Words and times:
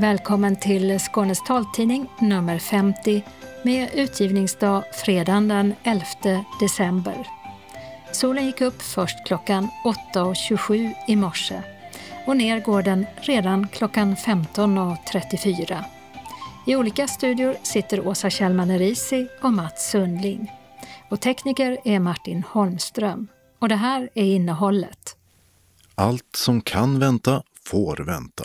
Välkommen 0.00 0.56
till 0.56 1.00
Skånes 1.00 1.44
taltidning 1.44 2.08
nummer 2.18 2.58
50 2.58 3.24
med 3.62 3.90
utgivningsdag 3.94 4.84
fredagen 4.92 5.48
den 5.48 5.74
11 5.82 6.04
december. 6.60 7.26
Solen 8.12 8.46
gick 8.46 8.60
upp 8.60 8.82
först 8.82 9.26
klockan 9.26 9.68
8.27 10.14 10.92
i 11.08 11.16
morse 11.16 11.62
och 12.26 12.36
ner 12.36 12.60
går 12.60 12.82
den 12.82 13.06
redan 13.20 13.68
klockan 13.68 14.16
15.34. 14.16 15.84
I 16.66 16.76
olika 16.76 17.08
studior 17.08 17.56
sitter 17.62 18.08
Åsa 18.08 18.30
Kjellman 18.30 18.70
Erisi 18.70 19.28
och 19.42 19.52
Mats 19.52 19.90
Sundling. 19.90 20.52
Och 21.10 21.20
tekniker 21.20 21.78
är 21.84 21.98
Martin 21.98 22.44
Holmström. 22.48 23.28
Och 23.58 23.68
det 23.68 23.76
här 23.76 24.10
är 24.14 24.24
innehållet. 24.24 25.16
Allt 25.94 26.36
som 26.36 26.60
kan 26.60 26.98
vänta 26.98 27.42
får 27.64 27.96
vänta. 27.96 28.44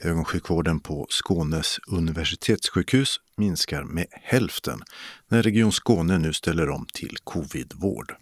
Ögonsjukvården 0.00 0.80
på 0.80 1.06
Skånes 1.10 1.78
universitetssjukhus 1.86 3.20
minskar 3.36 3.82
med 3.82 4.06
hälften 4.10 4.82
när 5.28 5.42
Region 5.42 5.72
Skåne 5.72 6.18
nu 6.18 6.32
ställer 6.32 6.70
om 6.70 6.86
till 6.94 7.16
covidvård. 7.24 8.14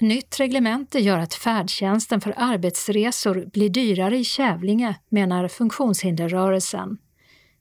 Nytt 0.00 0.40
reglemente 0.40 0.98
gör 0.98 1.18
att 1.18 1.34
färdtjänsten 1.34 2.20
för 2.20 2.34
arbetsresor 2.36 3.46
blir 3.52 3.68
dyrare 3.68 4.18
i 4.18 4.24
Kävlinge, 4.24 4.94
menar 5.08 5.48
funktionshinderrörelsen. 5.48 6.98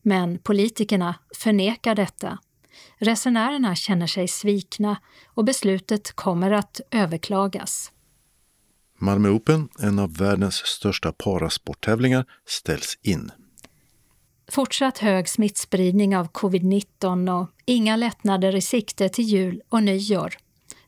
Men 0.02 0.40
politikerna 0.40 1.16
förnekar 1.36 1.96
detta. 1.96 2.40
Resenärerna 2.98 3.76
känner 3.76 4.08
sig 4.08 4.28
svikna 4.28 5.02
och 5.28 5.46
beslutet 5.46 6.12
kommer 6.12 6.52
att 6.52 6.82
överklagas. 6.92 7.92
Malmö 9.00 9.30
Open, 9.30 9.70
en 9.80 10.00
av 10.00 10.18
världens 10.18 10.56
största 10.56 11.12
parasporttävlingar, 11.12 12.26
ställs 12.48 12.98
in. 13.02 13.32
Fortsatt 14.52 14.98
hög 14.98 15.30
smittspridning 15.30 16.18
av 16.18 16.32
covid-19 16.32 17.42
och 17.42 17.50
inga 17.66 17.96
lättnader 17.96 18.56
i 18.56 18.62
sikte 18.62 19.10
till 19.10 19.26
jul 19.26 19.62
och 19.70 19.84
nyår. 19.84 20.34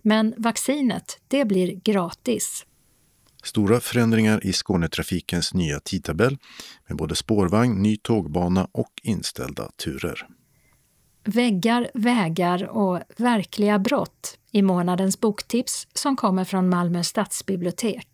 Men 0.01 0.33
vaccinet, 0.37 1.19
det 1.27 1.45
blir 1.45 1.79
gratis. 1.83 2.65
Stora 3.43 3.79
förändringar 3.79 4.45
i 4.45 4.53
Skånetrafikens 4.53 5.53
nya 5.53 5.79
tidtabell 5.79 6.37
med 6.87 6.97
både 6.97 7.15
spårvagn, 7.15 7.81
ny 7.81 7.97
tågbana 7.97 8.67
och 8.71 8.91
inställda 9.03 9.71
turer. 9.83 10.27
Väggar, 11.23 11.91
vägar 11.94 12.64
och 12.64 13.00
verkliga 13.17 13.80
brott 13.80 14.38
i 14.52 14.61
månadens 14.61 15.19
boktips 15.19 15.88
som 15.94 16.16
kommer 16.16 16.44
från 16.44 16.69
Malmö 16.69 17.03
stadsbibliotek. 17.03 18.08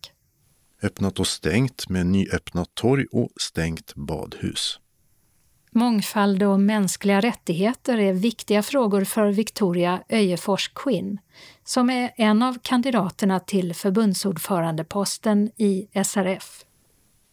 Öppnat 0.83 1.19
och 1.19 1.27
stängt 1.27 1.89
med 1.89 2.05
nyöppnat 2.05 2.75
torg 2.75 3.05
och 3.11 3.29
stängt 3.41 3.95
badhus. 3.95 4.79
Mångfald 5.71 6.43
och 6.43 6.59
mänskliga 6.59 7.21
rättigheter 7.21 7.97
är 7.97 8.13
viktiga 8.13 8.63
frågor 8.63 9.03
för 9.03 9.27
Victoria 9.27 10.03
Öjefors 10.09 10.67
Quinn, 10.67 11.19
som 11.63 11.89
är 11.89 12.11
en 12.15 12.41
av 12.41 12.57
kandidaterna 12.61 13.39
till 13.39 13.73
förbundsordförandeposten 13.73 15.51
i 15.57 15.87
SRF. 16.03 16.66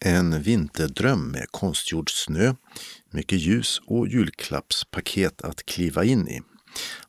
En 0.07 0.41
vinterdröm 0.41 1.31
med 1.31 1.45
konstgjord 1.51 2.11
snö, 2.11 2.53
mycket 3.09 3.39
ljus 3.39 3.81
och 3.85 4.07
julklappspaket 4.07 5.41
att 5.41 5.65
kliva 5.65 6.03
in 6.03 6.27
i. 6.27 6.41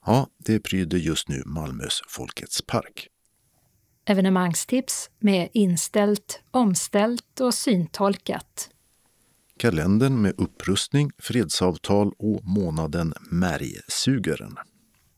Ja, 0.07 0.27
det 0.39 0.61
pryder 0.61 0.99
just 0.99 1.29
nu 1.29 1.43
Malmös 1.47 2.03
Folkets 2.09 2.63
park. 2.63 3.09
Evenemangstips 4.07 5.11
med 5.19 5.49
inställt, 5.53 6.41
omställt 6.51 7.41
och 7.41 7.55
syntolkat. 7.55 8.71
Kalendern 9.57 10.23
med 10.23 10.35
upprustning, 10.39 11.11
fredsavtal 11.19 12.13
och 12.19 12.45
månaden 12.45 13.15
Märgsugaren. 13.31 14.57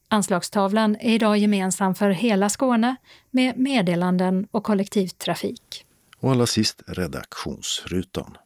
Anslagstavlan 0.08 0.96
är 1.00 1.14
idag 1.14 1.38
gemensam 1.38 1.94
för 1.94 2.10
hela 2.10 2.48
Skåne 2.48 2.96
med 3.30 3.58
meddelanden 3.58 4.46
och 4.50 4.64
kollektivtrafik. 4.64 5.84
Och 6.20 6.30
allra 6.30 6.46
sist 6.46 6.82
redaktionsrutan. 6.86 8.36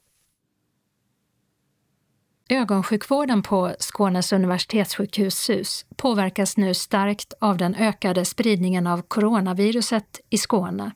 Ögonsjukvården 2.48 3.42
på 3.42 3.74
Skånes 3.78 4.32
universitetssjukhus 4.32 5.34
SUS 5.34 5.86
påverkas 5.96 6.56
nu 6.56 6.74
starkt 6.74 7.34
av 7.40 7.56
den 7.56 7.74
ökade 7.74 8.24
spridningen 8.24 8.86
av 8.86 9.02
coronaviruset 9.02 10.20
i 10.30 10.38
Skåne. 10.38 10.92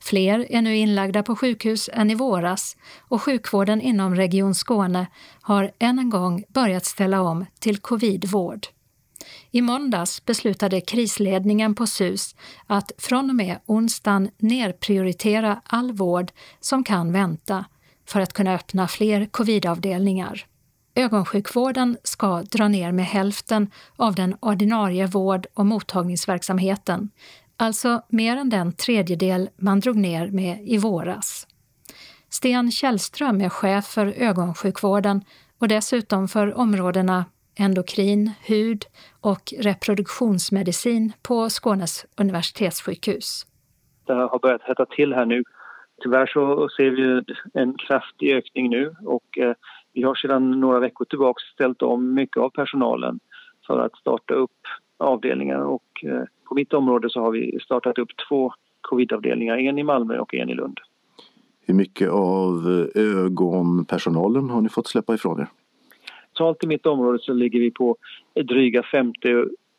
Fler 0.00 0.52
är 0.52 0.62
nu 0.62 0.76
inlagda 0.76 1.22
på 1.22 1.36
sjukhus 1.36 1.90
än 1.92 2.10
i 2.10 2.14
våras 2.14 2.76
och 2.98 3.22
sjukvården 3.22 3.80
inom 3.80 4.14
Region 4.14 4.54
Skåne 4.54 5.06
har 5.40 5.72
än 5.78 5.98
en 5.98 6.10
gång 6.10 6.44
börjat 6.48 6.84
ställa 6.84 7.20
om 7.20 7.46
till 7.58 7.78
covidvård. 7.78 8.66
I 9.50 9.60
måndags 9.60 10.24
beslutade 10.24 10.80
krisledningen 10.80 11.74
på 11.74 11.86
SUS 11.86 12.34
att 12.66 12.92
från 12.98 13.30
och 13.30 13.36
med 13.36 13.58
onsdagen 13.66 14.30
nerprioritera 14.38 15.60
all 15.64 15.92
vård 15.92 16.32
som 16.60 16.84
kan 16.84 17.12
vänta 17.12 17.64
för 18.08 18.20
att 18.20 18.32
kunna 18.32 18.54
öppna 18.54 18.88
fler 18.88 19.26
covidavdelningar. 19.26 20.46
Ögonsjukvården 20.94 21.96
ska 22.04 22.42
dra 22.42 22.68
ner 22.68 22.92
med 22.92 23.06
hälften 23.06 23.70
av 23.96 24.14
den 24.14 24.36
ordinarie 24.40 25.06
vård 25.06 25.46
och 25.54 25.66
mottagningsverksamheten, 25.66 27.10
alltså 27.56 28.02
mer 28.08 28.36
än 28.36 28.50
den 28.50 28.72
tredjedel 28.72 29.50
man 29.56 29.80
drog 29.80 29.96
ner 29.96 30.30
med 30.30 30.68
i 30.68 30.78
våras. 30.78 31.46
Sten 32.30 32.70
Källström 32.70 33.40
är 33.40 33.48
chef 33.48 33.86
för 33.86 34.06
ögonsjukvården 34.06 35.24
och 35.58 35.68
dessutom 35.68 36.28
för 36.28 36.54
områdena 36.54 37.24
endokrin, 37.58 38.30
hud 38.46 38.84
och 39.20 39.52
reproduktionsmedicin 39.58 41.12
på 41.22 41.48
Skånes 41.50 42.06
universitetssjukhus. 42.20 43.46
Det 44.06 44.12
har 44.12 44.38
börjat 44.38 44.62
hetta 44.62 44.86
till 44.86 45.14
här 45.14 45.26
nu. 45.26 45.42
Tyvärr 46.02 46.26
så 46.26 46.68
ser 46.76 46.90
vi 46.90 47.22
en 47.54 47.74
kraftig 47.78 48.32
ökning 48.32 48.70
nu 48.70 48.94
och 49.04 49.38
eh, 49.38 49.54
vi 49.92 50.02
har 50.02 50.14
sedan 50.14 50.60
några 50.60 50.80
veckor 50.80 51.04
tillbaka 51.04 51.40
ställt 51.54 51.82
om 51.82 52.14
mycket 52.14 52.36
av 52.36 52.50
personalen 52.50 53.20
för 53.66 53.78
att 53.78 53.96
starta 53.96 54.34
upp 54.34 54.60
avdelningar 54.98 55.60
och 55.60 56.04
eh, 56.04 56.22
på 56.48 56.54
mitt 56.54 56.72
område 56.72 57.10
så 57.10 57.20
har 57.20 57.30
vi 57.30 57.58
startat 57.64 57.98
upp 57.98 58.10
två 58.28 58.52
covidavdelningar, 58.80 59.58
en 59.58 59.78
i 59.78 59.82
Malmö 59.82 60.18
och 60.18 60.34
en 60.34 60.48
i 60.48 60.54
Lund. 60.54 60.80
Hur 61.66 61.74
mycket 61.74 62.10
av 62.10 62.88
ögonpersonalen 62.94 64.50
har 64.50 64.60
ni 64.60 64.68
fått 64.68 64.88
släppa 64.88 65.14
ifrån 65.14 65.40
er? 65.40 65.46
Totalt 66.42 66.64
i 66.64 66.66
mitt 66.66 66.86
område 66.86 67.18
så 67.18 67.32
ligger 67.32 67.60
vi 67.60 67.70
på 67.70 67.96
dryga 68.34 68.82
50 68.82 69.18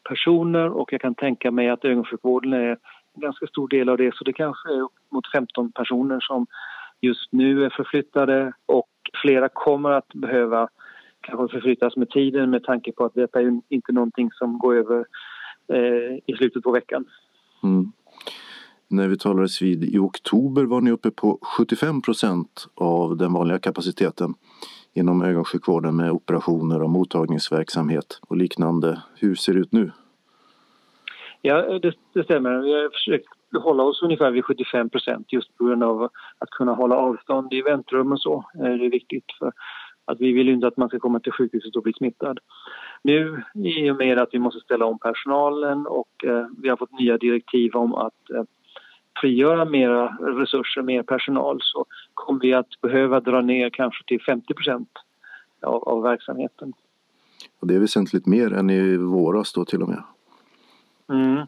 personer 0.09 0.69
och 0.69 0.93
jag 0.93 1.01
kan 1.01 1.15
tänka 1.15 1.51
mig 1.51 1.69
att 1.69 1.85
ögonsjukvården 1.85 2.53
är 2.53 2.69
en 3.15 3.21
ganska 3.21 3.47
stor 3.47 3.67
del 3.67 3.89
av 3.89 3.97
det 3.97 4.15
så 4.15 4.23
det 4.23 4.33
kanske 4.33 4.69
är 4.69 4.81
upp 4.81 4.91
mot 5.11 5.31
15 5.31 5.71
personer 5.71 6.19
som 6.19 6.47
just 7.01 7.31
nu 7.31 7.65
är 7.65 7.69
förflyttade 7.69 8.53
och 8.65 8.89
flera 9.21 9.49
kommer 9.49 9.89
att 9.89 10.07
behöva 10.13 10.67
kanske 11.21 11.55
förflyttas 11.55 11.95
med 11.95 12.09
tiden 12.09 12.49
med 12.49 12.63
tanke 12.63 12.91
på 12.91 13.05
att 13.05 13.13
detta 13.13 13.41
är 13.41 13.61
inte 13.69 13.91
någonting 13.91 14.31
som 14.31 14.57
går 14.57 14.75
över 14.75 15.05
eh, 15.67 16.17
i 16.25 16.33
slutet 16.37 16.63
på 16.63 16.71
veckan. 16.71 17.05
Mm. 17.63 17.91
När 18.87 19.07
vi 19.07 19.17
talades 19.17 19.61
vid 19.61 19.83
i 19.83 19.97
oktober 19.97 20.63
var 20.63 20.81
ni 20.81 20.91
uppe 20.91 21.11
på 21.11 21.39
75 21.57 22.01
procent 22.01 22.67
av 22.75 23.17
den 23.17 23.33
vanliga 23.33 23.59
kapaciteten 23.59 24.33
inom 24.93 25.21
ögonsjukvården 25.21 25.95
med 25.95 26.11
operationer 26.11 26.81
och 26.81 26.89
mottagningsverksamhet 26.89 28.19
och 28.27 28.37
liknande. 28.37 29.01
Hur 29.15 29.35
ser 29.35 29.53
det 29.53 29.59
ut 29.59 29.71
nu? 29.71 29.91
Ja, 31.41 31.79
det, 31.79 31.93
det 32.13 32.23
stämmer. 32.23 32.61
Vi 32.61 32.73
har 32.73 32.89
försökt 32.89 33.27
hålla 33.63 33.83
oss 33.83 34.01
ungefär 34.01 34.31
vid 34.31 34.45
75 34.45 34.89
procent 34.89 35.33
just 35.33 35.57
på 35.57 35.65
grund 35.65 35.83
av 35.83 36.03
att 36.39 36.49
kunna 36.49 36.73
hålla 36.73 36.95
avstånd 36.95 37.53
i 37.53 37.61
väntrum 37.61 38.11
och 38.11 38.19
så. 38.19 38.45
Eh, 38.55 38.61
det 38.61 38.85
är 38.85 38.91
viktigt 38.91 39.25
för 39.39 39.51
att 40.05 40.19
vi 40.19 40.31
vill 40.31 40.49
inte 40.49 40.67
att 40.67 40.77
man 40.77 40.89
ska 40.89 40.99
komma 40.99 41.19
till 41.19 41.31
sjukhuset 41.31 41.75
och 41.75 41.83
bli 41.83 41.93
smittad. 41.93 42.39
Nu 43.03 43.43
i 43.53 43.91
och 43.91 43.95
med 43.95 44.19
att 44.19 44.29
vi 44.31 44.39
måste 44.39 44.59
ställa 44.59 44.85
om 44.85 44.99
personalen 44.99 45.87
och 45.87 46.25
eh, 46.25 46.47
vi 46.57 46.69
har 46.69 46.77
fått 46.77 46.99
nya 46.99 47.17
direktiv 47.17 47.75
om 47.75 47.95
att 47.95 48.29
eh, 48.35 48.43
frigöra 49.21 49.65
mera 49.65 50.07
resurser, 50.07 50.81
mer 50.81 51.03
personal 51.03 51.59
så 51.61 51.85
kommer 52.13 52.39
vi 52.39 52.53
att 52.53 52.81
behöva 52.81 53.19
dra 53.19 53.41
ner 53.41 53.69
kanske 53.69 54.03
till 54.07 54.21
50 54.21 54.53
procent 54.53 54.89
av, 55.61 55.83
av 55.83 56.03
verksamheten. 56.03 56.73
Och 57.59 57.67
det 57.67 57.75
är 57.75 57.79
väsentligt 57.79 58.25
mer 58.25 58.53
än 58.53 58.69
i 58.69 58.97
våras 58.97 59.53
då 59.53 59.65
till 59.65 59.81
och 59.81 59.89
med? 59.89 60.03
Mm. 61.09 61.45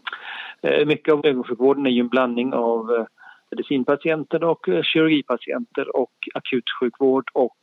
Eh, 0.62 0.85
mycket 0.85 1.13
av 1.13 1.25
ögonsjukvården 1.25 1.85
är 1.85 1.89
ju 1.89 2.00
en 2.00 2.07
blandning 2.07 2.53
av 2.53 2.91
eh, 2.91 3.06
medicinpatienter 3.51 4.44
och 4.44 4.69
eh, 4.69 4.83
kirurgipatienter 4.83 5.95
och 5.95 6.13
akutsjukvård 6.33 7.29
och 7.33 7.57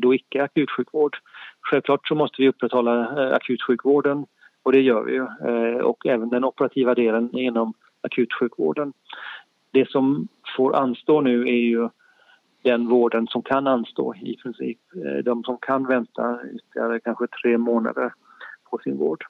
då 0.00 0.14
icke 0.14 0.42
akutsjukvård. 0.42 1.16
Självklart 1.60 2.08
så 2.08 2.14
måste 2.14 2.42
vi 2.42 2.48
upprätthålla 2.48 3.06
akutsjukvården 3.34 4.26
och 4.62 4.72
det 4.72 4.80
gör 4.80 5.02
vi 5.02 5.12
ju 5.12 5.22
och 5.82 6.06
även 6.06 6.28
den 6.28 6.44
operativa 6.44 6.94
delen 6.94 7.38
inom 7.38 7.74
akutsjukvården. 8.04 8.92
Det 9.70 9.90
som 9.90 10.28
får 10.56 10.76
anstå 10.76 11.20
nu 11.20 11.42
är 11.42 11.62
ju 11.62 11.88
den 12.62 12.88
vården 12.88 13.26
som 13.26 13.42
kan 13.42 13.66
anstå 13.66 14.14
i 14.14 14.36
princip. 14.36 14.78
Eh, 14.94 15.24
de 15.24 15.44
som 15.44 15.58
kan 15.58 15.86
vänta 15.86 16.38
ytterligare 16.54 17.00
kanske 17.00 17.26
tre 17.42 17.58
månader 17.58 18.12
på 18.70 18.78
sin 18.78 18.96
vård. 18.96 19.24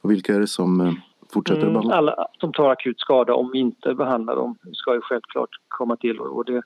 Och 0.00 0.10
vilka 0.10 0.34
är 0.34 0.40
det 0.40 0.46
som 0.46 0.80
eh, 0.80 0.92
fortsätter 1.32 1.62
mm, 1.62 1.72
behandla? 1.72 1.94
Alla 1.94 2.26
som 2.40 2.52
tar 2.52 2.70
akut 2.70 3.00
skada, 3.00 3.34
om 3.34 3.50
vi 3.52 3.58
inte 3.58 3.94
behandlar 3.94 4.36
dem, 4.36 4.58
ska 4.72 4.94
ju 4.94 5.00
självklart 5.00 5.50
komma 5.68 5.96
till 5.96 6.20
och 6.20 6.44
det, 6.44 6.62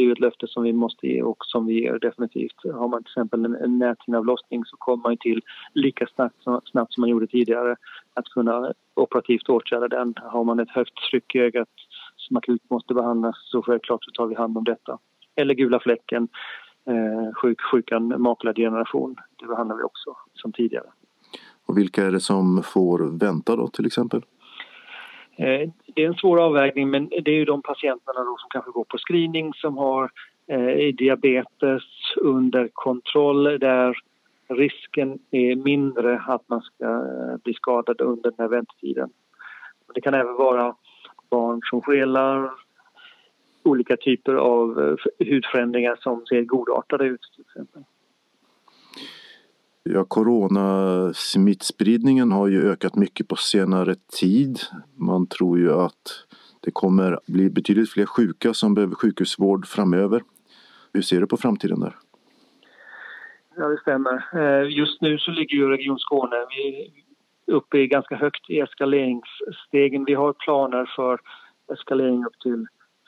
det 0.00 0.04
är 0.04 0.06
ju 0.06 0.12
ett 0.12 0.20
löfte 0.20 0.46
som 0.46 0.62
vi 0.62 0.72
måste 0.72 1.06
ge 1.06 1.22
och 1.22 1.44
som 1.46 1.66
vi 1.66 1.80
ger 1.82 1.98
definitivt. 1.98 2.56
Har 2.64 2.88
man 2.88 3.02
till 3.02 3.10
exempel 3.10 3.44
en, 3.44 3.54
en 3.54 3.78
näthinneavlossning 3.78 4.64
så 4.64 4.76
kommer 4.76 5.02
man 5.02 5.16
till 5.16 5.40
lika 5.74 6.06
snabbt, 6.06 6.36
snabbt 6.70 6.94
som 6.94 7.00
man 7.00 7.10
gjorde 7.10 7.26
tidigare 7.26 7.76
att 8.14 8.24
kunna 8.24 8.72
operativt 8.94 9.48
åtgärda 9.48 9.88
den. 9.88 10.14
Har 10.16 10.44
man 10.44 10.60
ett 10.60 10.70
högt 10.70 11.10
tryck 11.10 11.34
i 11.34 11.38
ögat 11.38 11.68
som 12.16 12.36
akut 12.36 12.70
måste 12.70 12.94
behandlas 12.94 13.36
så 13.44 13.62
självklart 13.62 14.04
så 14.04 14.10
tar 14.10 14.26
vi 14.26 14.34
hand 14.34 14.58
om 14.58 14.64
detta. 14.64 14.98
Eller 15.36 15.54
gula 15.54 15.80
fläcken, 15.80 16.28
eh, 16.86 17.34
sjuk, 17.34 17.60
sjukan 17.60 18.22
makuladgeneration, 18.22 19.16
det 19.38 19.46
behandlar 19.46 19.76
vi 19.76 19.82
också 19.82 20.16
som 20.34 20.52
tidigare. 20.52 20.86
Och 21.66 21.78
vilka 21.78 22.06
är 22.06 22.12
det 22.12 22.20
som 22.20 22.62
får 22.62 23.18
vänta 23.18 23.56
då 23.56 23.68
till 23.68 23.86
exempel? 23.86 24.22
Eh, 25.40 25.70
det 25.94 26.02
är 26.02 26.06
en 26.06 26.14
svår 26.14 26.40
avvägning 26.40 26.90
men 26.90 27.08
det 27.08 27.30
är 27.30 27.34
ju 27.34 27.44
de 27.44 27.62
patienterna 27.62 28.24
då 28.24 28.36
som 28.38 28.48
kanske 28.50 28.70
går 28.70 28.84
på 28.84 28.98
screening 28.98 29.52
som 29.54 29.78
har 29.78 30.10
eh, 30.46 30.94
diabetes 30.94 31.82
under 32.16 32.68
kontroll 32.72 33.44
där 33.44 33.98
risken 34.48 35.18
är 35.30 35.56
mindre 35.56 36.22
att 36.26 36.48
man 36.48 36.60
ska 36.60 36.84
eh, 36.84 37.36
bli 37.44 37.54
skadad 37.54 38.00
under 38.00 38.30
den 38.30 38.38
här 38.38 38.48
väntetiden. 38.48 39.10
Det 39.94 40.00
kan 40.00 40.14
även 40.14 40.34
vara 40.34 40.76
barn 41.30 41.60
som 41.64 41.82
skelar, 41.82 42.50
olika 43.62 43.96
typer 43.96 44.34
av 44.34 44.96
hudförändringar 45.18 45.96
som 46.00 46.26
ser 46.26 46.42
godartade 46.42 47.04
ut 47.04 47.20
till 47.34 47.44
exempel. 47.48 47.82
Ja, 49.82 50.04
coronasmittspridningen 50.04 52.32
har 52.32 52.48
ju 52.48 52.70
ökat 52.70 52.96
mycket 52.96 53.28
på 53.28 53.36
senare 53.36 53.94
tid. 54.20 54.58
Man 54.96 55.26
tror 55.26 55.58
ju 55.58 55.72
att 55.72 56.26
det 56.60 56.70
kommer 56.70 57.18
bli 57.26 57.50
betydligt 57.50 57.90
fler 57.90 58.06
sjuka 58.06 58.54
som 58.54 58.74
behöver 58.74 58.94
sjukhusvård 58.94 59.66
framöver. 59.66 60.22
Hur 60.92 61.02
ser 61.02 61.20
du 61.20 61.26
på 61.26 61.36
framtiden 61.36 61.80
där? 61.80 61.96
Ja, 63.56 63.68
det 63.68 63.80
stämmer. 63.80 64.24
Eh, 64.34 64.78
just 64.78 65.00
nu 65.00 65.18
så 65.18 65.30
ligger 65.30 65.56
ju 65.56 65.68
Region 65.68 65.98
Skåne 65.98 66.36
uppe 67.46 67.78
i 67.78 67.86
ganska 67.86 68.16
högt 68.16 68.50
i 68.50 68.60
eskaleringsstegen. 68.60 70.04
Vi 70.04 70.14
har 70.14 70.32
planer 70.32 70.92
för 70.96 71.20
eskalering 71.72 72.24
upp 72.24 72.38
till 72.42 72.66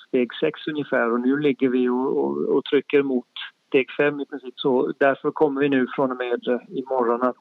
steg 0.08 0.34
6 0.40 0.66
ungefär 0.66 1.12
och 1.12 1.20
nu 1.20 1.36
ligger 1.36 1.68
vi 1.68 1.88
och, 1.88 2.24
och, 2.24 2.56
och 2.56 2.64
trycker 2.64 3.02
mot 3.02 3.28
steg 3.72 3.90
fem 3.98 4.20
i 4.20 4.26
princip. 4.26 4.54
Så 4.56 4.92
därför 4.98 5.30
kommer 5.30 5.60
vi 5.60 5.68
nu 5.68 5.86
från 5.96 6.10
och 6.10 6.16
med 6.16 6.48
eh, 6.48 6.78
imorgon 6.78 7.22
att 7.22 7.36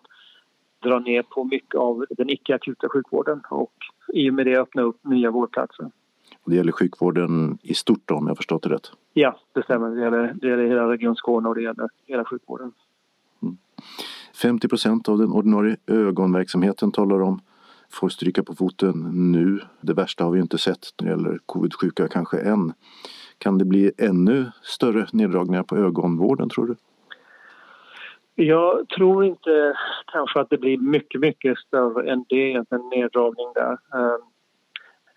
dra 0.83 0.99
ner 0.99 1.21
på 1.21 1.43
mycket 1.43 1.75
av 1.75 2.05
den 2.09 2.29
icke-akuta 2.29 2.89
sjukvården 2.89 3.41
och 3.49 3.73
i 4.13 4.29
och 4.29 4.33
med 4.33 4.45
det 4.45 4.57
öppna 4.57 4.81
upp 4.81 5.03
nya 5.03 5.31
vårdplatser. 5.31 5.91
Det 6.45 6.55
gäller 6.55 6.71
sjukvården 6.71 7.57
i 7.61 7.73
stort 7.73 8.01
då, 8.05 8.15
om 8.15 8.27
jag 8.27 8.37
förstått 8.37 8.63
det 8.63 8.69
rätt? 8.69 8.91
Ja, 9.13 9.39
det 9.53 9.63
stämmer. 9.63 9.89
Det 9.89 10.01
gäller, 10.01 10.33
det 10.41 10.47
gäller 10.47 10.67
hela 10.67 10.89
Region 10.89 11.15
Skåne 11.15 11.49
och 11.49 11.55
det 11.55 11.61
gäller 11.61 11.89
hela 12.05 12.25
sjukvården. 12.25 12.71
Mm. 13.41 13.57
50 14.41 14.67
procent 14.67 15.09
av 15.09 15.17
den 15.17 15.31
ordinarie 15.31 15.77
ögonverksamheten 15.87 16.91
talar 16.91 17.21
om 17.21 17.41
får 17.89 18.09
stryka 18.09 18.43
på 18.43 18.55
foten 18.55 19.09
nu. 19.31 19.59
Det 19.81 19.93
värsta 19.93 20.23
har 20.23 20.31
vi 20.31 20.39
inte 20.39 20.57
sett 20.57 20.87
när 21.01 21.05
det 21.05 21.11
gäller 21.11 21.39
covid-sjuka 21.45 22.07
kanske 22.07 22.37
än. 22.37 22.73
Kan 23.41 23.57
det 23.57 23.65
bli 23.65 23.91
ännu 23.97 24.45
större 24.61 25.05
neddragningar 25.13 25.63
på 25.63 25.75
ögonvården 25.77 26.49
tror 26.49 26.67
du? 26.67 26.75
Jag 28.35 28.89
tror 28.89 29.25
inte 29.25 29.73
kanske 30.11 30.39
att 30.39 30.49
det 30.49 30.57
blir 30.57 30.77
mycket, 30.77 31.21
mycket 31.21 31.57
större 31.57 32.11
än 32.11 32.25
det, 32.29 32.53
en 32.53 32.89
neddragning 32.95 33.51
där. 33.55 33.71
Ehm, 33.71 34.21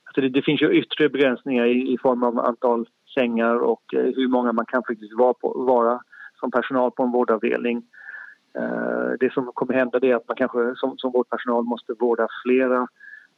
alltså 0.04 0.20
det, 0.20 0.28
det 0.28 0.42
finns 0.42 0.62
ju 0.62 0.70
yttre 0.70 1.08
begränsningar 1.08 1.66
i, 1.66 1.92
i, 1.92 1.98
form 1.98 2.22
av 2.22 2.38
antal 2.38 2.86
sängar 3.14 3.56
och 3.56 3.94
eh, 3.94 4.04
hur 4.16 4.28
många 4.28 4.52
man 4.52 4.66
kan 4.66 4.82
faktiskt 4.82 5.18
vara, 5.18 5.34
på, 5.34 5.64
vara 5.66 6.00
som 6.40 6.50
personal 6.50 6.90
på 6.90 7.02
en 7.02 7.12
vårdavdelning. 7.12 7.82
Eh, 8.58 9.08
det 9.20 9.32
som 9.32 9.50
kommer 9.54 9.74
hända 9.74 9.98
är 10.02 10.14
att 10.14 10.28
man 10.28 10.36
kanske 10.36 10.74
som, 10.76 10.98
som 10.98 11.12
vårdpersonal 11.12 11.64
måste 11.64 11.92
vårda 11.98 12.28
flera 12.44 12.86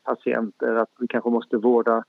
patienter, 0.05 0.75
att 0.75 0.91
vi 0.99 1.07
kanske 1.07 1.31
måste 1.31 1.57
vårda 1.57 2.05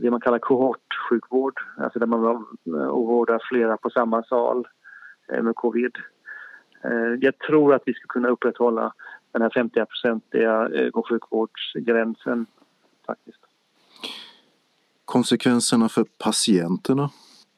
det 0.00 0.10
man 0.10 0.20
kallar 0.20 0.38
kohortsjukvård, 0.38 1.60
alltså 1.76 1.98
där 1.98 2.06
man 2.06 2.46
vårdar 2.90 3.42
flera 3.50 3.76
på 3.76 3.90
samma 3.90 4.22
sal 4.22 4.68
eh, 5.32 5.42
med 5.42 5.54
covid. 5.56 5.92
Eh, 6.84 7.14
jag 7.20 7.38
tror 7.38 7.74
att 7.74 7.82
vi 7.86 7.94
ska 7.94 8.06
kunna 8.06 8.28
upprätthålla 8.28 8.92
den 9.32 9.42
här 9.42 9.48
50-procentiga 9.50 10.68
ögonsjukvårdsgränsen 10.68 12.46
faktiskt. 13.06 13.38
Konsekvenserna 15.04 15.88
för 15.88 16.04
patienterna? 16.18 17.10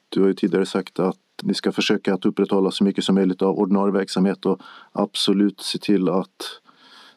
Du 0.08 0.20
har 0.20 0.28
ju 0.28 0.34
tidigare 0.34 0.66
sagt 0.66 0.98
att 0.98 1.18
ni 1.42 1.54
ska 1.54 1.72
försöka 1.72 2.14
att 2.14 2.26
upprätthålla 2.26 2.70
så 2.70 2.84
mycket 2.84 3.04
som 3.04 3.14
möjligt 3.14 3.42
av 3.42 3.58
ordinarie 3.58 3.92
verksamhet 3.92 4.46
och 4.46 4.62
absolut 4.92 5.60
se 5.60 5.78
till 5.78 6.08
att 6.08 6.60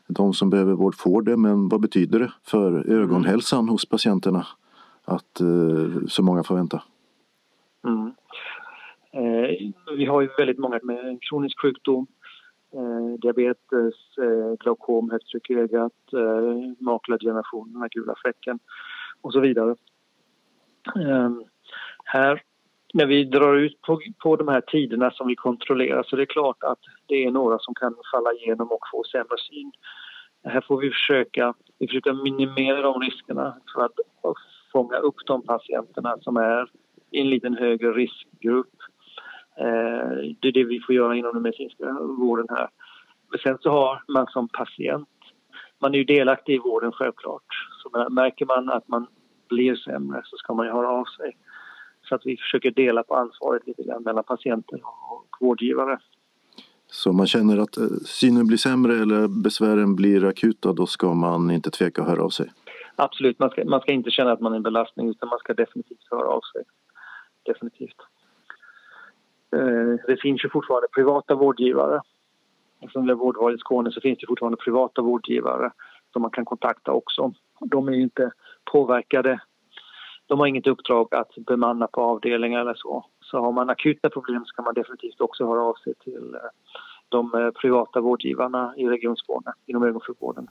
de 0.08 0.34
som 0.34 0.50
behöver 0.50 0.74
vård 0.74 0.96
får 0.96 1.22
det. 1.22 1.38
Men 1.38 1.70
vad 1.70 1.82
betyder 1.82 2.20
det 2.20 2.32
för 2.44 2.90
ögonhälsan 2.90 3.70
hos 3.70 3.90
patienterna 3.90 4.48
att 5.06 5.40
eh, 5.40 6.08
så 6.08 6.24
många 6.24 6.44
får 6.44 6.56
vänta? 6.56 6.84
Mm. 7.84 8.14
Eh, 9.12 9.72
vi 9.98 10.06
har 10.06 10.22
ju 10.22 10.30
väldigt 10.38 10.58
många 10.58 10.80
med 10.84 11.18
kronisk 11.22 11.62
sjukdom, 11.62 12.08
eh, 12.74 13.20
diabetes, 13.20 14.18
eh, 14.18 14.58
glaukom, 14.60 15.12
högtryck 15.12 15.50
i 15.50 15.54
ögat, 15.54 16.14
eh, 16.14 16.74
makuladgeneration, 16.80 17.74
den 17.74 17.82
här 17.82 17.90
gula 17.90 18.16
fläcken 18.22 18.60
och 19.22 19.34
så 19.34 19.40
vidare. 19.40 19.76
Eh, 20.96 21.32
här, 22.06 22.42
när 22.94 23.06
vi 23.06 23.24
drar 23.24 23.56
ut 23.56 23.82
på, 23.82 24.02
på 24.24 24.36
de 24.36 24.48
här 24.48 24.62
tiderna 24.62 25.12
som 25.12 25.28
vi 25.28 25.36
kontrollerar 25.36 26.04
så 26.04 26.16
det 26.16 26.24
är 26.24 26.26
klart 26.26 26.64
att 26.64 26.80
det 27.06 27.26
är 27.26 27.32
några 27.32 27.60
som 27.60 27.74
kan 27.74 27.96
falla 28.12 28.34
igenom 28.34 28.68
och 28.72 28.88
få 28.92 29.04
sämre 29.04 29.38
syn. 29.50 29.72
Här 30.44 30.62
får 30.62 30.82
vi 30.82 30.90
försöka, 30.90 31.54
vi 31.78 31.88
försöker 31.88 32.14
minimera 32.14 32.82
de 32.82 33.02
riskerna 33.02 33.58
för 33.74 33.86
att 33.86 33.94
fånga 34.76 34.98
upp 34.98 35.16
de 35.26 35.42
patienterna 35.42 36.18
som 36.22 36.38
är 36.38 36.70
i 37.12 37.22
en 37.22 37.30
liten 37.30 37.58
högre 37.58 37.92
riskgrupp. 37.92 38.76
Eh, 39.58 40.16
det 40.40 40.48
är 40.48 40.52
det 40.52 40.64
vi 40.64 40.80
får 40.80 40.96
göra 40.96 41.16
inom 41.16 41.34
den 41.34 41.42
medicinska 41.42 41.86
vården 42.20 42.48
här. 42.50 42.68
Men 43.30 43.40
sen 43.40 43.58
så 43.62 43.70
har 43.70 44.04
man 44.08 44.28
som 44.28 44.48
patient, 44.48 45.10
man 45.80 45.94
är 45.94 45.98
ju 45.98 46.04
delaktig 46.04 46.54
i 46.56 46.58
vården 46.58 46.92
självklart. 46.92 47.50
Så 47.82 48.10
märker 48.10 48.46
man 48.46 48.70
att 48.70 48.88
man 48.88 49.08
blir 49.50 49.76
sämre 49.76 50.22
så 50.24 50.38
ska 50.38 50.54
man 50.54 50.66
ju 50.66 50.72
höra 50.72 50.90
av 50.90 51.06
sig. 51.06 51.38
Så 52.10 52.16
att 52.16 52.22
vi 52.26 52.38
försöker 52.38 52.72
dela 52.72 53.04
på 53.04 53.16
ansvaret 53.16 53.68
lite 53.68 53.84
grann 53.84 54.04
mellan 54.04 54.24
patienter 54.24 54.80
och 54.84 55.28
vårdgivare. 55.40 56.00
Så 56.92 57.10
om 57.10 57.18
man 57.18 57.28
känner 57.28 57.58
att 57.58 57.78
eh, 57.78 57.84
synen 58.06 58.48
blir 58.48 58.58
sämre 58.58 58.94
eller 59.02 59.28
besvären 59.28 59.96
blir 59.96 60.26
akuta 60.26 60.74
då 60.74 60.86
ska 60.86 61.14
man 61.14 61.52
inte 61.52 61.72
tveka 61.72 62.02
att 62.02 62.08
höra 62.08 62.24
av 62.24 62.30
sig? 62.30 62.52
Absolut, 62.96 63.40
man 63.40 63.50
ska, 63.50 63.66
man 63.66 63.82
ska 63.82 63.92
inte 63.92 64.12
känna 64.12 64.32
att 64.32 64.40
man 64.40 64.52
är 64.52 64.58
en 64.58 64.64
belastning 64.64 65.10
utan 65.10 65.30
man 65.30 65.40
ska 65.40 65.54
definitivt 65.54 66.08
höra 66.12 66.28
av 66.28 66.42
sig. 66.42 66.64
Definitivt. 67.44 67.98
Eh, 69.56 70.06
det 70.08 70.22
finns 70.22 70.46
ju 70.46 70.50
fortfarande 70.50 70.88
privata 70.88 71.36
vårdgivare. 71.36 72.02
Eftersom 72.80 73.04
vi 73.04 73.12
har 73.12 73.18
vårdval 73.18 73.56
i 73.56 73.58
Skåne 73.58 73.92
så 73.92 74.02
finns 74.02 74.20
det 74.20 74.28
fortfarande 74.28 74.58
privata 74.58 75.02
vårdgivare 75.02 75.72
som 76.14 76.22
man 76.22 76.32
kan 76.32 76.46
kontakta 76.46 76.92
också. 76.92 77.34
De 77.60 77.88
är 77.88 77.92
ju 77.94 78.02
inte 78.02 78.32
påverkade. 78.72 79.40
De 80.28 80.40
har 80.40 80.48
inget 80.48 80.68
uppdrag 80.68 81.16
att 81.16 81.36
bemanna 81.36 81.88
på 81.88 82.02
avdelningar 82.02 82.62
eller 82.62 82.74
så. 82.74 83.06
Så 83.22 83.40
har 83.40 83.52
man 83.52 83.70
akuta 83.70 84.10
problem 84.10 84.46
så 84.46 84.56
kan 84.56 84.66
man 84.66 84.74
definitivt 84.74 85.22
också 85.22 85.48
höra 85.48 85.62
av 85.62 85.74
sig 85.74 85.94
till 85.96 86.36
eh, 86.36 86.50
de 87.10 87.34
eh, 87.36 87.52
privata 87.52 88.02
vårdgivarna 88.02 88.74
i 88.78 88.88
Region 88.88 89.18
Skåne 89.18 89.54
inom 89.66 89.84
ögonsjukvården. 89.84 90.48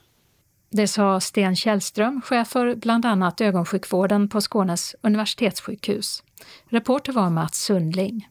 Det 0.76 0.88
sa 0.88 1.20
Sten 1.20 1.56
Källström, 1.56 2.20
chef 2.22 2.48
för 2.48 2.74
bland 2.74 3.06
annat 3.06 3.40
ögonsjukvården 3.40 4.28
på 4.28 4.40
Skånes 4.40 4.94
universitetssjukhus. 5.00 6.22
Reporter 6.68 7.12
var 7.12 7.30
Mats 7.30 7.64
Sundling. 7.64 8.28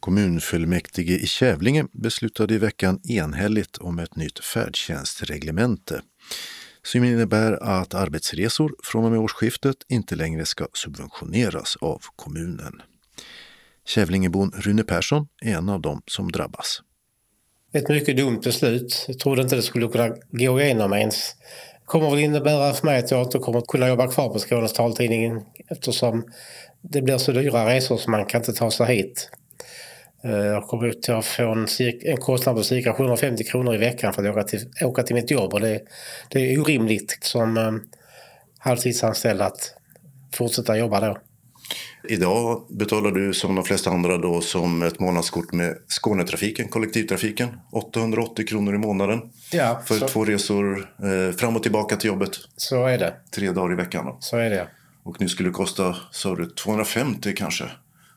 Kommunfullmäktige 0.00 1.12
i 1.12 1.26
Kävlinge 1.26 1.86
beslutade 1.92 2.54
i 2.54 2.58
veckan 2.58 3.00
enhälligt 3.04 3.78
om 3.78 3.98
ett 3.98 4.16
nytt 4.16 4.44
färdtjänstreglemente 4.44 6.02
som 6.82 7.04
innebär 7.04 7.52
att 7.52 7.94
arbetsresor 7.94 8.74
från 8.82 9.04
och 9.04 9.10
med 9.10 9.20
årsskiftet 9.20 9.76
inte 9.88 10.16
längre 10.16 10.46
ska 10.46 10.66
subventioneras 10.72 11.76
av 11.80 12.02
kommunen. 12.16 12.82
Kävlingebon 13.86 14.52
Rune 14.56 14.82
Persson 14.82 15.28
är 15.42 15.56
en 15.56 15.68
av 15.68 15.80
dem 15.80 16.02
som 16.06 16.32
drabbas 16.32 16.82
ett 17.72 17.88
mycket 17.88 18.16
dumt 18.16 18.40
beslut. 18.40 19.04
Jag 19.08 19.18
trodde 19.18 19.42
inte 19.42 19.56
det 19.56 19.62
skulle 19.62 19.88
kunna 19.88 20.08
gå 20.30 20.60
igenom 20.60 20.92
ens. 20.92 21.36
kommer 21.84 22.10
väl 22.10 22.18
innebära 22.18 22.72
för 22.72 22.86
mig 22.86 22.98
att 22.98 23.10
jag 23.10 23.22
inte 23.22 23.38
kommer 23.38 23.60
kunna 23.60 23.88
jobba 23.88 24.08
kvar 24.08 24.28
på 24.28 24.38
Skånes 24.38 24.72
taltidning 24.72 25.42
eftersom 25.68 26.24
det 26.82 27.02
blir 27.02 27.18
så 27.18 27.32
dyra 27.32 27.74
resor 27.74 27.96
så 27.96 28.10
man 28.10 28.26
kan 28.26 28.40
inte 28.40 28.52
ta 28.52 28.70
sig 28.70 28.96
hit. 28.96 29.30
Eh, 30.24 30.30
jag 30.30 30.62
kommer 30.62 30.88
att 30.88 31.24
få 31.24 31.42
en, 31.42 31.66
en 32.02 32.16
kostnad 32.16 32.56
på 32.56 32.62
cirka 32.62 32.92
750 32.92 33.44
kronor 33.44 33.74
i 33.74 33.78
veckan 33.78 34.12
för 34.12 34.24
att 34.24 34.36
åka 34.36 34.42
till, 34.42 34.60
åka 34.84 35.02
till 35.02 35.14
mitt 35.14 35.30
jobb 35.30 35.54
och 35.54 35.60
det, 35.60 35.80
det 36.28 36.52
är 36.52 36.60
orimligt 36.60 37.18
som 37.22 37.56
eh, 37.56 37.72
halvtidsanställd 38.58 39.42
att 39.42 39.74
fortsätta 40.32 40.76
jobba 40.76 41.00
då. 41.00 41.18
Idag 42.08 42.66
betalar 42.68 43.10
du 43.10 43.34
som 43.34 43.54
de 43.54 43.64
flesta 43.64 43.90
andra 43.90 44.18
då 44.18 44.40
som 44.40 44.82
ett 44.82 45.00
månadskort 45.00 45.52
med 45.52 45.76
Skånetrafiken, 45.88 46.68
kollektivtrafiken. 46.68 47.48
880 47.72 48.46
kronor 48.46 48.74
i 48.74 48.78
månaden. 48.78 49.20
Ja, 49.52 49.82
för 49.86 49.94
så... 49.94 50.08
två 50.08 50.24
resor 50.24 50.94
eh, 51.02 51.36
fram 51.36 51.56
och 51.56 51.62
tillbaka 51.62 51.96
till 51.96 52.08
jobbet. 52.08 52.30
Så 52.56 52.86
är 52.86 52.98
det. 52.98 53.14
Tre 53.34 53.50
dagar 53.50 53.72
i 53.72 53.76
veckan. 53.76 54.06
Då. 54.06 54.16
Så 54.20 54.36
är 54.36 54.50
det. 54.50 54.68
Och 55.02 55.20
nu 55.20 55.28
skulle 55.28 55.48
det 55.48 55.52
kosta, 55.52 55.96
sa 56.10 56.34
du, 56.34 56.46
250 56.46 57.34
kanske? 57.36 57.64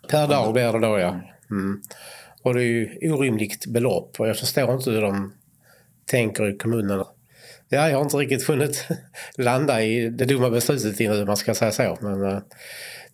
Per 0.09 0.27
dag 0.27 0.53
blir 0.53 0.73
det 0.73 0.79
då 0.79 0.99
ja. 0.99 1.19
Mm. 1.51 1.81
Och 2.41 2.53
det 2.53 2.61
är 2.61 2.65
ju 2.65 3.11
orimligt 3.11 3.65
belopp 3.65 4.19
och 4.19 4.27
jag 4.27 4.37
förstår 4.37 4.73
inte 4.73 4.91
hur 4.91 5.01
de 5.01 5.33
tänker 6.05 6.49
i 6.49 6.57
kommunen. 6.57 7.03
Ja, 7.69 7.89
jag 7.89 7.97
har 7.97 8.03
inte 8.03 8.17
riktigt 8.17 8.43
funnit 8.43 8.87
landa 9.37 9.83
i 9.83 10.09
det 10.09 10.25
dumma 10.25 10.49
beslutet 10.49 10.99
innan 10.99 11.25
man 11.25 11.37
ska 11.37 11.55
säga 11.55 11.71
så. 11.71 11.97
Men 12.01 12.21
uh, 12.21 12.39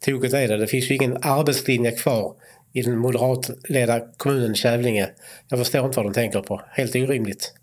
tokigt 0.05 0.33
är 0.33 0.47
det. 0.47 0.57
Det 0.57 0.67
finns 0.67 0.91
ju 0.91 0.95
ingen 0.95 1.17
arbetslinje 1.21 1.91
kvar 1.91 2.35
i 2.73 2.81
den 2.81 2.97
moderatledda 2.97 4.01
kommunen 4.17 4.55
Kävlinge. 4.55 5.09
Jag 5.47 5.59
förstår 5.59 5.85
inte 5.85 5.97
vad 5.97 6.05
de 6.05 6.13
tänker 6.13 6.41
på. 6.41 6.61
Helt 6.71 6.95
orimligt. 6.95 7.53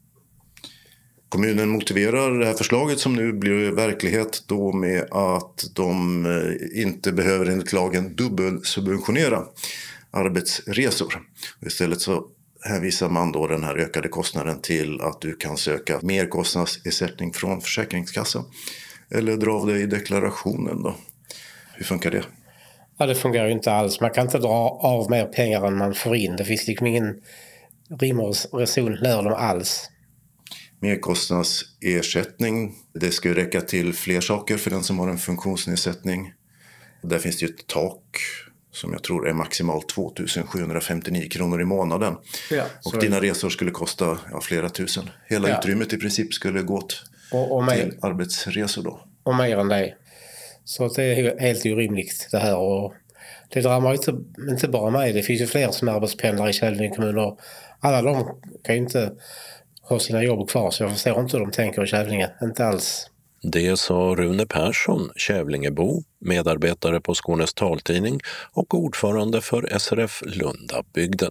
Kommunen 1.28 1.68
motiverar 1.68 2.38
det 2.38 2.46
här 2.46 2.54
förslaget 2.54 2.98
som 2.98 3.14
nu 3.14 3.32
blir 3.32 3.70
verklighet 3.70 4.42
då 4.46 4.72
med 4.72 5.02
att 5.10 5.64
de 5.74 6.26
eh, 6.26 6.82
inte 6.82 7.12
behöver 7.12 7.46
enligt 7.46 7.72
lagen 7.72 8.16
dubbelsubventionera 8.16 9.44
arbetsresor. 10.10 11.22
Istället 11.66 12.00
så 12.00 12.26
hänvisar 12.64 13.08
man 13.08 13.32
då 13.32 13.46
den 13.46 13.64
här 13.64 13.76
ökade 13.76 14.08
kostnaden 14.08 14.60
till 14.60 15.00
att 15.00 15.20
du 15.20 15.36
kan 15.36 15.56
söka 15.56 16.00
merkostnadsersättning 16.02 17.32
från 17.32 17.60
Försäkringskassan 17.60 18.44
eller 19.10 19.36
dra 19.36 19.52
av 19.52 19.66
det 19.66 19.78
i 19.78 19.86
deklarationen. 19.86 20.82
Då. 20.82 20.94
Hur 21.76 21.84
funkar 21.84 22.10
det? 22.10 22.22
Ja, 22.98 23.06
det 23.06 23.14
fungerar 23.14 23.46
ju 23.46 23.52
inte 23.52 23.72
alls. 23.72 24.00
Man 24.00 24.10
kan 24.10 24.24
inte 24.24 24.38
dra 24.38 24.78
av 24.82 25.10
mer 25.10 25.26
pengar 25.26 25.66
än 25.66 25.76
man 25.76 25.94
får 25.94 26.16
in. 26.16 26.36
Det 26.36 26.44
finns 26.44 26.66
liksom 26.66 26.86
ingen 26.86 27.20
rim 28.00 28.20
och 28.20 28.34
reson 28.52 28.94
lär 28.94 29.22
dem 29.22 29.32
alls. 29.32 29.90
Merkostnadsersättning, 30.80 32.74
det 32.94 33.10
ska 33.10 33.28
ju 33.28 33.34
räcka 33.34 33.60
till 33.60 33.92
fler 33.92 34.20
saker 34.20 34.56
för 34.56 34.70
den 34.70 34.82
som 34.82 34.98
har 34.98 35.08
en 35.08 35.18
funktionsnedsättning. 35.18 36.32
Där 37.02 37.18
finns 37.18 37.38
det 37.38 37.46
ju 37.46 37.54
ett 37.54 37.66
tak 37.66 38.18
som 38.72 38.92
jag 38.92 39.02
tror 39.02 39.28
är 39.28 39.32
maximalt 39.32 39.88
2759 39.88 41.28
kronor 41.30 41.60
i 41.60 41.64
månaden. 41.64 42.16
Ja, 42.50 42.64
och 42.84 43.00
dina 43.00 43.20
resor 43.20 43.50
skulle 43.50 43.70
kosta 43.70 44.18
ja, 44.30 44.40
flera 44.40 44.68
tusen. 44.68 45.10
Hela 45.26 45.48
ja. 45.48 45.58
utrymmet 45.58 45.92
i 45.92 45.96
princip 45.96 46.34
skulle 46.34 46.62
gå 46.62 46.74
åt 46.76 47.02
och, 47.32 47.56
och 47.56 47.68
till 47.68 47.98
arbetsresor 48.02 48.82
då. 48.82 49.00
Och 49.22 49.34
mer 49.34 49.58
än 49.58 49.68
det. 49.68 49.94
Så 50.66 50.88
det 50.88 51.04
är 51.04 51.40
helt 51.40 51.66
orimligt 51.66 52.28
det 52.30 52.38
här. 52.38 52.56
Och 52.56 52.94
det 53.48 53.60
drabbar 53.60 53.92
inte, 53.92 54.14
inte 54.50 54.68
bara 54.68 54.90
mig. 54.90 55.12
Det 55.12 55.22
finns 55.22 55.40
ju 55.40 55.46
fler 55.46 55.70
som 55.70 55.88
arbetspendlar 55.88 56.48
i 56.48 56.52
Kävlinge 56.52 56.94
kommun. 56.94 57.18
Och 57.18 57.40
alla 57.80 58.02
de 58.02 58.40
kan 58.64 58.74
ju 58.74 58.80
inte 58.80 59.12
ha 59.82 59.98
sina 59.98 60.22
jobb 60.22 60.50
kvar. 60.50 60.70
Så 60.70 60.82
jag 60.82 60.92
förstår 60.92 61.20
inte 61.20 61.36
hur 61.36 61.44
de 61.44 61.52
tänker 61.52 61.84
i 61.84 61.86
Kävlinge. 61.86 62.30
Inte 62.42 62.66
alls. 62.66 63.10
Det 63.42 63.78
sa 63.78 63.94
Rune 63.94 64.46
Persson, 64.46 65.10
Kävlingebo, 65.16 66.02
medarbetare 66.20 67.00
på 67.00 67.14
Skånes 67.14 67.54
taltidning 67.54 68.20
och 68.52 68.74
ordförande 68.74 69.40
för 69.40 69.78
SRF 69.78 70.22
Lundabygden. 70.26 71.30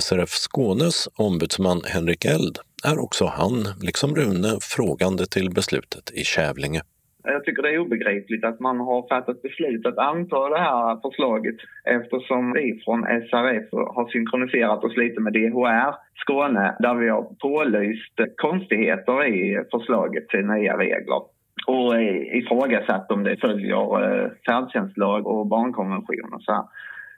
SRF 0.00 0.30
Skånes 0.30 1.08
ombudsman 1.14 1.82
Henrik 1.86 2.24
Eld 2.24 2.58
är 2.84 2.98
också 2.98 3.26
han, 3.26 3.68
liksom 3.80 4.16
Rune, 4.16 4.58
frågande 4.60 5.26
till 5.26 5.50
beslutet 5.50 6.10
i 6.10 6.24
Kävlinge. 6.24 6.82
Jag 7.22 7.44
tycker 7.44 7.62
det 7.62 7.74
är 7.74 7.78
obegripligt 7.78 8.44
att 8.44 8.60
man 8.60 8.80
har 8.80 9.08
fattat 9.08 9.42
beslut 9.42 9.86
att 9.86 9.98
anta 9.98 10.48
det 10.48 10.58
här 10.58 11.00
förslaget 11.02 11.56
eftersom 11.84 12.52
vi 12.52 12.82
från 12.84 13.02
SRF 13.02 13.68
har 13.72 14.08
synkroniserat 14.08 14.84
oss 14.84 14.96
lite 14.96 15.20
med 15.20 15.32
DHR 15.32 15.94
Skåne 16.14 16.76
där 16.78 16.94
vi 16.94 17.08
har 17.08 17.22
pålyst 17.22 18.14
konstigheter 18.36 19.26
i 19.26 19.64
förslaget 19.70 20.28
till 20.28 20.46
nya 20.46 20.78
regler 20.78 21.20
och 21.66 21.96
eh, 21.96 22.36
ifrågasatt 22.38 23.12
om 23.12 23.24
det 23.24 23.40
följer 23.40 24.02
eh, 24.04 24.30
färdtjänstlag 24.46 25.26
och 25.26 25.46
barnkonvention 25.46 26.32
och 26.34 26.42
så 26.42 26.52
här. 26.52 26.64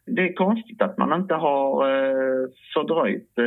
Det 0.06 0.22
är 0.22 0.32
konstigt 0.32 0.82
att 0.82 0.98
man 0.98 1.20
inte 1.20 1.34
har 1.34 1.88
eh, 1.88 2.48
fördröjt 2.74 3.38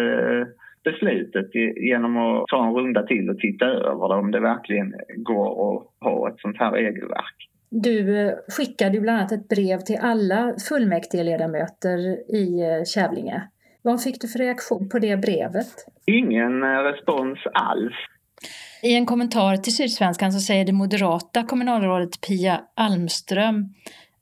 beslutet 0.85 1.49
genom 1.75 2.17
att 2.17 2.47
ta 2.47 2.67
en 2.67 2.73
runda 2.73 3.03
till 3.03 3.29
och 3.29 3.39
titta 3.39 3.65
över 3.65 4.09
det, 4.09 4.15
om 4.15 4.31
det 4.31 4.39
verkligen 4.39 4.93
går 5.17 5.47
att 5.47 5.87
ha 5.99 6.29
ett 6.29 6.39
sånt 6.39 6.57
här 6.57 6.71
regelverk. 6.71 7.37
Du 7.69 8.27
eh, 8.27 8.33
skickade 8.47 8.99
bland 8.99 9.17
annat 9.17 9.31
ett 9.31 9.47
brev 9.47 9.79
till 9.79 9.97
alla 10.01 10.53
fullmäktigeledamöter 10.69 11.97
i 12.35 12.61
eh, 12.61 12.83
Kävlinge. 12.83 13.41
Vad 13.81 14.03
fick 14.03 14.21
du 14.21 14.27
för 14.27 14.39
reaktion 14.39 14.89
på 14.89 14.99
det 14.99 15.17
brevet? 15.17 15.73
Ingen 16.05 16.63
eh, 16.63 16.67
respons 16.67 17.39
alls. 17.53 17.93
I 18.83 18.95
en 18.95 19.05
kommentar 19.05 19.57
till 19.57 19.75
Sydsvenskan 19.75 20.31
så 20.31 20.39
säger 20.39 20.65
det 20.65 20.71
moderata 20.71 21.43
kommunalrådet 21.43 22.21
Pia 22.27 22.61
Almström 22.75 23.73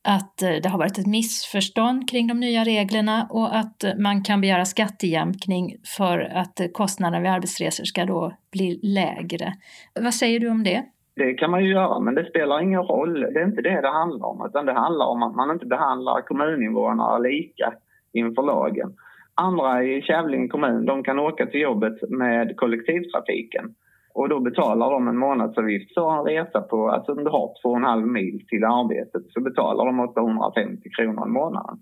att 0.03 0.41
eh, 0.41 0.49
det 0.63 0.69
har 0.69 0.77
varit 0.77 0.97
ett 0.97 1.07
missförstånd 1.07 2.09
kring 2.09 2.27
de 2.27 2.39
nya 2.39 2.63
reglerna 2.63 3.27
och 3.29 3.55
att 3.55 3.83
eh, 3.83 3.91
man 3.99 4.23
kan 4.23 4.41
begära 4.41 4.65
skattejämkning 4.65 5.75
för 5.97 6.19
att 6.19 6.59
eh, 6.59 6.67
kostnaderna 6.67 7.21
vid 7.21 7.31
arbetsresor 7.31 7.83
ska 7.83 8.05
då 8.05 8.33
bli 8.51 8.79
lägre. 8.83 9.53
Vad 10.01 10.13
säger 10.13 10.39
du 10.39 10.49
om 10.49 10.63
det? 10.63 10.83
Det 11.15 11.33
kan 11.33 11.51
man 11.51 11.63
ju 11.63 11.71
göra, 11.71 11.99
men 11.99 12.15
det 12.15 12.25
spelar 12.25 12.61
ingen 12.61 12.83
roll. 12.83 13.19
Det 13.19 13.39
är 13.39 13.45
inte 13.45 13.61
det 13.61 13.81
det 13.81 13.91
handlar 13.91 14.27
om, 14.27 14.45
utan 14.49 14.65
det 14.65 14.73
handlar 14.73 15.05
om 15.05 15.23
att 15.23 15.35
man 15.35 15.51
inte 15.51 15.65
behandlar 15.65 16.21
kommuninvånare 16.21 17.29
lika 17.29 17.73
inför 18.13 18.43
lagen. 18.43 18.93
Andra 19.35 19.83
i 19.83 20.01
Kävlinge 20.01 20.47
kommun, 20.47 20.85
de 20.85 21.03
kan 21.03 21.19
åka 21.19 21.45
till 21.45 21.61
jobbet 21.61 22.09
med 22.09 22.57
kollektivtrafiken. 22.57 23.75
Och 24.13 24.29
då 24.29 24.39
betalar 24.39 24.91
de 24.91 25.07
en 25.07 25.17
månadsavgift 25.17 25.93
för 25.93 26.17
en 26.17 26.25
resa 26.25 26.61
på, 26.61 26.89
alltså 26.89 27.11
om 27.11 27.23
du 27.23 27.29
har 27.29 27.53
två 27.61 27.69
och 27.69 27.77
en 27.77 27.83
halv 27.83 28.07
mil 28.07 28.45
till 28.47 28.63
arbetet 28.63 29.23
så 29.29 29.41
betalar 29.41 29.85
de 29.85 29.99
850 29.99 30.89
kronor 30.89 31.27
i 31.27 31.31
månaden. 31.31 31.79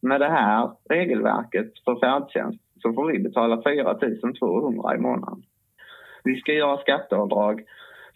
Med 0.00 0.20
det 0.20 0.30
här 0.30 0.70
regelverket 0.88 1.72
för 1.84 2.00
färdtjänst 2.00 2.60
så 2.82 2.92
får 2.92 3.12
vi 3.12 3.18
betala 3.18 3.62
4 3.62 3.94
200 4.40 4.94
i 4.94 4.98
månaden. 4.98 5.42
Vi 6.24 6.36
ska 6.36 6.52
göra 6.52 6.78
skatteavdrag 6.78 7.62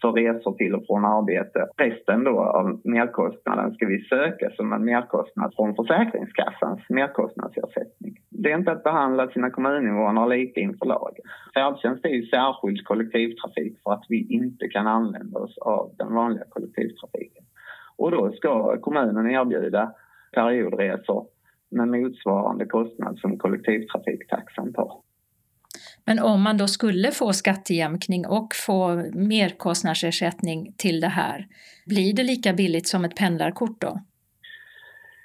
för 0.01 0.11
resor 0.11 0.53
till 0.53 0.75
och 0.75 0.85
från 0.87 1.05
arbete. 1.05 1.67
Resten 1.77 2.23
då 2.23 2.39
av 2.39 2.81
merkostnaden 2.83 3.73
ska 3.73 3.85
vi 3.87 4.03
söka 4.03 4.49
som 4.49 4.73
en 4.73 4.85
merkostnad 4.85 5.53
från 5.55 5.75
Försäkringskassans 5.75 6.79
merkostnadsersättning. 6.89 8.13
Det 8.29 8.51
är 8.51 8.57
inte 8.57 8.71
att 8.71 8.83
behandla 8.83 9.27
sina 9.27 9.49
kommuninvånare 9.49 10.37
lika 10.37 10.61
inför 10.61 10.85
lagen. 10.85 11.25
Färdtjänst 11.53 12.05
är 12.05 12.09
ju 12.09 12.25
särskild 12.25 12.85
kollektivtrafik 12.85 13.77
för 13.83 13.91
att 13.93 14.05
vi 14.09 14.27
inte 14.29 14.67
kan 14.67 14.87
använda 14.87 15.39
oss 15.39 15.57
av 15.57 15.91
den 15.97 16.13
vanliga 16.13 16.43
kollektivtrafiken. 16.49 17.43
Och 17.97 18.11
då 18.11 18.31
ska 18.31 18.77
kommunen 18.77 19.31
erbjuda 19.31 19.91
periodresor 20.33 21.25
med 21.71 21.87
motsvarande 21.87 22.65
kostnad 22.65 23.19
som 23.19 23.37
kollektivtrafiktaxan 23.37 24.73
tar. 24.73 25.04
Men 26.05 26.19
om 26.19 26.41
man 26.41 26.57
då 26.57 26.67
skulle 26.67 27.11
få 27.11 27.33
skattejämkning 27.33 28.27
och 28.27 28.47
få 28.67 28.95
merkostnadsersättning 29.13 30.73
till 30.77 31.01
det 31.01 31.07
här, 31.07 31.47
blir 31.85 32.13
det 32.13 32.23
lika 32.23 32.53
billigt 32.53 32.87
som 32.87 33.05
ett 33.05 33.15
pendlarkort 33.15 33.81
då? 33.81 33.99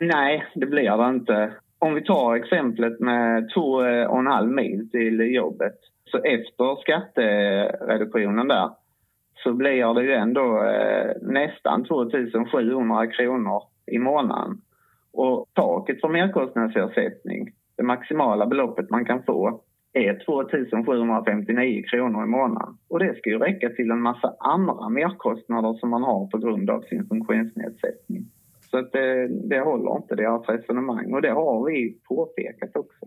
Nej, 0.01 0.45
det 0.55 0.67
blir 0.67 0.97
det 0.97 1.09
inte. 1.09 1.53
Om 1.79 1.95
vi 1.95 2.05
tar 2.05 2.37
exemplet 2.37 3.01
med 3.01 3.51
två 3.55 3.85
eh, 3.85 4.07
och 4.07 4.19
en 4.19 4.27
halv 4.27 4.51
mil 4.51 4.91
till 4.91 5.21
jobbet. 5.21 5.77
Så 6.05 6.19
efter 6.19 6.81
skattereduktionen 6.81 8.49
där 8.49 8.71
så 9.35 9.53
blir 9.53 9.95
det 9.95 10.03
ju 10.03 10.13
ändå 10.13 10.65
eh, 10.65 11.13
nästan 11.23 11.85
2700 11.85 13.07
kronor 13.07 13.63
i 13.87 13.99
månaden. 13.99 14.61
Och 15.13 15.47
taket 15.55 16.01
för 16.01 16.09
merkostnadsersättning, 16.09 17.51
det 17.77 17.83
maximala 17.83 18.47
beloppet 18.47 18.91
man 18.91 19.05
kan 19.05 19.23
få, 19.23 19.61
är 19.92 20.25
2759 20.26 21.82
kronor 21.90 22.25
i 22.25 22.26
månaden. 22.26 22.75
Och 22.88 22.99
det 22.99 23.14
ska 23.18 23.30
ju 23.30 23.38
räcka 23.38 23.68
till 23.68 23.90
en 23.90 24.00
massa 24.00 24.35
andra 24.40 24.88
merkostnader 24.88 25.75
som 25.75 25.90
man 25.90 26.02
har 26.02 26.26
på 26.26 26.38
grund 26.38 26.70
av 26.70 26.80
sin 26.80 27.06
funktionsnedsättning. 27.06 28.25
Så 28.70 28.78
att 28.78 28.92
det, 28.92 29.28
det 29.49 29.61
håller 29.61 29.97
inte 29.97 30.14
deras 30.14 30.49
resonemang 30.49 31.12
och 31.14 31.23
det 31.23 31.30
har 31.30 31.66
vi 31.70 31.99
påpekat 32.09 32.76
också. 32.76 33.06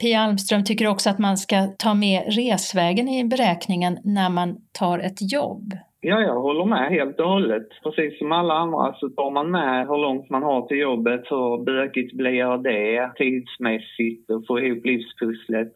Pia 0.00 0.20
Almström 0.20 0.64
tycker 0.64 0.86
också 0.86 1.10
att 1.10 1.18
man 1.18 1.36
ska 1.36 1.66
ta 1.78 1.94
med 1.94 2.22
resvägen 2.26 3.08
i 3.08 3.24
beräkningen 3.24 3.98
när 4.04 4.30
man 4.30 4.56
tar 4.72 4.98
ett 4.98 5.32
jobb. 5.32 5.74
Ja, 6.00 6.20
jag 6.20 6.40
håller 6.40 6.64
med 6.64 6.90
helt 6.90 7.20
och 7.20 7.28
hållet. 7.28 7.68
Precis 7.82 8.18
som 8.18 8.32
alla 8.32 8.54
andra 8.54 8.94
så 8.94 9.08
tar 9.08 9.30
man 9.30 9.50
med 9.50 9.88
hur 9.88 9.98
långt 9.98 10.30
man 10.30 10.42
har 10.42 10.66
till 10.66 10.78
jobbet, 10.78 11.24
hur 11.30 11.64
bökigt 11.64 12.16
blir 12.16 12.58
det 12.62 13.12
tidsmässigt 13.16 14.30
att 14.30 14.46
få 14.46 14.60
ihop 14.60 14.84
livspusslet 14.84 15.72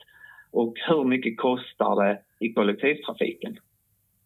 och 0.52 0.74
hur 0.88 1.04
mycket 1.04 1.38
kostar 1.38 2.04
det 2.04 2.18
i 2.40 2.52
kollektivtrafiken. 2.52 3.56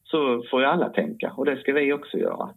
Så 0.05 0.43
får 0.51 0.61
ju 0.61 0.67
alla 0.67 0.89
tänka 0.89 1.33
och 1.37 1.45
det 1.45 1.57
ska 1.57 1.73
vi 1.73 1.93
också 1.93 2.19
göra. 2.19 2.51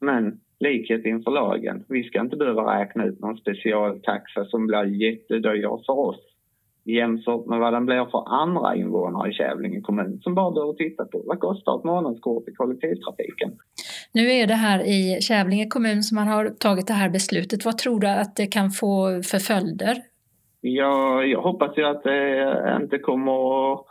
Men 0.00 0.40
likhet 0.60 1.06
inför 1.06 1.30
lagen. 1.30 1.84
Vi 1.88 2.04
ska 2.04 2.20
inte 2.20 2.36
behöva 2.36 2.80
räkna 2.80 3.04
ut 3.04 3.20
någon 3.20 3.36
specialtaxa 3.36 4.44
som 4.44 4.66
blir 4.66 4.84
jättedyr 4.84 5.84
för 5.86 5.98
oss 5.98 6.31
jämfört 6.84 7.46
med 7.46 7.58
vad 7.58 7.72
den 7.72 7.86
blir 7.86 8.04
för 8.10 8.42
andra 8.42 8.76
invånare 8.76 9.30
i 9.30 9.32
Kävlinge 9.32 9.80
kommun 9.80 10.20
som 10.22 10.34
bara 10.34 10.50
behöver 10.50 10.72
titta 10.72 11.04
på 11.04 11.22
vad 11.26 11.40
kostar 11.40 11.78
ett 11.78 11.84
månadskort 11.84 12.48
i 12.48 12.52
kollektivtrafiken. 12.52 13.50
Nu 14.12 14.32
är 14.32 14.46
det 14.46 14.54
här 14.54 14.80
i 14.80 15.20
Kävlinge 15.20 15.66
kommun 15.66 16.02
som 16.02 16.16
man 16.16 16.28
har 16.28 16.48
tagit 16.48 16.86
det 16.86 16.92
här 16.92 17.10
beslutet. 17.10 17.64
Vad 17.64 17.78
tror 17.78 18.00
du 18.00 18.08
att 18.08 18.36
det 18.36 18.46
kan 18.46 18.70
få 18.70 19.22
för 19.22 19.38
följder? 19.38 19.96
Ja, 20.60 21.22
jag 21.24 21.42
hoppas 21.42 21.78
ju 21.78 21.84
att 21.84 22.02
det 22.02 22.78
inte 22.82 22.98
kommer 22.98 23.72
att 23.72 23.86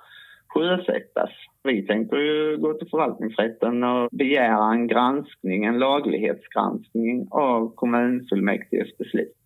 sjösättas. 0.48 1.30
Vi 1.64 1.88
tänker 1.88 2.18
ju 2.18 2.58
gå 2.58 2.74
till 2.74 2.90
förvaltningsrätten 2.90 3.84
och 3.84 4.10
begära 4.12 4.74
en 4.74 4.88
granskning, 4.88 5.66
en 5.66 5.80
laglighetsgranskning 5.80 7.28
av 7.32 7.76
kommunfullmäktiges 7.76 8.98
beslut. 8.98 9.41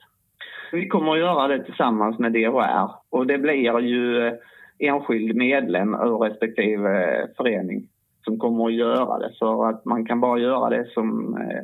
Vi 0.76 0.88
kommer 0.88 1.12
att 1.12 1.20
göra 1.20 1.48
det 1.48 1.64
tillsammans 1.64 2.20
med 2.20 2.32
DHR 2.32 2.90
och 3.10 3.28
det 3.28 3.38
blir 3.38 3.82
ju 3.82 4.32
enskild 4.80 5.36
medlem 5.36 5.94
ur 5.94 6.18
respektive 6.18 7.28
förening 7.38 7.88
som 8.24 8.40
kommer 8.40 8.66
att 8.66 8.74
göra 8.74 9.20
det. 9.20 9.34
För 9.40 9.70
att 9.70 9.86
man 9.86 10.06
kan 10.06 10.22
bara 10.22 10.40
göra 10.40 10.70
det 10.70 10.86
som 10.94 11.38
eh, 11.38 11.64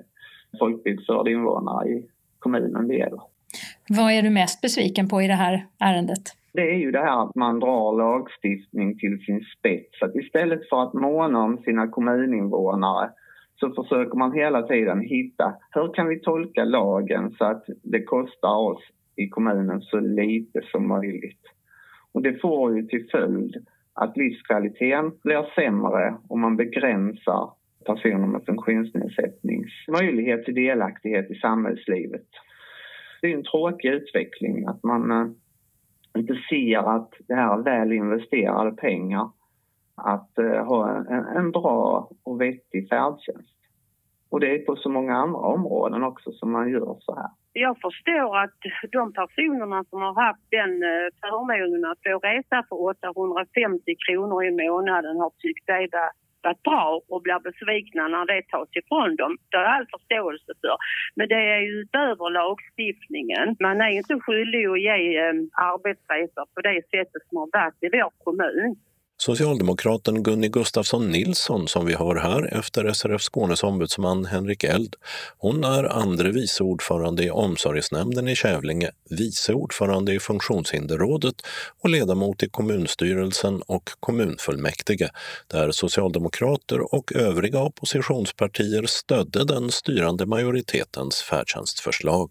folkbildningsförd 0.59 1.27
invånare 1.27 1.89
i 1.89 2.05
kommunen 2.39 2.87
det 2.87 2.95
gäller. 2.95 3.21
Vad 3.89 4.11
är 4.11 4.21
du 4.21 4.29
mest 4.29 4.61
besviken 4.61 5.09
på 5.09 5.21
i 5.21 5.27
det 5.27 5.33
här 5.33 5.65
ärendet? 5.79 6.23
Det 6.53 6.61
är 6.61 6.77
ju 6.77 6.91
det 6.91 6.99
här 6.99 7.23
att 7.23 7.35
man 7.35 7.59
drar 7.59 7.97
lagstiftning 7.97 8.97
till 8.97 9.23
sin 9.25 9.41
spets. 9.57 10.01
Att 10.01 10.15
istället 10.15 10.69
för 10.69 10.83
att 10.83 10.93
måna 10.93 11.39
om 11.39 11.57
sina 11.57 11.87
kommuninvånare 11.87 13.09
så 13.59 13.83
försöker 13.83 14.17
man 14.17 14.33
hela 14.33 14.61
tiden 14.61 15.01
hitta 15.01 15.53
hur 15.71 15.93
kan 15.93 16.07
vi 16.07 16.19
tolka 16.19 16.63
lagen 16.63 17.31
så 17.37 17.45
att 17.45 17.63
det 17.83 18.03
kostar 18.03 18.57
oss 18.57 18.83
i 19.21 19.29
kommunen 19.29 19.81
så 19.81 19.99
lite 19.99 20.61
som 20.71 20.87
möjligt. 20.87 21.41
Och 22.11 22.21
det 22.21 22.41
får 22.41 22.77
ju 22.77 22.83
till 22.83 23.07
följd 23.11 23.65
att 23.93 24.17
livskvaliteten 24.17 25.11
blir 25.23 25.45
sämre 25.55 26.17
om 26.29 26.41
man 26.41 26.57
begränsar 26.57 27.51
personer 27.85 28.27
med 28.27 28.45
funktionsnedsättnings 28.45 29.71
möjlighet 29.87 30.45
till 30.45 30.55
delaktighet 30.55 31.31
i 31.31 31.35
samhällslivet. 31.35 32.27
Det 33.21 33.31
är 33.31 33.37
en 33.37 33.43
tråkig 33.43 33.89
utveckling 33.89 34.65
att 34.65 34.83
man 34.83 35.11
eh, 35.11 35.27
inte 36.17 36.37
ser 36.49 36.95
att 36.95 37.13
det 37.27 37.35
här 37.35 37.59
är 37.59 37.63
väl 37.63 37.91
investerade 37.91 38.71
pengar 38.71 39.29
att 39.95 40.37
eh, 40.37 40.65
ha 40.65 40.97
en, 40.97 41.25
en, 41.25 41.51
bra 41.51 42.11
och 42.23 42.41
vettig 42.41 42.89
färdtjänst. 42.89 43.57
Och 44.29 44.39
det 44.39 44.55
är 44.55 44.65
på 44.65 44.75
så 44.75 44.89
många 44.89 45.15
andra 45.15 45.39
områden 45.39 46.03
också 46.03 46.31
som 46.31 46.51
man 46.51 46.69
gör 46.69 46.97
så 46.99 47.15
här. 47.15 47.29
Jag 47.53 47.75
förstår 47.81 48.37
att 48.43 48.59
de 48.91 49.13
personerna 49.13 49.83
som 49.89 50.01
har 50.01 50.15
haft 50.25 50.47
den 50.49 50.73
eh, 50.83 51.07
förmånen 51.21 51.91
att 51.91 52.03
få 52.05 52.19
resa 52.19 52.57
för 52.69 52.77
850 52.89 53.95
kronor 54.05 54.43
i 54.43 54.51
månaden 54.51 55.17
har 55.17 55.31
tyckt 55.43 55.67
det 55.67 55.87
var 55.91 56.11
varit 56.43 56.63
bra 56.63 57.01
och 57.09 57.21
blir 57.21 57.39
besvikna 57.39 58.07
när 58.07 58.25
det 58.25 58.41
tas 58.53 58.69
ifrån 58.81 59.15
dem. 59.15 59.37
Det 59.49 59.57
har 59.57 59.63
jag 59.63 59.75
all 59.75 59.87
förståelse 59.95 60.51
för. 60.61 60.77
Men 61.15 61.27
det 61.27 61.43
är 61.55 61.61
ju 61.67 61.71
utöver 61.81 62.29
lagstiftningen. 62.29 63.55
Man 63.59 63.81
är 63.81 63.91
inte 63.99 64.19
skyldig 64.19 64.65
att 64.65 64.81
ge 64.87 65.17
eh, 65.25 65.33
arbetsresor 65.71 66.45
på 66.53 66.59
det 66.61 66.81
sättet 66.93 67.21
som 67.27 67.37
har 67.37 67.49
varit 67.59 67.83
i 67.85 67.89
vår 67.97 68.11
kommun. 68.25 68.75
Socialdemokraten 69.21 70.23
Gunni 70.23 70.47
Gustafsson 70.47 71.11
Nilsson 71.11 71.67
som 71.67 71.85
vi 71.85 71.95
hör 71.95 72.15
här 72.15 72.57
efter 72.59 72.91
SRF 72.93 73.21
Skånes 73.21 73.63
ombudsman 73.63 74.25
Henrik 74.25 74.63
Eld. 74.63 74.95
Hon 75.37 75.63
är 75.63 75.83
andre 75.83 76.31
vice 76.31 76.63
ordförande 76.63 77.23
i 77.23 77.29
omsorgsnämnden 77.29 78.27
i 78.27 78.35
Kävlinge, 78.35 78.91
vice 79.09 79.53
ordförande 79.53 80.13
i 80.13 80.19
funktionshinderrådet 80.19 81.35
och 81.81 81.89
ledamot 81.89 82.43
i 82.43 82.49
kommunstyrelsen 82.49 83.61
och 83.67 83.89
kommunfullmäktige 83.99 85.09
där 85.47 85.71
socialdemokrater 85.71 86.95
och 86.95 87.13
övriga 87.15 87.59
oppositionspartier 87.59 88.83
stödde 88.85 89.45
den 89.45 89.71
styrande 89.71 90.25
majoritetens 90.25 91.21
färdtjänstförslag. 91.21 92.29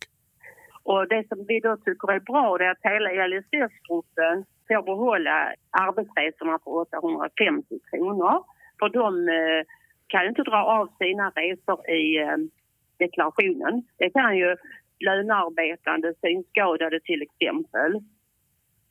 Och 0.83 1.09
det 1.09 1.29
som 1.29 1.45
vi 1.49 1.61
då 1.61 1.77
tycker 1.77 2.13
är 2.13 2.21
bra 2.21 2.59
är 2.61 2.71
att 2.71 2.79
hela 2.83 3.27
LSS-gruppen 3.27 4.45
får 4.75 4.83
behålla 4.83 5.55
arbetsresorna 5.71 6.59
för 6.65 6.71
850 6.71 7.79
kronor. 7.91 8.45
För 8.79 8.89
de 8.89 9.29
eh, 9.29 9.63
kan 10.07 10.27
inte 10.27 10.43
dra 10.43 10.65
av 10.65 10.87
sina 10.99 11.31
resor 11.31 11.91
i 11.91 12.19
eh, 12.19 12.37
deklarationen. 12.99 13.83
Det 13.99 14.11
kan 14.11 14.37
ju 14.37 14.57
lönearbetande 15.07 16.15
synskadade 16.21 17.01
till 17.01 17.23
exempel. 17.23 17.93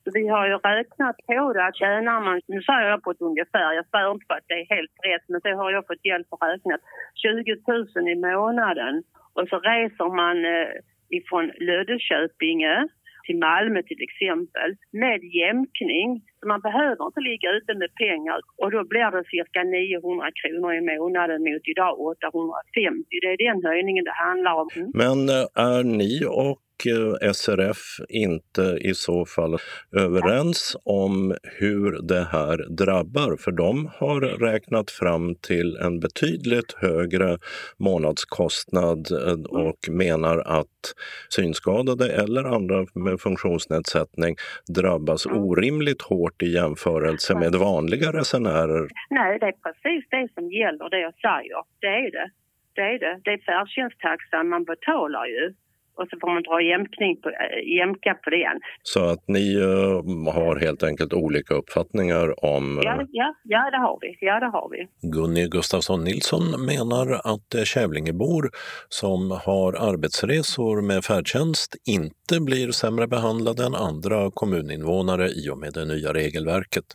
Så 0.03 0.11
vi 0.13 0.27
har 0.27 0.47
ju 0.47 0.57
räknat 0.57 1.17
på 1.27 1.53
det 1.53 1.65
att 1.65 1.75
tjänar 1.75 2.21
man, 2.21 2.41
nu 2.47 2.61
säger 2.61 2.89
jag 2.89 3.03
på 3.03 3.11
ett 3.11 3.21
ungefär, 3.21 3.73
jag 3.73 3.85
svär 3.87 4.11
inte 4.11 4.25
på 4.25 4.33
att 4.33 4.47
det 4.47 4.53
är 4.53 4.75
helt 4.75 4.95
rätt 5.07 5.25
men 5.27 5.41
det 5.43 5.53
har 5.61 5.71
jag 5.71 5.87
fått 5.87 6.05
hjälp 6.05 6.27
att 6.29 6.49
räkna, 6.49 6.77
20 7.15 7.55
000 7.95 8.09
i 8.09 8.15
månaden 8.15 9.03
och 9.33 9.47
så 9.49 9.59
reser 9.59 10.09
man 10.21 10.45
eh, 10.45 10.71
ifrån 11.09 11.51
Löddeköpinge 11.67 12.87
till 13.29 13.39
Malmö 13.47 13.79
till 13.83 14.03
exempel 14.07 14.69
med 14.91 15.19
jämkning. 15.23 16.09
Man 16.45 16.61
behöver 16.61 17.05
inte 17.05 17.19
ligga 17.19 17.49
ute 17.57 17.73
med 17.81 17.91
pengar 18.03 18.39
och 18.61 18.71
då 18.71 18.83
blir 18.91 19.11
det 19.11 19.23
cirka 19.35 19.63
900 19.63 20.29
kronor 20.39 20.73
i 20.79 20.81
månaden 20.81 21.39
mot 21.47 21.65
idag 21.73 21.99
850. 21.99 23.05
Det 23.23 23.29
är 23.35 23.37
den 23.47 23.59
höjningen 23.69 24.03
det 24.09 24.17
handlar 24.27 24.53
om. 24.61 24.67
Men 25.01 25.17
eh, 25.29 25.45
är 25.71 25.83
ni 25.83 26.25
och 26.47 26.61
Eh, 26.85 27.33
SRF 27.33 27.77
inte 28.09 28.77
i 28.81 28.93
så 28.93 29.25
fall 29.25 29.57
överens 29.91 30.77
om 30.83 31.35
hur 31.43 32.01
det 32.01 32.27
här 32.31 32.75
drabbar? 32.77 33.37
För 33.39 33.51
de 33.51 33.89
har 33.93 34.21
räknat 34.21 34.91
fram 34.91 35.35
till 35.35 35.75
en 35.75 35.99
betydligt 35.99 36.71
högre 36.77 37.37
månadskostnad 37.77 39.11
eh, 39.11 39.33
och 39.43 39.89
menar 39.89 40.37
att 40.37 40.93
synskadade 41.29 42.11
eller 42.11 42.43
andra 42.43 42.85
med 42.93 43.19
funktionsnedsättning 43.19 44.35
drabbas 44.67 45.25
orimligt 45.25 46.01
hårt 46.01 46.28
i 46.41 46.49
jämförelse 46.53 47.35
med 47.35 47.55
vanliga 47.55 48.11
resenärer. 48.11 48.87
Nej, 49.09 49.39
det 49.39 49.45
är 49.45 49.57
precis 49.65 50.03
det 50.09 50.27
som 50.33 50.51
gäller, 50.51 50.89
det 50.89 50.99
jag 50.99 51.13
säger. 51.13 51.61
Det 51.79 51.87
är 51.87 52.11
det. 52.11 52.29
Det 52.75 52.81
är 52.81 52.99
det. 52.99 53.19
Det 53.23 53.31
är 53.31 53.37
färdtjänsttaxan 53.37 54.49
man 54.49 54.63
betalar 54.63 55.25
ju 55.25 55.53
och 55.99 56.07
så 56.09 56.17
får 56.21 56.29
man 56.33 56.43
dra 56.43 56.61
jämkning 56.61 57.11
på, 57.21 57.29
äh, 57.29 57.77
jämka 57.77 58.13
på 58.23 58.29
det. 58.29 58.51
Så 58.83 58.99
att 59.11 59.23
ni 59.27 59.45
uh, 59.55 60.33
har 60.33 60.59
helt 60.65 60.83
enkelt 60.83 61.13
olika 61.13 61.53
uppfattningar 61.53 62.45
om... 62.45 62.77
Uh... 62.77 62.83
Ja, 62.83 63.05
ja, 63.11 63.33
ja, 63.43 63.69
det 63.71 63.77
har 63.77 63.97
vi. 64.01 64.17
Ja, 64.19 64.39
det 64.39 64.45
har 64.45 64.69
vi. 64.69 64.79
Gunni 65.15 65.47
Gustafsson 65.47 66.03
Nilsson 66.03 66.65
menar 66.65 67.07
att 67.33 67.67
Kävlingebor 67.67 68.49
som 68.89 69.31
har 69.31 69.73
arbetsresor 69.89 70.81
med 70.81 71.03
färdtjänst 71.03 71.75
inte 71.87 72.35
blir 72.39 72.71
sämre 72.71 73.07
behandlade 73.07 73.65
än 73.65 73.75
andra 73.75 74.31
kommuninvånare 74.33 75.27
i 75.29 75.49
och 75.49 75.57
med 75.57 75.73
det 75.73 75.85
nya 75.85 76.13
regelverket. 76.13 76.85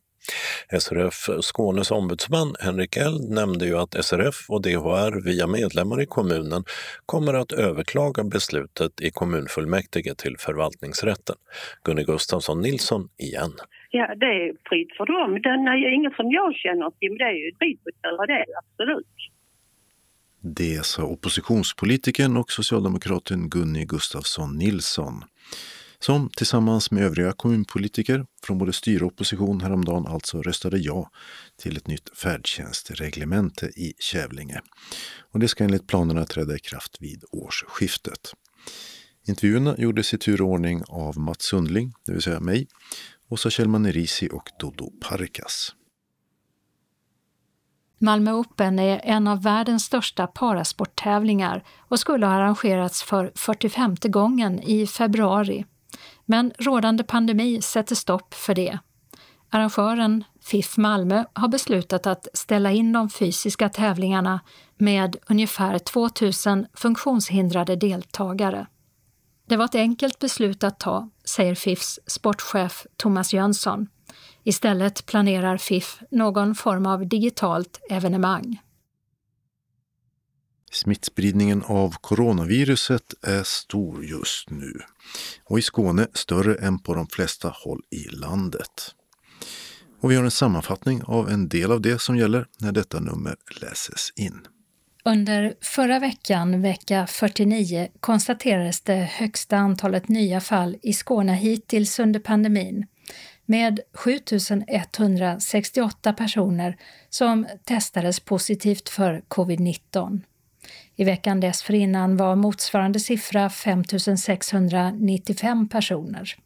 SRF 0.81 1.29
Skånes 1.41 1.91
ombudsman 1.91 2.55
Henrik 2.61 2.97
Eld 2.97 3.31
nämnde 3.31 3.67
ju 3.67 3.79
att 3.79 4.05
SRF 4.05 4.45
och 4.49 4.63
DHR 4.63 5.25
via 5.25 5.47
medlemmar 5.47 6.03
i 6.03 6.07
kommunen 6.07 6.65
kommer 7.07 7.35
att 7.35 7.53
överklaga 7.53 8.25
beslutet 8.25 9.01
i 9.01 9.11
kommunfullmäktige 9.11 10.15
till 10.15 10.37
förvaltningsrätten. 10.39 11.37
Gunni 11.85 12.05
Gustafsson 12.05 12.61
Nilsson 12.61 13.09
igen. 13.19 13.53
Ja, 13.91 14.15
det 14.17 14.27
är 14.27 14.53
fritt 14.69 14.97
för 14.97 15.07
dem. 15.07 15.43
Det 15.43 15.49
är 15.49 15.95
inget 15.95 16.17
som 16.17 16.31
jag 16.31 16.55
känner 16.55 16.91
till, 16.91 17.11
men 17.11 17.19
det 17.19 17.25
är 17.25 17.33
ju 17.33 17.51
göra 18.03 18.27
det, 18.27 18.45
absolut. 18.63 19.07
Det 20.41 20.85
sa 20.85 21.05
oppositionspolitikern 21.05 22.37
och 22.37 22.51
socialdemokraten 22.51 23.49
Gunni 23.49 23.85
Gustafsson 23.85 24.59
Nilsson 24.59 25.25
som 26.05 26.31
tillsammans 26.31 26.91
med 26.91 27.03
övriga 27.03 27.33
kommunpolitiker 27.33 28.27
från 28.43 28.59
både 28.59 28.73
styre 28.73 29.05
och 29.05 29.13
opposition 29.13 29.61
häromdagen 29.61 30.07
alltså 30.07 30.43
röstade 30.43 30.79
ja 30.79 31.11
till 31.57 31.77
ett 31.77 31.87
nytt 31.87 32.19
färdtjänstreglemente 32.19 33.67
i 33.67 33.95
Kävlinge. 33.99 34.61
Och 35.33 35.39
det 35.39 35.49
ska 35.49 35.65
enligt 35.65 35.87
planerna 35.87 36.25
träda 36.25 36.57
i 36.57 36.59
kraft 36.59 36.97
vid 37.01 37.25
årsskiftet. 37.33 38.33
Intervjuerna 39.29 39.75
gjordes 39.79 40.15
i 40.15 40.19
tur 40.19 40.43
och 40.43 40.49
ordning 40.49 40.83
av 40.89 41.19
Mats 41.19 41.43
Sundling, 41.43 41.93
det 42.07 42.13
vill 42.13 42.23
säga 42.23 42.41
mig, 42.41 42.67
Åsa 43.29 43.51
Kjellman 43.51 43.87
Erisi 43.87 44.29
och 44.33 44.51
Dodo 44.59 44.91
Parkas. 45.09 45.75
Malmö 47.99 48.33
Open 48.33 48.79
är 48.79 49.01
en 49.05 49.29
av 49.29 49.43
världens 49.43 49.85
största 49.85 50.27
parasporttävlingar 50.27 51.65
och 51.79 51.99
skulle 51.99 52.27
ha 52.27 52.33
arrangerats 52.33 53.03
för 53.03 53.33
45 53.35 53.97
gången 54.03 54.63
i 54.63 54.87
februari. 54.87 55.65
Men 56.27 56.53
rådande 56.59 57.05
pandemi 57.05 57.63
sätter 57.63 57.95
stopp 57.95 58.35
för 58.35 58.55
det. 58.55 58.79
Arrangören 59.51 60.25
FIF 60.43 60.77
Malmö 60.77 61.25
har 61.33 61.49
beslutat 61.49 62.07
att 62.07 62.29
ställa 62.35 62.73
in 62.73 62.93
de 62.93 63.11
fysiska 63.11 63.69
tävlingarna 63.69 64.41
med 64.79 65.17
ungefär 65.27 65.79
2000 65.79 66.67
funktionshindrade 66.75 67.77
deltagare. 67.77 68.67
Det 69.49 69.57
var 69.57 69.65
ett 69.65 69.75
enkelt 69.75 70.19
beslut 70.19 70.65
att 70.65 70.81
ta, 70.81 71.09
säger 71.25 71.55
FIFs 71.55 72.01
sportchef 72.07 72.87
Thomas 72.97 73.33
Jönsson. 73.33 73.87
Istället 74.43 75.07
planerar 75.07 75.57
FIF 75.57 76.01
någon 76.11 76.55
form 76.55 76.87
av 76.87 77.09
digitalt 77.09 77.81
evenemang. 77.91 78.61
Smittspridningen 80.75 81.63
av 81.63 81.95
coronaviruset 82.01 83.15
är 83.23 83.43
stor 83.43 84.05
just 84.05 84.51
nu 84.51 84.73
och 85.45 85.59
i 85.59 85.63
Skåne 85.63 86.07
större 86.15 86.55
än 86.55 86.79
på 86.79 86.95
de 86.95 87.07
flesta 87.07 87.53
håll 87.55 87.83
i 87.91 88.09
landet. 88.09 88.95
Och 90.01 90.11
vi 90.11 90.17
har 90.17 90.25
en 90.25 90.31
sammanfattning 90.31 91.03
av 91.03 91.31
en 91.31 91.49
del 91.49 91.73
av 91.73 91.81
det 91.81 92.01
som 92.01 92.17
gäller 92.17 92.47
när 92.59 92.73
detta 92.73 93.01
nummer 93.01 93.37
läses 93.61 94.13
in. 94.17 94.41
Under 95.05 95.55
förra 95.61 95.99
veckan, 95.99 96.63
vecka 96.63 97.07
49, 97.07 97.89
konstaterades 98.01 98.81
det 98.81 98.95
högsta 98.95 99.57
antalet 99.57 100.09
nya 100.09 100.41
fall 100.41 100.77
i 100.83 100.93
Skåne 100.93 101.35
hittills 101.35 101.99
under 101.99 102.21
pandemin 102.21 102.87
med 103.47 103.81
7168 103.95 106.13
personer 106.13 106.77
som 107.11 107.47
testades 107.65 108.21
positivt 108.21 108.89
för 108.89 109.23
covid-19. 109.29 110.21
I 110.97 111.05
veckan 111.05 111.41
dessförinnan 111.41 112.17
var 112.17 112.37
motsvarande 112.37 113.01
siffra 113.01 113.51
5 113.51 113.85
695 114.19 115.69
personer. 115.69 116.37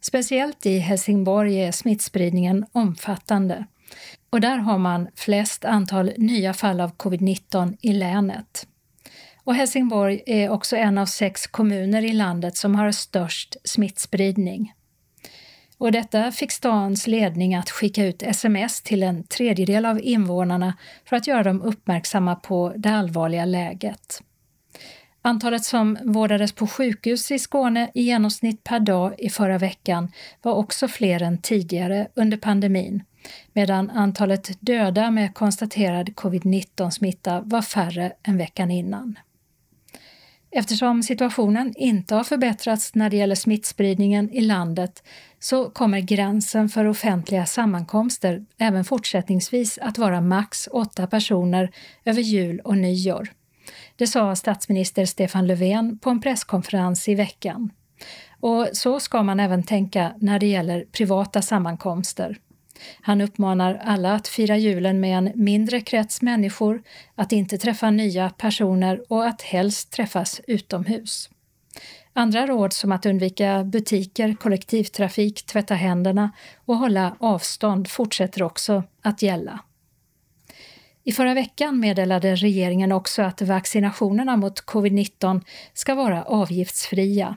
Speciellt 0.00 0.66
i 0.66 0.78
Helsingborg 0.78 1.56
är 1.56 1.72
smittspridningen 1.72 2.66
omfattande 2.72 3.64
och 4.30 4.40
där 4.40 4.56
har 4.56 4.78
man 4.78 5.08
flest 5.14 5.64
antal 5.64 6.12
nya 6.16 6.54
fall 6.54 6.80
av 6.80 6.96
covid-19 6.96 7.76
i 7.80 7.92
länet. 7.92 8.66
Och 9.44 9.54
Helsingborg 9.54 10.22
är 10.26 10.50
också 10.50 10.76
en 10.76 10.98
av 10.98 11.06
sex 11.06 11.46
kommuner 11.46 12.04
i 12.04 12.12
landet 12.12 12.56
som 12.56 12.74
har 12.74 12.92
störst 12.92 13.56
smittspridning. 13.64 14.72
Och 15.78 15.92
detta 15.92 16.32
fick 16.32 16.52
stans 16.52 17.06
ledning 17.06 17.54
att 17.54 17.70
skicka 17.70 18.04
ut 18.04 18.22
sms 18.22 18.82
till 18.82 19.02
en 19.02 19.24
tredjedel 19.24 19.86
av 19.86 20.00
invånarna 20.00 20.74
för 21.04 21.16
att 21.16 21.26
göra 21.26 21.42
dem 21.42 21.62
uppmärksamma 21.62 22.34
på 22.34 22.72
det 22.76 22.90
allvarliga 22.90 23.44
läget. 23.44 24.22
Antalet 25.26 25.64
som 25.64 25.98
vårdades 26.04 26.52
på 26.52 26.66
sjukhus 26.66 27.30
i 27.30 27.38
Skåne 27.38 27.90
i 27.94 28.02
genomsnitt 28.02 28.64
per 28.64 28.80
dag 28.80 29.14
i 29.18 29.30
förra 29.30 29.58
veckan 29.58 30.12
var 30.42 30.52
också 30.52 30.88
fler 30.88 31.22
än 31.22 31.38
tidigare 31.38 32.08
under 32.14 32.36
pandemin, 32.36 33.02
medan 33.52 33.90
antalet 33.90 34.50
döda 34.60 35.10
med 35.10 35.34
konstaterad 35.34 36.08
covid-19-smitta 36.14 37.40
var 37.44 37.62
färre 37.62 38.12
än 38.22 38.38
veckan 38.38 38.70
innan. 38.70 39.18
Eftersom 40.50 41.02
situationen 41.02 41.74
inte 41.76 42.14
har 42.14 42.24
förbättrats 42.24 42.94
när 42.94 43.10
det 43.10 43.16
gäller 43.16 43.34
smittspridningen 43.34 44.30
i 44.30 44.40
landet 44.40 45.02
så 45.44 45.70
kommer 45.70 46.00
gränsen 46.00 46.68
för 46.68 46.84
offentliga 46.84 47.46
sammankomster 47.46 48.44
även 48.58 48.84
fortsättningsvis 48.84 49.78
att 49.78 49.98
vara 49.98 50.20
max 50.20 50.68
åtta 50.72 51.06
personer 51.06 51.70
över 52.04 52.22
jul 52.22 52.60
och 52.60 52.76
nyår. 52.76 53.28
Det 53.96 54.06
sa 54.06 54.36
statsminister 54.36 55.06
Stefan 55.06 55.46
Löfven 55.46 55.98
på 55.98 56.10
en 56.10 56.20
presskonferens 56.20 57.08
i 57.08 57.14
veckan. 57.14 57.70
Och 58.40 58.68
så 58.72 59.00
ska 59.00 59.22
man 59.22 59.40
även 59.40 59.62
tänka 59.62 60.14
när 60.18 60.38
det 60.38 60.46
gäller 60.46 60.84
privata 60.92 61.42
sammankomster. 61.42 62.38
Han 63.00 63.20
uppmanar 63.20 63.80
alla 63.84 64.14
att 64.14 64.28
fira 64.28 64.56
julen 64.56 65.00
med 65.00 65.18
en 65.18 65.32
mindre 65.34 65.80
krets 65.80 66.22
människor, 66.22 66.82
att 67.14 67.32
inte 67.32 67.58
träffa 67.58 67.90
nya 67.90 68.30
personer 68.30 69.04
och 69.08 69.26
att 69.26 69.42
helst 69.42 69.92
träffas 69.92 70.40
utomhus. 70.46 71.30
Andra 72.16 72.46
råd 72.46 72.72
som 72.72 72.92
att 72.92 73.06
undvika 73.06 73.64
butiker, 73.64 74.34
kollektivtrafik, 74.34 75.46
tvätta 75.46 75.74
händerna 75.74 76.30
och 76.64 76.76
hålla 76.76 77.16
avstånd 77.20 77.88
fortsätter 77.88 78.42
också 78.42 78.82
att 79.02 79.22
gälla. 79.22 79.60
I 81.04 81.12
förra 81.12 81.34
veckan 81.34 81.80
meddelade 81.80 82.34
regeringen 82.34 82.92
också 82.92 83.22
att 83.22 83.42
vaccinationerna 83.42 84.36
mot 84.36 84.64
covid-19 84.64 85.44
ska 85.72 85.94
vara 85.94 86.22
avgiftsfria 86.22 87.34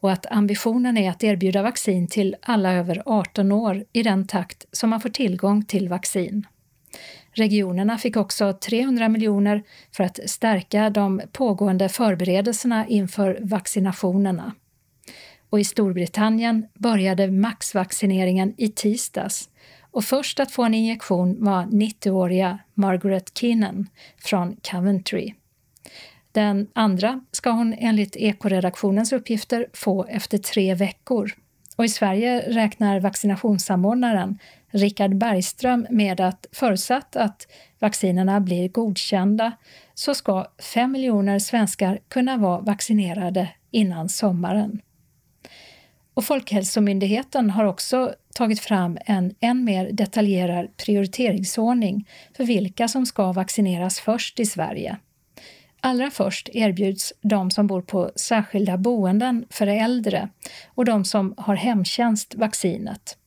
och 0.00 0.12
att 0.12 0.26
ambitionen 0.26 0.98
är 0.98 1.10
att 1.10 1.24
erbjuda 1.24 1.62
vaccin 1.62 2.08
till 2.08 2.36
alla 2.42 2.72
över 2.72 3.02
18 3.06 3.52
år 3.52 3.84
i 3.92 4.02
den 4.02 4.26
takt 4.26 4.66
som 4.72 4.90
man 4.90 5.00
får 5.00 5.08
tillgång 5.08 5.64
till 5.64 5.88
vaccin. 5.88 6.46
Regionerna 7.38 7.98
fick 7.98 8.16
också 8.16 8.52
300 8.52 9.08
miljoner 9.08 9.62
för 9.92 10.04
att 10.04 10.30
stärka 10.30 10.90
de 10.90 11.20
pågående 11.32 11.88
förberedelserna 11.88 12.86
inför 12.86 13.38
vaccinationerna. 13.42 14.52
Och 15.50 15.60
i 15.60 15.64
Storbritannien 15.64 16.66
började 16.74 17.30
maxvaccineringen 17.30 18.54
i 18.56 18.68
tisdags 18.68 19.48
och 19.90 20.04
först 20.04 20.40
att 20.40 20.50
få 20.50 20.64
en 20.64 20.74
injektion 20.74 21.44
var 21.44 21.62
90-åriga 21.62 22.58
Margaret 22.74 23.38
Keenan 23.38 23.86
från 24.18 24.56
Coventry. 24.70 25.34
Den 26.32 26.66
andra 26.72 27.20
ska 27.30 27.50
hon 27.50 27.74
enligt 27.78 28.16
Ekoredaktionens 28.16 29.12
uppgifter 29.12 29.66
få 29.72 30.04
efter 30.04 30.38
tre 30.38 30.74
veckor. 30.74 31.32
Och 31.76 31.84
I 31.84 31.88
Sverige 31.88 32.40
räknar 32.40 33.00
vaccinationssamordnaren 33.00 34.38
Richard 34.70 35.16
Bergström 35.16 35.86
med 35.90 36.20
att 36.20 36.46
förutsatt 36.52 37.16
att 37.16 37.46
vaccinerna 37.78 38.40
blir 38.40 38.68
godkända 38.68 39.52
så 39.94 40.14
ska 40.14 40.46
5 40.74 40.92
miljoner 40.92 41.38
svenskar 41.38 41.98
kunna 42.08 42.36
vara 42.36 42.60
vaccinerade 42.60 43.48
innan 43.70 44.08
sommaren. 44.08 44.80
Och 46.14 46.24
Folkhälsomyndigheten 46.24 47.50
har 47.50 47.64
också 47.64 48.14
tagit 48.34 48.60
fram 48.60 48.98
en 49.04 49.34
än 49.40 49.64
mer 49.64 49.92
detaljerad 49.92 50.76
prioriteringsordning 50.76 52.08
för 52.36 52.44
vilka 52.44 52.88
som 52.88 53.06
ska 53.06 53.32
vaccineras 53.32 54.00
först 54.00 54.40
i 54.40 54.46
Sverige. 54.46 54.96
Allra 55.80 56.10
först 56.10 56.48
erbjuds 56.52 57.12
de 57.20 57.50
som 57.50 57.66
bor 57.66 57.82
på 57.82 58.10
särskilda 58.16 58.78
boenden 58.78 59.46
för 59.50 59.66
äldre 59.66 60.28
och 60.66 60.84
de 60.84 61.04
som 61.04 61.34
har 61.36 61.56
hemtjänst 61.56 62.34
vaccinet. 62.34 63.17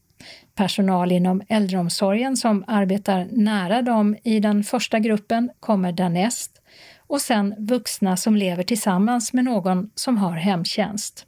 Personal 0.61 1.11
inom 1.11 1.41
äldreomsorgen 1.49 2.37
som 2.37 2.63
arbetar 2.67 3.27
nära 3.31 3.81
dem 3.81 4.17
i 4.23 4.39
den 4.39 4.63
första 4.63 4.99
gruppen 4.99 5.49
kommer 5.59 5.91
därnäst 5.91 6.61
och 6.97 7.21
sen 7.21 7.55
vuxna 7.57 8.17
som 8.17 8.35
lever 8.35 8.63
tillsammans 8.63 9.33
med 9.33 9.43
någon 9.43 9.91
som 9.95 10.17
har 10.17 10.31
hemtjänst. 10.31 11.25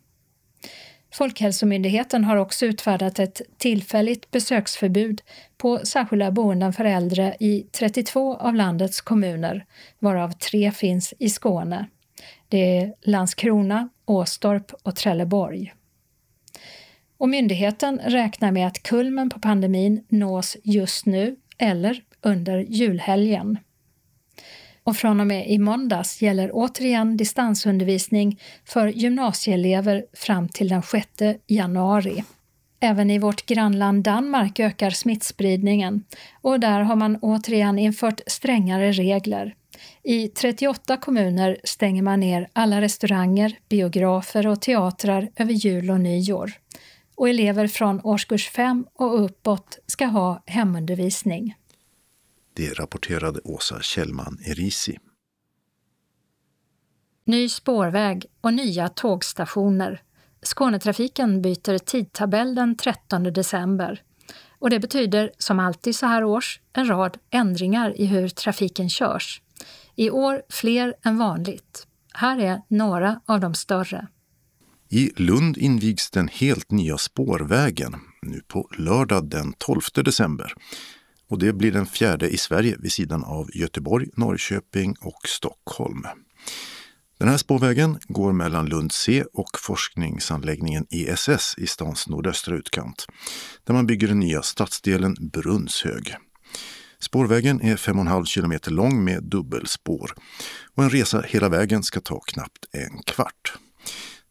Folkhälsomyndigheten 1.14 2.24
har 2.24 2.36
också 2.36 2.66
utfärdat 2.66 3.20
ett 3.20 3.42
tillfälligt 3.58 4.32
besöksförbud 4.32 5.22
på 5.58 5.80
särskilda 5.84 6.32
boenden 6.32 6.74
för 6.74 6.86
äldre 6.86 7.36
i 7.40 7.68
32 7.72 8.36
av 8.36 8.56
landets 8.56 9.02
kommuner, 9.02 9.66
varav 10.00 10.32
tre 10.32 10.72
finns 10.72 11.14
i 11.20 11.30
Skåne. 11.30 11.86
Det 12.50 12.78
är 12.78 12.94
Landskrona, 13.02 13.90
Åstorp 14.06 14.72
och 14.84 14.96
Trelleborg. 14.96 15.74
Och 17.24 17.30
myndigheten 17.30 18.00
räknar 18.06 18.52
med 18.52 18.68
att 18.68 18.84
kulmen 18.84 19.30
på 19.30 19.40
pandemin 19.40 20.06
nås 20.10 20.58
just 20.64 21.06
nu 21.06 21.36
eller 21.58 22.04
under 22.22 22.58
julhelgen. 22.58 23.58
Och 24.84 24.98
från 24.98 25.20
och 25.20 25.28
med 25.28 25.50
i 25.50 25.60
måndags 25.60 26.22
gäller 26.22 26.50
återigen 26.54 27.18
distansundervisning 27.18 28.40
för 28.66 28.88
gymnasieelever 28.88 30.06
fram 30.14 30.50
till 30.50 30.70
den 30.70 30.82
6 30.82 31.08
januari. 31.48 32.24
Även 32.80 33.12
i 33.12 33.20
vårt 33.20 33.46
grannland 33.46 34.04
Danmark 34.04 34.60
ökar 34.60 34.90
smittspridningen 34.90 36.04
och 36.42 36.60
där 36.60 36.80
har 36.80 36.96
man 36.96 37.18
återigen 37.22 37.80
infört 37.80 38.22
strängare 38.28 38.92
regler. 38.92 39.56
I 40.04 40.28
38 40.28 40.98
kommuner 40.98 41.58
stänger 41.64 42.02
man 42.02 42.20
ner 42.20 42.50
alla 42.54 42.82
restauranger, 42.82 43.58
biografer 43.70 44.48
och 44.48 44.62
teatrar 44.62 45.30
över 45.36 45.54
jul 45.54 45.92
och 45.92 46.00
nyår. 46.00 46.52
Och 47.16 47.30
elever 47.30 47.68
från 47.68 48.02
årskurs 48.04 48.50
5 48.50 48.86
och 48.94 49.24
uppåt 49.24 49.80
ska 49.88 50.06
ha 50.06 50.44
hemundervisning. 50.46 51.56
Det 52.54 52.80
rapporterade 52.80 53.40
Åsa 53.44 53.82
Kjellman 53.82 54.40
Erisi. 54.46 54.98
Ny 57.26 57.50
spårväg 57.50 58.26
och 58.42 58.54
nya 58.54 58.90
tågstationer. 58.90 60.02
Skånetrafiken 60.42 61.42
byter 61.42 61.78
tidtabell 61.78 62.56
den 62.56 62.78
13 62.78 63.24
december. 63.24 64.02
Och 64.60 64.70
det 64.70 64.80
betyder, 64.80 65.32
som 65.38 65.60
alltid 65.60 65.96
så 65.96 66.06
här 66.06 66.24
års, 66.24 66.60
en 66.74 66.88
rad 66.88 67.18
ändringar 67.30 68.02
i 68.02 68.06
hur 68.06 68.30
trafiken 68.30 68.90
körs. 68.90 69.42
I 69.96 70.10
år 70.10 70.42
fler 70.50 70.96
än 71.04 71.18
vanligt. 71.18 71.88
Här 72.14 72.40
är 72.40 72.62
några 72.68 73.22
av 73.26 73.40
de 73.40 73.54
större. 73.54 74.08
I 74.96 75.12
Lund 75.16 75.58
invigs 75.58 76.10
den 76.10 76.28
helt 76.28 76.72
nya 76.72 76.98
spårvägen 76.98 77.96
nu 78.22 78.42
på 78.48 78.70
lördag 78.78 79.30
den 79.30 79.54
12 79.58 79.82
december. 79.96 80.54
Och 81.30 81.40
det 81.40 81.54
blir 81.54 81.72
den 81.72 81.86
fjärde 81.86 82.30
i 82.30 82.38
Sverige 82.38 82.76
vid 82.80 82.92
sidan 82.92 83.24
av 83.24 83.50
Göteborg, 83.54 84.08
Norrköping 84.16 84.96
och 85.02 85.28
Stockholm. 85.28 86.04
Den 87.20 87.28
här 87.28 87.38
spårvägen 87.38 88.00
går 88.04 88.34
mellan 88.34 88.66
Lund 88.66 88.92
C 88.92 89.24
och 89.34 89.60
forskningsanläggningen 89.60 90.86
ESS 90.90 91.56
i 91.58 91.68
stans 91.68 92.08
nordöstra 92.08 92.56
utkant, 92.56 93.06
där 93.64 93.74
man 93.74 93.88
bygger 93.88 94.08
den 94.08 94.20
nya 94.20 94.42
stadsdelen 94.42 95.16
Brunnshög. 95.20 96.16
Spårvägen 97.00 97.62
är 97.62 97.78
5,5 97.78 98.26
kilometer 98.26 98.72
lång 98.72 99.04
med 99.04 99.24
dubbelspår 99.24 100.12
och 100.76 100.84
en 100.84 100.90
resa 100.90 101.22
hela 101.22 101.50
vägen 101.50 101.84
ska 101.84 102.02
ta 102.02 102.20
knappt 102.20 102.66
en 102.72 103.04
kvart. 103.06 103.54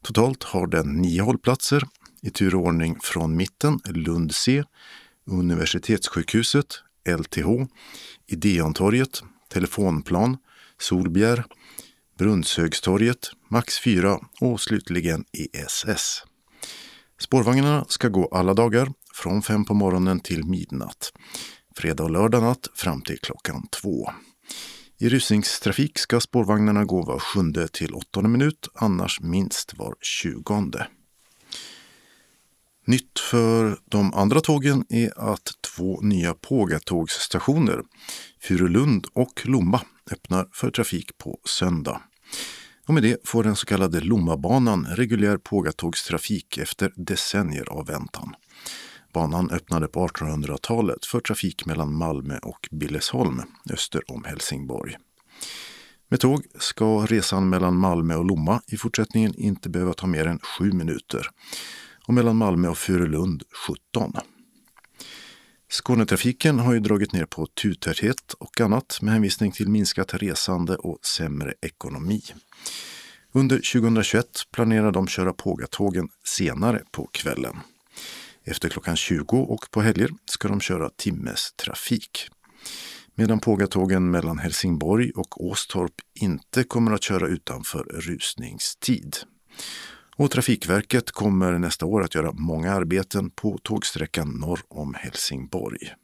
Totalt 0.03 0.43
har 0.43 0.67
den 0.67 0.93
nio 0.93 1.23
hållplatser 1.23 1.83
i 2.23 2.31
tur 2.31 2.55
och 2.55 2.63
ordning 2.63 3.01
från 3.03 3.37
mitten 3.37 3.81
Lund 3.85 4.35
C, 4.35 4.65
Universitetssjukhuset, 5.27 6.67
LTH, 7.09 7.49
Ideontorget, 8.27 9.23
Telefonplan, 9.49 10.37
Solbjer, 10.81 11.45
Brunnshögstorget, 12.19 13.31
Max 13.51 13.81
4 13.81 14.19
och 14.41 14.61
slutligen 14.61 15.25
ESS. 15.33 16.23
Spårvagnarna 17.21 17.85
ska 17.89 18.09
gå 18.09 18.29
alla 18.33 18.55
dagar 18.55 18.93
från 19.15 19.43
fem 19.43 19.65
på 19.65 19.75
morgonen 19.75 20.21
till 20.21 20.45
midnatt. 20.45 21.13
Fredag 21.77 22.05
och 22.05 22.11
lördag 22.11 22.43
natt 22.43 22.69
fram 22.75 23.03
till 23.03 23.19
klockan 23.19 23.67
två. 23.83 24.11
I 25.03 25.09
rusningstrafik 25.09 25.99
ska 25.99 26.21
spårvagnarna 26.21 26.85
gå 26.85 27.03
var 27.03 27.19
sjunde 27.19 27.69
till 27.69 27.95
åttonde 27.95 28.29
minut, 28.29 28.69
annars 28.75 29.21
minst 29.21 29.75
var 29.79 29.95
tjugonde. 30.01 30.87
Nytt 32.87 33.19
för 33.19 33.79
de 33.85 34.15
andra 34.15 34.41
tågen 34.41 34.85
är 34.89 35.33
att 35.33 35.53
två 35.61 36.01
nya 36.01 36.35
pågatågsstationer, 36.35 37.83
Furulund 38.41 39.07
och 39.13 39.41
Lomma, 39.45 39.81
öppnar 40.13 40.49
för 40.53 40.71
trafik 40.71 41.19
på 41.19 41.41
söndag. 41.45 42.03
Och 42.87 42.95
med 42.95 43.03
det 43.03 43.29
får 43.29 43.45
den 43.45 43.57
så 43.57 43.67
kallade 43.67 44.01
Lommabanan 44.01 44.87
reguljär 44.87 45.37
pågatågstrafik 45.37 46.59
efter 46.59 46.93
decennier 46.97 47.69
av 47.71 47.87
väntan. 47.87 48.35
Banan 49.13 49.51
öppnade 49.51 49.89
på 49.89 50.07
1800-talet 50.07 51.07
för 51.07 51.21
trafik 51.21 51.67
mellan 51.67 51.95
Malmö 51.95 52.39
och 52.39 52.69
Billesholm 52.71 53.43
öster 53.71 54.03
om 54.11 54.25
Helsingborg. 54.25 54.97
Med 56.09 56.21
tåg 56.21 56.45
ska 56.59 57.07
resan 57.07 57.49
mellan 57.49 57.77
Malmö 57.77 58.15
och 58.15 58.25
Lomma 58.25 58.63
i 58.67 58.77
fortsättningen 58.77 59.35
inte 59.35 59.69
behöva 59.69 59.93
ta 59.93 60.07
mer 60.07 60.27
än 60.27 60.39
sju 60.39 60.73
minuter 60.73 61.27
och 62.07 62.15
mellan 62.15 62.37
Malmö 62.37 62.69
och 62.69 62.79
Furulund 62.79 63.43
17. 63.69 64.13
Skånetrafiken 65.71 66.59
har 66.59 66.73
ju 66.73 66.81
dragit 66.81 67.13
ner 67.13 67.25
på 67.25 67.47
turtäthet 67.47 68.35
och 68.39 68.61
annat 68.61 68.99
med 69.03 69.13
hänvisning 69.13 69.53
till 69.53 69.69
minskat 69.69 70.15
resande 70.15 70.77
och 70.77 70.99
sämre 71.03 71.55
ekonomi. 71.61 72.23
Under 73.33 73.57
2021 73.57 74.27
planerar 74.53 74.93
de 74.93 75.07
köra 75.07 75.33
pågatågen 75.33 76.09
senare 76.25 76.83
på 76.91 77.07
kvällen. 77.13 77.57
Efter 78.45 78.69
klockan 78.69 78.97
20 78.97 79.39
och 79.39 79.71
på 79.71 79.81
helger 79.81 80.11
ska 80.25 80.49
de 80.49 80.61
köra 80.61 80.91
timmestrafik. 80.91 82.29
Medan 83.15 83.41
pågatågen 83.41 84.11
mellan 84.11 84.39
Helsingborg 84.39 85.11
och 85.11 85.45
Åstorp 85.45 85.95
inte 86.15 86.65
kommer 86.65 86.93
att 86.93 87.03
köra 87.03 87.29
utanför 87.29 87.85
rusningstid. 87.85 89.17
Och 90.17 90.31
Trafikverket 90.31 91.11
kommer 91.11 91.59
nästa 91.59 91.87
år 91.87 92.03
att 92.03 92.15
göra 92.15 92.33
många 92.33 92.73
arbeten 92.73 93.31
på 93.31 93.59
tågsträckan 93.59 94.29
norr 94.29 94.61
om 94.69 94.95
Helsingborg. 94.95 95.95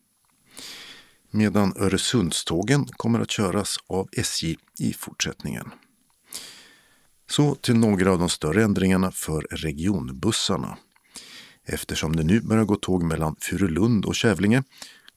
Medan 1.31 1.73
Öresundstågen 1.77 2.87
kommer 2.87 3.21
att 3.21 3.31
köras 3.31 3.77
av 3.87 4.09
SJ 4.13 4.57
i 4.79 4.93
fortsättningen. 4.93 5.71
Så 7.31 7.55
till 7.55 7.77
några 7.77 8.13
av 8.13 8.19
de 8.19 8.29
större 8.29 8.63
ändringarna 8.63 9.11
för 9.11 9.41
regionbussarna. 9.51 10.79
Eftersom 11.71 12.17
det 12.17 12.25
nu 12.25 12.41
börjar 12.41 12.65
gå 12.65 12.77
tåg 12.77 13.03
mellan 13.03 13.37
Furulund 13.41 14.05
och 14.05 14.15
Kävlinge 14.15 14.63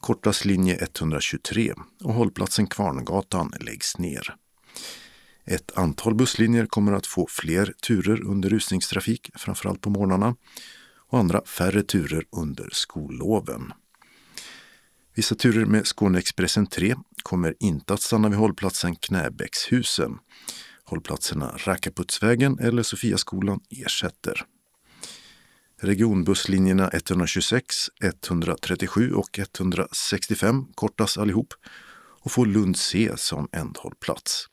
kortas 0.00 0.44
linje 0.44 0.76
123 0.76 1.74
och 2.04 2.14
hållplatsen 2.14 2.66
Kvarngatan 2.66 3.52
läggs 3.60 3.98
ner. 3.98 4.34
Ett 5.44 5.78
antal 5.78 6.14
busslinjer 6.14 6.66
kommer 6.66 6.92
att 6.92 7.06
få 7.06 7.26
fler 7.30 7.74
turer 7.86 8.22
under 8.26 8.48
rusningstrafik, 8.48 9.30
framförallt 9.34 9.80
på 9.80 9.90
morgnarna, 9.90 10.36
och 11.08 11.18
andra 11.18 11.44
färre 11.44 11.82
turer 11.82 12.24
under 12.30 12.68
skolloven. 12.72 13.72
Vissa 15.14 15.34
turer 15.34 15.64
med 15.64 15.86
Skåneexpressen 15.86 16.66
3 16.66 16.94
kommer 17.22 17.54
inte 17.60 17.94
att 17.94 18.02
stanna 18.02 18.28
vid 18.28 18.38
hållplatsen 18.38 18.96
Knäbäckshusen. 18.96 20.18
Hållplatserna 20.84 21.56
Rackaputsvägen 21.56 22.58
eller 22.58 22.82
Sofiaskolan 22.82 23.60
ersätter. 23.70 24.46
Regionbusslinjerna 25.84 26.88
126, 26.88 27.90
137 28.02 29.12
och 29.12 29.38
165 29.38 30.66
kortas 30.74 31.18
allihop 31.18 31.54
och 32.20 32.32
får 32.32 32.46
Lund 32.46 32.76
C 32.76 33.12
som 33.16 33.48
ändhållplats. 33.52 34.48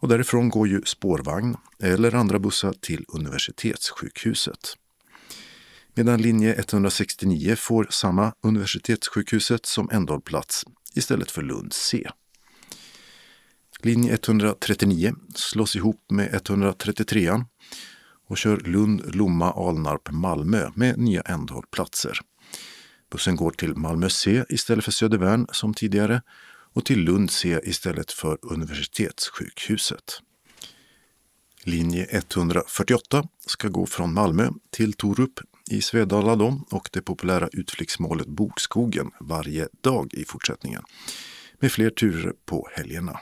Och 0.00 0.08
därifrån 0.08 0.48
går 0.48 0.68
ju 0.68 0.82
spårvagn 0.84 1.56
eller 1.82 2.14
andra 2.14 2.38
bussar 2.38 2.72
till 2.72 3.04
universitetssjukhuset. 3.08 4.76
Medan 5.94 6.22
linje 6.22 6.54
169 6.54 7.56
får 7.56 7.86
samma 7.90 8.32
universitetssjukhuset 8.42 9.66
som 9.66 9.90
ändhållplats 9.92 10.64
istället 10.94 11.30
för 11.30 11.42
Lund 11.42 11.72
C. 11.72 12.08
Linje 13.78 14.12
139 14.14 15.14
slås 15.34 15.76
ihop 15.76 16.10
med 16.10 16.34
133 16.34 17.30
och 18.32 18.38
kör 18.38 18.56
Lund, 18.56 19.14
Lomma, 19.14 19.52
Alnarp, 19.52 20.10
Malmö 20.10 20.70
med 20.74 20.98
nya 20.98 21.20
ändhållplatser. 21.20 22.18
Bussen 23.10 23.36
går 23.36 23.50
till 23.50 23.74
Malmö 23.76 24.08
C 24.10 24.44
istället 24.48 24.84
för 24.84 24.92
Södervärn 24.92 25.46
som 25.52 25.74
tidigare 25.74 26.22
och 26.72 26.84
till 26.84 26.98
Lund 26.98 27.30
C 27.30 27.60
istället 27.64 28.12
för 28.12 28.38
Universitetssjukhuset. 28.42 30.20
Linje 31.64 32.06
148 32.10 33.24
ska 33.46 33.68
gå 33.68 33.86
från 33.86 34.14
Malmö 34.14 34.48
till 34.70 34.92
Torup 34.92 35.40
i 35.70 35.80
Svedala 35.80 36.36
då, 36.36 36.60
och 36.70 36.88
det 36.92 37.02
populära 37.02 37.48
utflyktsmålet 37.52 38.26
Bokskogen 38.26 39.10
varje 39.20 39.68
dag 39.80 40.14
i 40.14 40.24
fortsättningen 40.24 40.82
med 41.60 41.72
fler 41.72 41.90
turer 41.90 42.32
på 42.46 42.68
helgerna. 42.72 43.20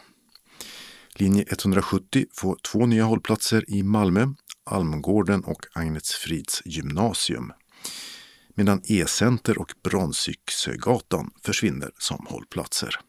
Linje 1.14 1.44
170 1.50 2.26
får 2.32 2.56
två 2.72 2.86
nya 2.86 3.04
hållplatser 3.04 3.64
i 3.68 3.82
Malmö, 3.82 4.26
Almgården 4.70 5.44
och 5.44 5.66
Agnetsfrids 5.72 6.62
gymnasium. 6.64 7.52
Medan 8.54 8.82
E-center 8.84 9.58
och 9.58 9.72
Bronsyxögatan 9.82 11.30
försvinner 11.44 11.90
som 11.98 12.26
hållplatser. 12.28 13.00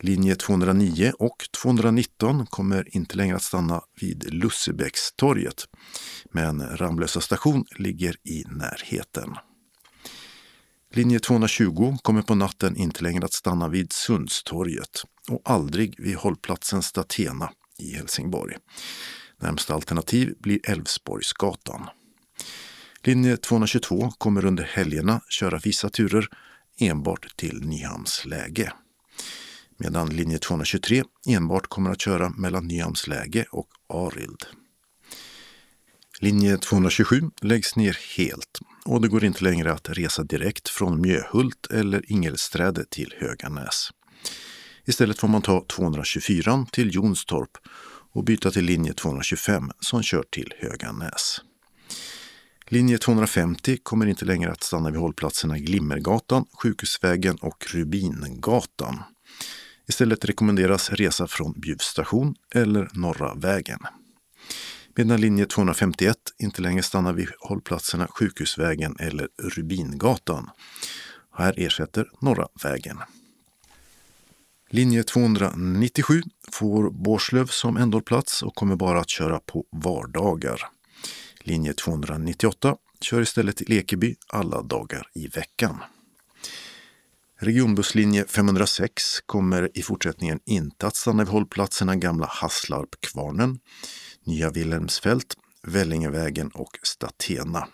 Linje 0.00 0.34
209 0.34 1.12
och 1.18 1.36
219 1.62 2.46
kommer 2.46 2.96
inte 2.96 3.16
längre 3.16 3.36
att 3.36 3.42
stanna 3.42 3.82
vid 4.00 4.34
Lussebäckstorget, 4.34 5.64
men 6.30 6.76
Ramlösa 6.76 7.20
station 7.20 7.64
ligger 7.78 8.16
i 8.24 8.44
närheten. 8.46 9.34
Linje 10.94 11.20
220 11.20 11.96
kommer 12.02 12.22
på 12.22 12.34
natten 12.34 12.76
inte 12.76 13.02
längre 13.02 13.24
att 13.24 13.32
stanna 13.32 13.68
vid 13.68 13.92
Sundstorget 13.92 15.02
och 15.28 15.42
aldrig 15.44 16.00
vid 16.00 16.16
hållplatsen 16.16 16.82
Statena 16.82 17.50
i 17.78 17.94
Helsingborg. 17.94 18.56
Närmsta 19.42 19.74
alternativ 19.74 20.34
blir 20.38 20.70
Älvsborgsgatan. 20.70 21.88
Linje 23.04 23.36
222 23.36 24.12
kommer 24.18 24.44
under 24.44 24.64
helgerna 24.64 25.20
köra 25.28 25.58
vissa 25.58 25.88
turer 25.88 26.28
enbart 26.78 27.36
till 27.36 27.60
Nyhamns 27.60 28.24
läge 28.24 28.72
medan 29.82 30.08
linje 30.08 30.38
223 30.38 31.04
enbart 31.28 31.66
kommer 31.66 31.90
att 31.90 32.00
köra 32.00 32.30
mellan 32.30 32.66
Nyhamnsläge 32.66 33.44
och 33.50 33.68
Arild. 33.88 34.46
Linje 36.20 36.58
227 36.58 37.30
läggs 37.40 37.76
ner 37.76 37.98
helt 38.16 38.58
och 38.84 39.00
det 39.00 39.08
går 39.08 39.24
inte 39.24 39.44
längre 39.44 39.72
att 39.72 39.88
resa 39.88 40.22
direkt 40.22 40.68
från 40.68 41.00
Mjöhult 41.00 41.66
eller 41.70 42.12
Ingelsträde 42.12 42.84
till 42.90 43.14
Höganäs. 43.18 43.90
Istället 44.84 45.18
får 45.18 45.28
man 45.28 45.42
ta 45.42 45.64
224 45.68 46.66
till 46.72 46.94
Jonstorp 46.94 47.50
och 48.12 48.24
byta 48.24 48.50
till 48.50 48.64
linje 48.64 48.92
225 48.92 49.70
som 49.80 50.02
kör 50.02 50.22
till 50.30 50.54
Höganäs. 50.58 51.40
Linje 52.66 52.98
250 52.98 53.76
kommer 53.82 54.06
inte 54.06 54.24
längre 54.24 54.52
att 54.52 54.62
stanna 54.62 54.90
vid 54.90 55.00
hållplatserna 55.00 55.58
Glimmergatan, 55.58 56.44
Sjukhusvägen 56.62 57.36
och 57.36 57.66
Rubingatan. 57.68 59.02
Istället 59.88 60.24
rekommenderas 60.24 60.90
resa 60.90 61.26
från 61.26 61.52
Bjuv 61.52 61.76
station 61.76 62.34
eller 62.54 62.90
Norra 62.92 63.34
vägen. 63.34 63.78
Medan 64.96 65.20
linje 65.20 65.46
251 65.46 66.16
inte 66.38 66.62
längre 66.62 66.82
stannar 66.82 67.12
vid 67.12 67.28
hållplatserna 67.38 68.06
Sjukhusvägen 68.06 68.96
eller 68.98 69.28
Rubingatan. 69.42 70.50
Här 71.36 71.54
ersätter 71.56 72.10
Norra 72.20 72.48
vägen. 72.62 72.98
Linje 74.74 75.02
297 75.02 76.22
får 76.52 76.90
Bårslöv 76.90 77.46
som 77.46 77.76
ändhållplats 77.76 78.42
och 78.42 78.54
kommer 78.54 78.76
bara 78.76 79.00
att 79.00 79.10
köra 79.10 79.38
på 79.38 79.64
vardagar. 79.72 80.60
Linje 81.40 81.72
298 81.72 82.76
kör 83.00 83.20
istället 83.20 83.56
till 83.56 83.72
Ekeby 83.72 84.16
alla 84.28 84.62
dagar 84.62 85.06
i 85.14 85.26
veckan. 85.26 85.78
Regionbusslinje 87.40 88.24
506 88.24 89.20
kommer 89.26 89.78
i 89.78 89.82
fortsättningen 89.82 90.40
inte 90.46 90.86
att 90.86 90.96
stanna 90.96 91.24
vid 91.24 91.32
hållplatserna 91.32 91.96
Gamla 91.96 92.26
Hasslarp-Kvarnen, 92.26 93.58
Nya 94.24 94.50
Wilhelmsfält, 94.50 95.36
Vällingevägen 95.62 96.48
och 96.48 96.78
Statena. 96.82 97.68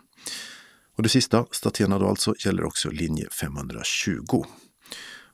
Och 0.97 1.03
det 1.03 1.09
sista, 1.09 1.47
Statena 1.51 1.99
då 1.99 2.09
alltså, 2.09 2.35
gäller 2.45 2.65
också 2.65 2.91
linje 2.91 3.29
520. 3.31 4.45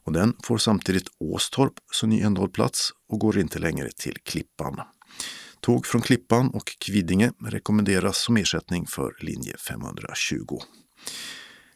Och 0.04 0.12
den 0.12 0.36
får 0.42 0.58
samtidigt 0.58 1.08
Åstorp 1.18 1.72
som 1.92 2.10
ny 2.10 2.20
ändhållplats 2.20 2.92
och 3.08 3.20
går 3.20 3.38
inte 3.38 3.58
längre 3.58 3.90
till 3.96 4.18
Klippan. 4.24 4.80
Tåg 5.60 5.86
från 5.86 6.02
Klippan 6.02 6.50
och 6.50 6.76
Kvidinge 6.78 7.32
rekommenderas 7.40 8.18
som 8.18 8.36
ersättning 8.36 8.86
för 8.86 9.16
linje 9.20 9.56
520. 9.56 10.58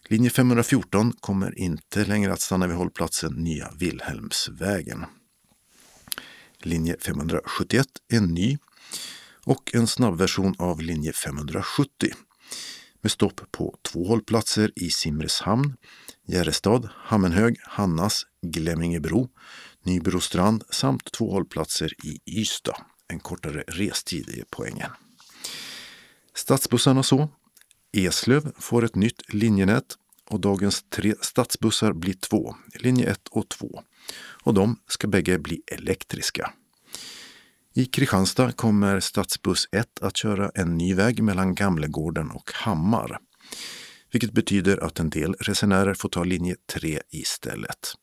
Linje 0.08 0.30
514 0.30 1.12
kommer 1.20 1.58
inte 1.58 2.04
längre 2.04 2.32
att 2.32 2.40
stanna 2.40 2.66
vid 2.66 2.76
hållplatsen 2.76 3.32
Nya 3.32 3.70
Vilhelmsvägen. 3.78 5.04
Linje 6.58 6.96
571 7.00 7.86
är 8.12 8.20
ny 8.20 8.58
och 9.44 9.74
en 9.74 9.86
snabbversion 9.86 10.54
av 10.58 10.80
linje 10.80 11.12
570 11.12 12.10
med 13.00 13.12
stopp 13.12 13.40
på 13.50 13.76
två 13.82 14.04
hållplatser 14.04 14.72
i 14.76 14.90
Simrishamn, 14.90 15.76
Järrestad, 16.26 16.88
Hammenhög, 16.94 17.56
Hannas, 17.62 18.26
Glemmingebro, 18.42 19.28
Nybrostrand 19.82 20.64
samt 20.70 21.12
två 21.12 21.32
hållplatser 21.32 21.92
i 22.04 22.20
Ystad. 22.26 22.76
En 23.08 23.20
kortare 23.20 23.64
restid 23.68 24.28
är 24.28 24.44
poängen. 24.50 24.90
Stadsbussarna 26.34 27.02
så. 27.02 27.28
Eslöv 27.92 28.52
får 28.58 28.84
ett 28.84 28.94
nytt 28.94 29.34
linjenät 29.34 29.96
och 30.28 30.40
dagens 30.40 30.84
tre 30.90 31.14
stadsbussar 31.20 31.92
blir 31.92 32.14
två, 32.14 32.56
linje 32.74 33.10
1 33.10 33.28
och 33.28 33.48
2. 33.48 33.82
Och 34.42 34.54
de 34.54 34.76
ska 34.86 35.08
bägge 35.08 35.38
bli 35.38 35.62
elektriska. 35.66 36.52
I 37.78 37.86
Kristianstad 37.86 38.52
kommer 38.52 39.00
stadsbuss 39.00 39.68
1 39.72 39.86
att 40.00 40.16
köra 40.16 40.50
en 40.54 40.78
ny 40.78 40.94
väg 40.94 41.22
mellan 41.22 41.54
Gamlegården 41.54 42.30
och 42.30 42.50
Hammar. 42.54 43.18
Vilket 44.12 44.32
betyder 44.32 44.84
att 44.84 45.00
en 45.00 45.10
del 45.10 45.34
resenärer 45.34 45.94
får 45.94 46.08
ta 46.08 46.24
linje 46.24 46.56
3 46.72 47.00
istället. 47.10 47.94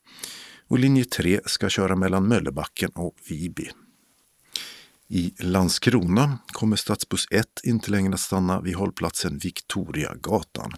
Och 0.67 0.79
linje 0.79 1.05
3 1.05 1.39
ska 1.45 1.69
köra 1.69 1.95
mellan 1.95 2.27
Möllebacken 2.27 2.91
och 2.95 3.15
Viby. 3.29 3.69
I 5.07 5.33
Landskrona 5.39 6.37
kommer 6.47 6.75
stadsbuss 6.75 7.27
1 7.31 7.45
inte 7.63 7.91
längre 7.91 8.13
att 8.13 8.19
stanna 8.19 8.61
vid 8.61 8.75
hållplatsen 8.75 9.37
Victoriagatan. 9.37 10.71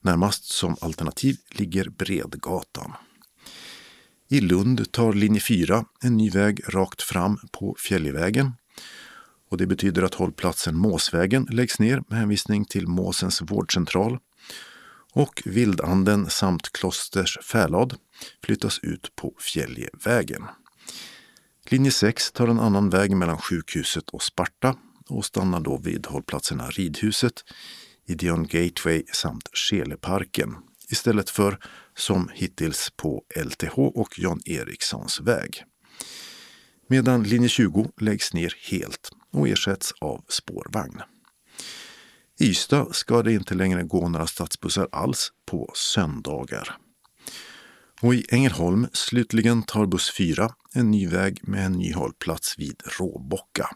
Närmast 0.00 0.44
som 0.44 0.76
alternativ 0.80 1.36
ligger 1.50 1.88
Bredgatan. 1.88 2.92
I 4.28 4.40
Lund 4.40 4.92
tar 4.92 5.12
linje 5.12 5.40
4 5.40 5.84
en 6.00 6.16
ny 6.16 6.30
väg 6.30 6.60
rakt 6.68 7.02
fram 7.02 7.38
på 7.52 7.76
Fjällivägen. 7.78 8.52
Och 9.50 9.56
det 9.56 9.66
betyder 9.66 10.02
att 10.02 10.14
hållplatsen 10.14 10.76
Måsvägen 10.76 11.46
läggs 11.50 11.78
ner 11.78 12.02
med 12.08 12.18
hänvisning 12.18 12.64
till 12.64 12.86
Måsens 12.86 13.42
vårdcentral. 13.42 14.18
Och 15.12 15.42
Vildanden 15.44 16.30
samt 16.30 16.72
Klosters 16.72 17.38
Färlad 17.42 17.94
flyttas 18.44 18.78
ut 18.78 19.16
på 19.16 19.34
Fjäljevägen. 19.40 20.44
Linje 21.64 21.90
6 21.90 22.32
tar 22.32 22.48
en 22.48 22.60
annan 22.60 22.90
väg 22.90 23.16
mellan 23.16 23.38
sjukhuset 23.38 24.08
och 24.08 24.22
Sparta 24.22 24.76
och 25.08 25.24
stannar 25.24 25.60
då 25.60 25.76
vid 25.76 26.06
hållplatserna 26.06 26.70
Ridhuset, 26.70 27.44
Ideon 28.06 28.46
Gateway 28.46 29.02
samt 29.12 29.48
Skeleparken 29.52 30.56
istället 30.90 31.30
för 31.30 31.58
som 31.96 32.30
hittills 32.34 32.92
på 32.96 33.24
LTH 33.44 33.78
och 33.78 34.18
Jan 34.18 34.40
Erikssons 34.44 35.20
väg. 35.20 35.64
Medan 36.88 37.22
linje 37.22 37.48
20 37.48 37.90
läggs 38.00 38.32
ner 38.32 38.54
helt 38.70 39.10
och 39.32 39.48
ersätts 39.48 39.92
av 40.00 40.24
spårvagn. 40.28 41.00
I 42.38 42.50
Ystad 42.50 42.94
ska 42.94 43.22
det 43.22 43.32
inte 43.32 43.54
längre 43.54 43.82
gå 43.82 44.08
några 44.08 44.26
stadsbussar 44.26 44.88
alls 44.92 45.32
på 45.46 45.70
söndagar. 45.74 46.76
Och 48.00 48.14
i 48.14 48.24
Ängelholm 48.28 48.88
slutligen 48.92 49.62
tar 49.62 49.86
buss 49.86 50.12
4 50.16 50.50
en 50.74 50.90
ny 50.90 51.06
väg 51.08 51.48
med 51.48 51.66
en 51.66 51.72
ny 51.72 51.92
hållplats 51.92 52.58
vid 52.58 52.82
Råbocka. 52.98 53.68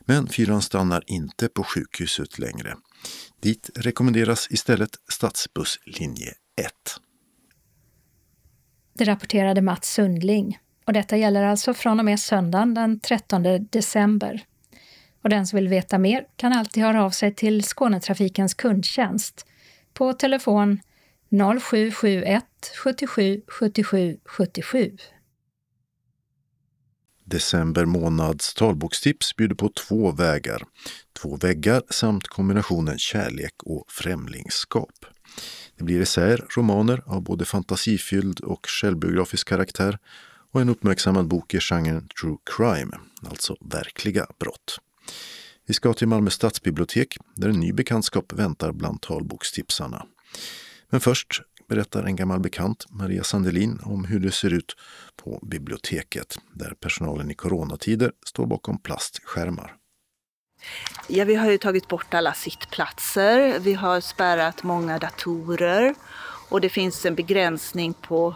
Men 0.00 0.28
fyran 0.28 0.62
stannar 0.62 1.04
inte 1.06 1.48
på 1.48 1.64
sjukhuset 1.64 2.38
längre. 2.38 2.76
Dit 3.42 3.70
rekommenderas 3.74 4.50
istället 4.50 4.90
stadsbusslinje 5.12 6.28
1. 6.60 6.72
Det 8.94 9.04
rapporterade 9.04 9.62
Mats 9.62 9.92
Sundling. 9.92 10.58
Och 10.86 10.92
detta 10.92 11.16
gäller 11.16 11.42
alltså 11.42 11.74
från 11.74 11.98
och 11.98 12.04
med 12.04 12.20
söndagen 12.20 12.74
den 12.74 13.00
13 13.00 13.42
december. 13.70 14.44
Och 15.22 15.30
den 15.30 15.46
som 15.46 15.56
vill 15.56 15.68
veta 15.68 15.98
mer 15.98 16.24
kan 16.36 16.52
alltid 16.52 16.82
höra 16.82 17.04
av 17.04 17.10
sig 17.10 17.34
till 17.34 17.62
Skånetrafikens 17.62 18.54
kundtjänst 18.54 19.46
på 19.94 20.12
telefon 20.12 20.80
0771 21.60 22.44
77 22.84 23.42
77 23.46 24.18
77. 24.24 24.96
December 27.30 27.84
månads 27.84 28.54
talbokstips 28.54 29.36
bjuder 29.36 29.54
på 29.54 29.68
två 29.68 30.10
vägar, 30.10 30.62
två 31.22 31.36
väggar 31.36 31.82
samt 31.90 32.28
kombinationen 32.28 32.98
kärlek 32.98 33.54
och 33.62 33.84
främlingskap. 33.88 35.06
Det 35.78 35.84
blir 35.84 36.00
essäer, 36.00 36.44
romaner 36.56 37.02
av 37.06 37.22
både 37.22 37.44
fantasifylld 37.44 38.40
och 38.40 38.66
självbiografisk 38.68 39.48
karaktär 39.48 39.98
och 40.52 40.60
en 40.60 40.68
uppmärksammad 40.68 41.28
bok 41.28 41.54
i 41.54 41.60
genren 41.60 42.08
true 42.20 42.36
crime, 42.56 42.96
alltså 43.28 43.56
verkliga 43.60 44.26
brott. 44.40 44.78
Vi 45.66 45.74
ska 45.74 45.94
till 45.94 46.08
Malmö 46.08 46.30
stadsbibliotek 46.30 47.16
där 47.36 47.48
en 47.48 47.60
ny 47.60 47.72
bekantskap 47.72 48.32
väntar 48.32 48.72
bland 48.72 49.00
talbokstipsarna. 49.00 50.06
Men 50.90 51.00
först 51.00 51.42
berättar 51.70 52.02
en 52.02 52.16
gammal 52.16 52.40
bekant, 52.40 52.86
Maria 52.90 53.24
Sandelin, 53.24 53.80
om 53.82 54.04
hur 54.04 54.20
det 54.20 54.32
ser 54.32 54.52
ut 54.52 54.76
på 55.16 55.38
biblioteket 55.42 56.38
där 56.52 56.74
personalen 56.80 57.30
i 57.30 57.34
coronatider 57.34 58.12
står 58.26 58.46
bakom 58.46 58.78
plastskärmar. 58.78 59.76
Ja, 61.08 61.24
vi 61.24 61.34
har 61.34 61.50
ju 61.50 61.58
tagit 61.58 61.88
bort 61.88 62.14
alla 62.14 62.32
sittplatser. 62.32 63.58
Vi 63.58 63.74
har 63.74 64.00
spärrat 64.00 64.62
många 64.62 64.98
datorer 64.98 65.94
och 66.48 66.60
det 66.60 66.68
finns 66.68 67.06
en 67.06 67.14
begränsning 67.14 67.92
på 67.92 68.34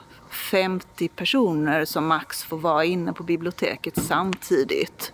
50 0.50 1.08
personer 1.08 1.84
som 1.84 2.06
max 2.06 2.44
får 2.44 2.58
vara 2.58 2.84
inne 2.84 3.12
på 3.12 3.22
biblioteket 3.22 3.94
samtidigt. 4.02 5.12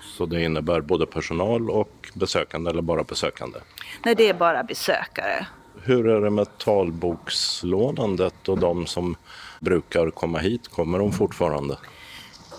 Så 0.00 0.26
det 0.26 0.42
innebär 0.42 0.80
både 0.80 1.06
personal 1.06 1.70
och 1.70 2.10
besökande 2.14 2.70
eller 2.70 2.82
bara 2.82 3.04
besökande? 3.04 3.58
Nej, 4.04 4.14
det 4.14 4.28
är 4.28 4.34
bara 4.34 4.62
besökare. 4.62 5.46
Hur 5.86 6.08
är 6.08 6.20
det 6.20 6.30
med 6.30 6.58
talbokslånandet 6.58 8.48
och 8.48 8.58
de 8.58 8.86
som 8.86 9.16
brukar 9.60 10.10
komma 10.10 10.38
hit? 10.38 10.68
Kommer 10.68 10.98
de 10.98 11.12
fortfarande? 11.12 11.78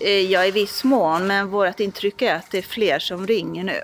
Eh, 0.00 0.10
ja, 0.10 0.44
i 0.44 0.50
viss 0.50 0.84
mån, 0.84 1.26
men 1.26 1.50
vårt 1.50 1.80
intryck 1.80 2.22
är 2.22 2.34
att 2.34 2.50
det 2.50 2.58
är 2.58 2.62
fler 2.62 2.98
som 2.98 3.26
ringer 3.26 3.64
nu 3.64 3.80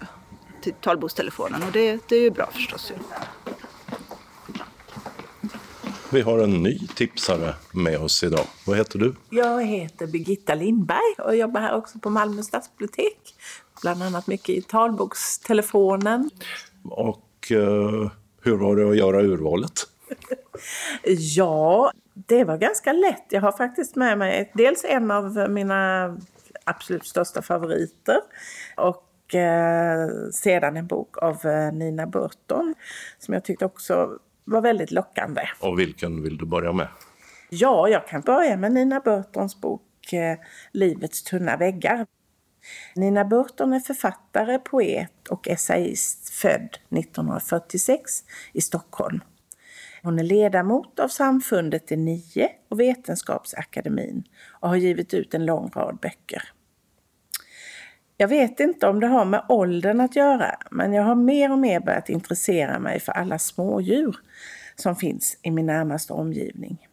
till 0.62 0.72
talbokstelefonen 0.80 1.62
och 1.62 1.72
det, 1.72 2.08
det 2.08 2.16
är 2.16 2.20
ju 2.20 2.30
bra 2.30 2.50
förstås. 2.52 2.92
Vi 6.10 6.20
har 6.20 6.38
en 6.38 6.62
ny 6.62 6.78
tipsare 6.78 7.54
med 7.72 7.98
oss 7.98 8.22
idag. 8.22 8.46
Vad 8.66 8.76
heter 8.76 8.98
du? 8.98 9.14
Jag 9.30 9.64
heter 9.64 10.06
Birgitta 10.06 10.54
Lindberg 10.54 11.14
och 11.18 11.36
jobbar 11.36 11.60
här 11.60 11.74
också 11.74 11.98
på 11.98 12.10
Malmö 12.10 12.42
stadsbibliotek. 12.42 13.34
Bland 13.82 14.02
annat 14.02 14.26
mycket 14.26 14.48
i 14.48 14.62
talbokstelefonen. 14.62 16.30
Och 16.82 17.52
eh, 17.52 18.10
hur 18.44 18.56
var 18.56 18.76
det 18.76 18.90
att 18.90 18.96
göra 18.96 19.22
urvalet? 19.22 19.72
ja, 21.36 21.92
det 22.14 22.44
var 22.44 22.56
ganska 22.56 22.92
lätt. 22.92 23.24
Jag 23.28 23.40
har 23.40 23.52
faktiskt 23.52 23.96
med 23.96 24.18
mig 24.18 24.50
dels 24.54 24.84
en 24.84 25.10
av 25.10 25.50
mina 25.50 26.16
absolut 26.64 27.06
största 27.06 27.42
favoriter 27.42 28.16
och 28.76 29.10
och 29.24 29.34
eh, 29.34 30.08
sedan 30.32 30.76
en 30.76 30.86
bok 30.86 31.18
av 31.18 31.46
eh, 31.46 31.72
Nina 31.72 32.06
Burton 32.06 32.74
som 33.18 33.34
jag 33.34 33.44
tyckte 33.44 33.64
också 33.64 34.18
var 34.44 34.60
väldigt 34.60 34.90
lockande. 34.90 35.42
Och 35.60 35.78
vilken 35.78 36.22
vill 36.22 36.36
du 36.36 36.46
börja 36.46 36.72
med? 36.72 36.88
Ja, 37.50 37.88
jag 37.88 38.08
kan 38.08 38.20
börja 38.20 38.56
med 38.56 38.72
Nina 38.72 39.00
Burtons 39.00 39.60
bok 39.60 40.12
eh, 40.12 40.38
Livets 40.72 41.22
tunna 41.22 41.56
väggar. 41.56 42.06
Nina 42.94 43.24
Burton 43.24 43.72
är 43.72 43.80
författare, 43.80 44.58
poet 44.58 45.28
och 45.28 45.48
essayist 45.48 46.28
född 46.28 46.78
1946 46.90 48.24
i 48.52 48.60
Stockholm. 48.60 49.20
Hon 50.02 50.18
är 50.18 50.22
ledamot 50.22 51.00
av 51.00 51.08
samfundet 51.08 51.86
De 51.88 51.96
nio 51.96 52.48
och 52.68 52.80
Vetenskapsakademin 52.80 54.24
och 54.60 54.68
har 54.68 54.76
givit 54.76 55.14
ut 55.14 55.34
en 55.34 55.46
lång 55.46 55.70
rad 55.74 55.98
böcker. 56.02 56.42
Jag 58.16 58.28
vet 58.28 58.60
inte 58.60 58.86
om 58.86 59.00
det 59.00 59.06
har 59.06 59.24
med 59.24 59.44
åldern 59.48 60.00
att 60.00 60.16
göra, 60.16 60.58
men 60.70 60.92
jag 60.92 61.02
har 61.02 61.14
mer 61.14 61.52
och 61.52 61.58
mer 61.58 61.80
börjat 61.80 62.08
intressera 62.08 62.78
mig 62.78 63.00
för 63.00 63.12
alla 63.12 63.38
smådjur 63.38 64.16
som 64.76 64.96
finns 64.96 65.38
i 65.42 65.50
min 65.50 65.66
närmaste 65.66 66.12
omgivning. 66.12 66.88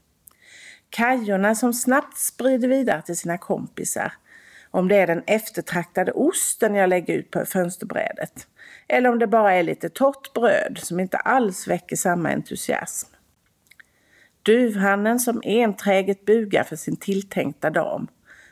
Kajorna 0.89 1.55
som 1.55 1.73
snabbt 1.73 2.17
sprider 2.17 2.67
vidare 2.67 3.01
till 3.01 3.17
sina 3.17 3.37
kompisar. 3.37 4.13
Om 4.71 4.87
det 4.87 4.95
är 4.95 5.07
den 5.07 5.23
eftertraktade 5.27 6.11
osten 6.11 6.75
jag 6.75 6.89
lägger 6.89 7.13
ut 7.13 7.31
på 7.31 7.45
fönsterbrädet. 7.45 8.47
Eller 8.87 9.09
om 9.09 9.19
det 9.19 9.27
bara 9.27 9.53
är 9.53 9.63
lite 9.63 9.89
torrt 9.89 10.33
bröd 10.33 10.79
som 10.81 10.99
inte 10.99 11.17
alls 11.17 11.67
väcker 11.67 11.95
samma 11.95 12.29
entusiasm. 12.29 13.09
Duvhannen 14.43 15.19
som 15.19 15.41
enträget 15.45 16.25
bugar 16.25 16.63
för 16.63 16.75
sin 16.75 16.97
tilltänkta 16.97 17.69
dam 17.69 18.07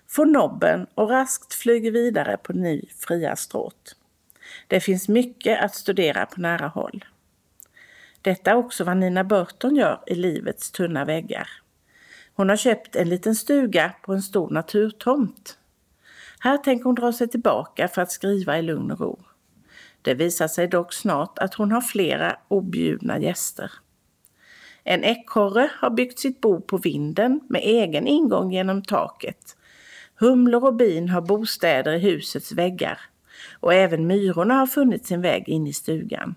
får 0.08 0.26
nobben 0.26 0.88
och 0.96 1.10
raskt 1.10 1.54
flyger 1.54 1.92
vidare 1.92 2.38
på 2.38 2.54
ny 2.54 2.82
fria 3.08 3.36
stråt. 3.36 3.96
Det 4.68 4.80
finns 4.80 5.08
mycket 5.08 5.64
att 5.64 5.76
studera 5.76 6.26
på 6.26 6.42
nära 6.42 6.68
håll. 6.68 7.06
Detta 8.22 8.52
är 8.52 8.56
också 8.56 8.84
vad 8.84 8.98
Nina 8.98 9.24
Burton 9.24 9.76
gör 9.76 10.04
i 10.08 10.16
Livets 10.16 10.72
tunna 10.72 11.06
väggar. 11.06 11.50
Hon 12.36 12.50
har 12.50 12.58
köpt 12.58 12.96
en 12.96 13.10
liten 13.10 13.36
stuga 13.36 13.94
på 14.02 14.14
en 14.14 14.22
stor 14.22 14.50
naturtomt. 14.50 15.59
Här 16.40 16.58
tänker 16.58 16.84
hon 16.84 16.96
dra 16.96 17.14
sig 17.14 17.28
tillbaka 17.28 17.88
för 17.88 18.02
att 18.02 18.12
skriva 18.12 18.60
i 18.60 18.62
lugn 18.62 18.92
och 18.92 19.00
ro. 19.00 19.20
Det 20.02 20.14
visar 20.14 20.48
sig 20.48 20.68
dock 20.68 20.94
snart 20.94 21.40
att 21.40 21.54
hon 21.54 21.72
har 21.72 21.82
flera 21.82 22.36
objudna 22.48 23.20
gäster. 23.20 23.72
En 24.84 25.04
ekorre 25.04 25.70
har 25.76 25.90
byggt 25.90 26.20
sitt 26.20 26.42
bo 26.42 26.62
på 26.62 26.78
vinden 26.78 27.40
med 27.50 27.62
egen 27.64 28.08
ingång 28.08 28.52
genom 28.52 28.84
taket. 28.84 29.58
Humlor 30.16 30.66
och 30.66 30.76
bin 30.76 31.10
har 31.10 31.22
bostäder 31.22 31.94
i 31.94 32.00
husets 32.00 32.52
väggar 32.52 33.00
och 33.60 33.74
även 33.74 34.08
myrorna 34.08 34.54
har 34.54 34.68
funnit 34.68 35.06
sin 35.06 35.22
väg 35.22 35.50
in 35.50 35.68
i 35.68 35.74
stugan. 35.74 36.36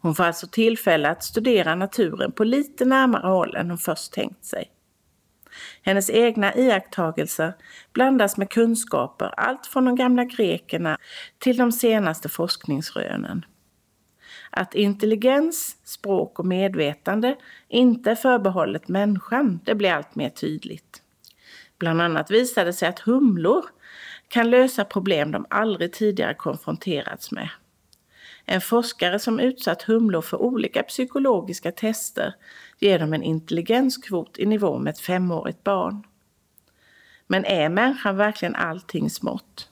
Hon 0.00 0.14
får 0.14 0.24
alltså 0.24 0.46
tillfälle 0.46 1.08
att 1.10 1.24
studera 1.24 1.74
naturen 1.74 2.32
på 2.32 2.44
lite 2.44 2.84
närmare 2.84 3.28
håll 3.28 3.56
än 3.56 3.70
hon 3.70 3.78
först 3.78 4.12
tänkt 4.12 4.44
sig. 4.44 4.70
Hennes 5.88 6.10
egna 6.10 6.54
iakttagelser 6.54 7.52
blandas 7.92 8.36
med 8.36 8.50
kunskaper, 8.50 9.34
allt 9.36 9.66
från 9.66 9.84
de 9.84 9.96
gamla 9.96 10.24
grekerna 10.24 10.98
till 11.38 11.56
de 11.56 11.72
senaste 11.72 12.28
forskningsrönen. 12.28 13.44
Att 14.50 14.74
intelligens, 14.74 15.76
språk 15.84 16.38
och 16.38 16.46
medvetande 16.46 17.36
inte 17.68 18.10
är 18.10 18.14
förbehållet 18.14 18.88
människan, 18.88 19.60
det 19.64 19.74
blir 19.74 19.92
allt 19.92 20.14
mer 20.14 20.30
tydligt. 20.30 21.02
Bland 21.78 22.02
annat 22.02 22.30
visar 22.30 22.64
det 22.64 22.72
sig 22.72 22.88
att 22.88 23.00
humlor 23.00 23.64
kan 24.28 24.50
lösa 24.50 24.84
problem 24.84 25.30
de 25.30 25.46
aldrig 25.50 25.92
tidigare 25.92 26.34
konfronterats 26.34 27.32
med. 27.32 27.48
En 28.44 28.60
forskare 28.60 29.18
som 29.18 29.40
utsatt 29.40 29.82
humlor 29.82 30.22
för 30.22 30.36
olika 30.42 30.82
psykologiska 30.82 31.72
tester 31.72 32.34
ger 32.78 32.98
dem 32.98 33.12
en 33.12 33.22
intelligenskvot 33.22 34.38
i 34.38 34.46
nivå 34.46 34.78
med 34.78 34.90
ett 34.90 35.00
femårigt 35.00 35.64
barn. 35.64 36.04
Men 37.26 37.44
är 37.44 37.68
människan 37.68 38.16
verkligen 38.16 38.54
allting 38.54 39.10
smått? 39.10 39.68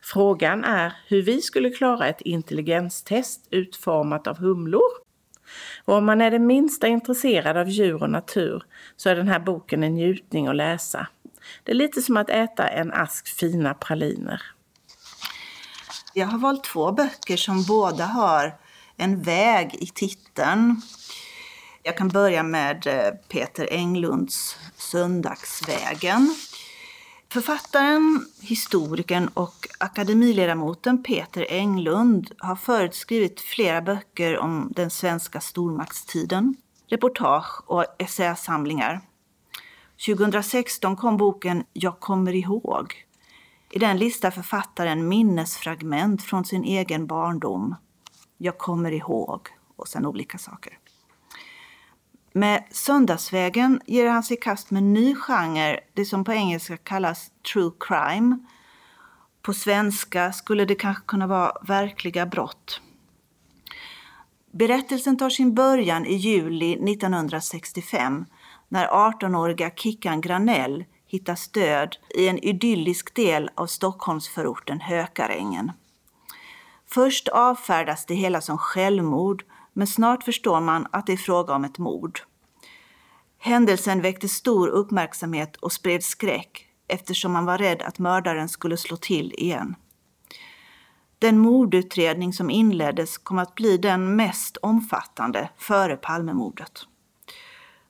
Frågan 0.00 0.64
är 0.64 0.96
hur 1.06 1.22
vi 1.22 1.40
skulle 1.40 1.70
klara 1.70 2.06
ett 2.06 2.20
intelligenstest 2.20 3.46
utformat 3.50 4.26
av 4.26 4.38
humlor. 4.38 4.90
Och 5.84 5.94
om 5.94 6.04
man 6.04 6.20
är 6.20 6.30
det 6.30 6.38
minsta 6.38 6.88
intresserad 6.88 7.56
av 7.56 7.68
djur 7.68 8.02
och 8.02 8.10
natur 8.10 8.62
så 8.96 9.08
är 9.08 9.16
den 9.16 9.28
här 9.28 9.38
boken 9.38 9.82
en 9.82 9.94
njutning 9.94 10.46
att 10.46 10.56
läsa. 10.56 11.06
Det 11.62 11.72
är 11.72 11.76
lite 11.76 12.02
som 12.02 12.16
att 12.16 12.30
äta 12.30 12.68
en 12.68 12.92
ask 12.92 13.28
fina 13.28 13.74
praliner. 13.74 14.42
Jag 16.14 16.26
har 16.26 16.38
valt 16.38 16.64
två 16.64 16.92
böcker 16.92 17.36
som 17.36 17.64
båda 17.64 18.04
har 18.04 18.58
en 18.96 19.22
väg 19.22 19.74
i 19.74 19.86
titeln. 19.86 20.80
Jag 21.84 21.96
kan 21.96 22.08
börja 22.08 22.42
med 22.42 22.86
eh, 22.86 23.14
Peter 23.28 23.68
Englunds 23.70 24.58
Söndagsvägen. 24.76 26.34
Författaren, 27.28 28.26
historikern 28.40 29.28
och 29.34 29.68
akademiledamoten 29.78 31.02
Peter 31.02 31.46
Englund 31.48 32.30
har 32.38 32.56
förut 32.56 32.94
skrivit 32.94 33.40
flera 33.40 33.82
böcker 33.82 34.38
om 34.38 34.72
den 34.76 34.90
svenska 34.90 35.40
stormaktstiden, 35.40 36.56
reportage 36.86 37.62
och 37.66 37.84
essäsamlingar. 37.98 39.00
2016 40.06 40.96
kom 40.96 41.16
boken 41.16 41.64
Jag 41.72 42.00
kommer 42.00 42.32
ihåg. 42.34 43.04
I 43.70 43.78
den 43.78 43.98
listar 43.98 44.30
författaren 44.30 45.08
minnesfragment 45.08 46.22
från 46.22 46.44
sin 46.44 46.64
egen 46.64 47.06
barndom. 47.06 47.74
Jag 48.38 48.58
kommer 48.58 48.92
ihåg 48.92 49.48
och 49.76 49.88
sen 49.88 50.06
olika 50.06 50.38
saker. 50.38 50.78
Med 52.34 52.64
Söndagsvägen 52.70 53.80
ger 53.86 54.08
han 54.08 54.22
sig 54.22 54.36
i 54.36 54.40
kast 54.40 54.70
med 54.70 54.82
en 54.82 54.92
ny 54.92 55.14
genre, 55.14 55.80
det 55.94 56.04
som 56.04 56.24
på 56.24 56.32
engelska 56.32 56.76
kallas 56.76 57.30
true 57.52 57.70
crime. 57.80 58.38
På 59.42 59.54
svenska 59.54 60.32
skulle 60.32 60.64
det 60.64 60.74
kanske 60.74 61.04
kunna 61.06 61.26
vara 61.26 61.52
verkliga 61.62 62.26
brott. 62.26 62.80
Berättelsen 64.52 65.16
tar 65.16 65.30
sin 65.30 65.54
början 65.54 66.06
i 66.06 66.14
juli 66.14 66.72
1965 66.72 68.24
när 68.68 68.86
18-åriga 68.86 69.70
Kickan 69.70 70.20
Granell 70.20 70.84
hittas 71.06 71.48
död 71.48 71.96
i 72.14 72.28
en 72.28 72.38
idyllisk 72.38 73.14
del 73.14 73.50
av 73.54 73.66
Stockholmsförorten 73.66 74.80
Hökarängen. 74.80 75.72
Först 76.86 77.28
avfärdas 77.28 78.06
det 78.06 78.14
hela 78.14 78.40
som 78.40 78.58
självmord 78.58 79.44
men 79.72 79.86
snart 79.86 80.24
förstår 80.24 80.60
man 80.60 80.86
att 80.90 81.06
det 81.06 81.12
är 81.12 81.16
fråga 81.16 81.54
om 81.54 81.64
ett 81.64 81.78
mord. 81.78 82.20
Händelsen 83.38 84.02
väckte 84.02 84.28
stor 84.28 84.68
uppmärksamhet 84.68 85.56
och 85.56 85.72
spred 85.72 86.04
skräck 86.04 86.66
eftersom 86.88 87.32
man 87.32 87.44
var 87.44 87.58
rädd 87.58 87.82
att 87.82 87.98
mördaren 87.98 88.48
skulle 88.48 88.76
slå 88.76 88.96
till 88.96 89.32
igen. 89.32 89.74
Den 91.18 91.38
mordutredning 91.38 92.32
som 92.32 92.50
inleddes 92.50 93.18
kom 93.18 93.38
att 93.38 93.54
bli 93.54 93.76
den 93.76 94.16
mest 94.16 94.56
omfattande 94.56 95.50
före 95.56 95.96
Palmemordet. 95.96 96.86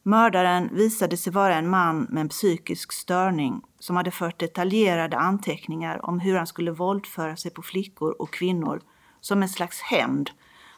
Mördaren 0.03 0.69
visade 0.73 1.17
sig 1.17 1.33
vara 1.33 1.55
en 1.55 1.71
man 1.71 2.07
med 2.11 2.21
en 2.21 2.29
psykisk 2.29 2.93
störning 2.93 3.63
som 3.79 3.97
hade 3.97 4.11
fört 4.11 4.41
detaljerade 4.41 5.19
anteckningar 5.19 6.07
om 6.07 6.21
hur 6.21 6.37
han 6.37 6.47
skulle 6.47 6.71
våldföra 6.71 7.37
sig 7.37 7.51
på 7.51 7.63
flickor 7.63 8.17
och 8.19 8.33
kvinnor 8.33 8.81
som 9.21 9.43
en 9.43 9.49
slags 9.49 9.81
hämnd 9.81 10.31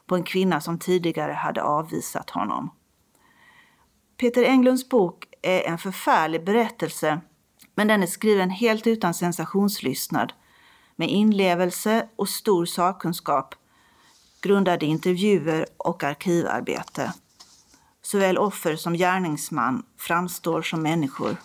på 0.07 0.17
en 0.17 0.25
kvinna 0.25 0.61
som 0.61 0.79
tidigare 0.79 1.33
hade 1.33 1.63
avvisat 1.63 2.31
honom. 2.31 2.71
Peter 4.17 4.43
Englunds 4.43 4.89
bok 4.89 5.25
är 5.43 5.63
en 5.63 5.79
förfärlig 5.79 6.45
berättelse 6.45 7.21
men 7.75 7.89
den 7.89 8.03
är 8.03 8.07
skriven 8.07 8.51
helt 8.51 8.87
utan 8.87 9.15
sensationslystnad 9.15 10.33
med 10.97 11.09
inlevelse 11.09 12.09
och 12.17 12.29
stor 12.29 12.65
sakkunskap 12.65 13.55
grundad 14.43 14.83
i 14.83 14.87
intervjuer 14.87 15.67
och 15.77 16.05
arkivarbete. 16.05 17.13
Såväl 18.03 18.39
offer 18.39 18.77
som 18.77 18.95
gärningsman 18.95 19.83
framstår 19.99 20.63
som 20.63 20.83
människor. 20.83 21.37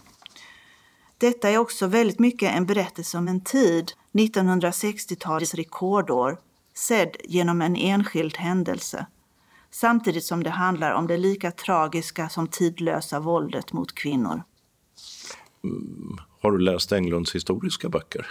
Detta 1.18 1.50
är 1.50 1.58
också 1.58 1.88
väldigt 1.88 2.20
mycket 2.20 2.56
en 2.56 2.66
berättelse 2.66 3.18
om 3.18 3.28
en 3.28 3.42
tid, 3.42 3.92
1960-talets 4.12 5.54
rekordår, 5.54 6.38
sedd 6.74 7.16
genom 7.24 7.62
en 7.62 7.76
enskild 7.76 8.38
händelse. 8.38 9.06
Samtidigt 9.72 10.24
som 10.24 10.44
det 10.44 10.50
handlar 10.50 10.94
om 10.94 11.08
det 11.08 11.18
lika 11.18 11.52
tragiska 11.52 12.30
som 12.30 12.48
tidlösa 12.48 13.20
våldet 13.20 13.74
mot 13.74 13.96
kvinnor. 13.96 14.44
Mm. 15.64 16.18
Har 16.42 16.52
du 16.52 16.58
läst 16.58 16.92
Englunds 16.92 17.36
historiska 17.36 17.90
böcker? 17.90 18.28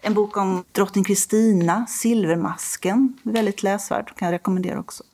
En 0.00 0.14
bok 0.14 0.36
om 0.36 0.64
drottning 0.72 1.04
Kristina, 1.04 1.86
Silvermasken, 1.86 3.18
väldigt 3.22 3.62
läsvärd, 3.62 4.16
kan 4.16 4.26
jag 4.26 4.32
rekommendera 4.32 4.78
också. 4.78 5.04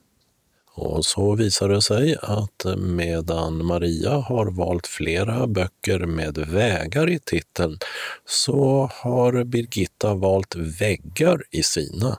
Och 0.75 1.05
så 1.05 1.35
visar 1.35 1.68
det 1.68 1.83
sig 1.83 2.16
att 2.23 2.79
medan 2.79 3.66
Maria 3.66 4.11
har 4.11 4.47
valt 4.47 4.87
flera 4.87 5.47
böcker 5.47 5.99
med 5.99 6.39
vägar 6.39 7.11
i 7.11 7.18
titeln 7.18 7.79
så 8.25 8.91
har 8.93 9.45
Birgitta 9.45 10.14
valt 10.14 10.57
väggar 10.57 11.43
i 11.51 11.62
sina. 11.62 12.18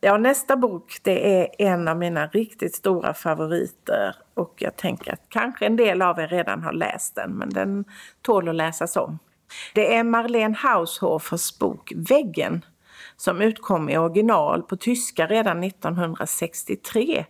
Ja, 0.00 0.18
nästa 0.18 0.56
bok 0.56 0.98
det 1.02 1.40
är 1.40 1.48
en 1.58 1.88
av 1.88 1.98
mina 1.98 2.26
riktigt 2.26 2.74
stora 2.74 3.14
favoriter 3.14 4.16
och 4.34 4.54
jag 4.58 4.76
tänker 4.76 5.12
att 5.12 5.26
kanske 5.28 5.66
en 5.66 5.76
del 5.76 6.02
av 6.02 6.18
er 6.18 6.28
redan 6.28 6.62
har 6.62 6.72
läst 6.72 7.14
den, 7.14 7.30
men 7.30 7.50
den 7.50 7.84
tål 8.22 8.48
att 8.48 8.54
läsas 8.54 8.96
om. 8.96 9.18
Det 9.74 9.94
är 9.94 10.04
Marlene 10.04 10.56
Haushofers 10.56 11.58
bok 11.58 11.92
Väggen 11.96 12.64
som 13.16 13.42
utkom 13.42 13.88
i 13.88 13.98
original 13.98 14.62
på 14.62 14.76
tyska 14.76 15.26
redan 15.26 15.64
1963 15.64 17.26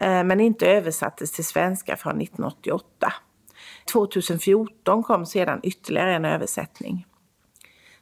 eh, 0.00 0.24
men 0.24 0.40
inte 0.40 0.66
översattes 0.66 1.32
till 1.32 1.44
svenska 1.44 1.96
förrän 1.96 2.20
1988. 2.20 3.12
2014 3.92 5.02
kom 5.02 5.26
sedan 5.26 5.60
ytterligare 5.62 6.14
en 6.14 6.24
översättning. 6.24 7.06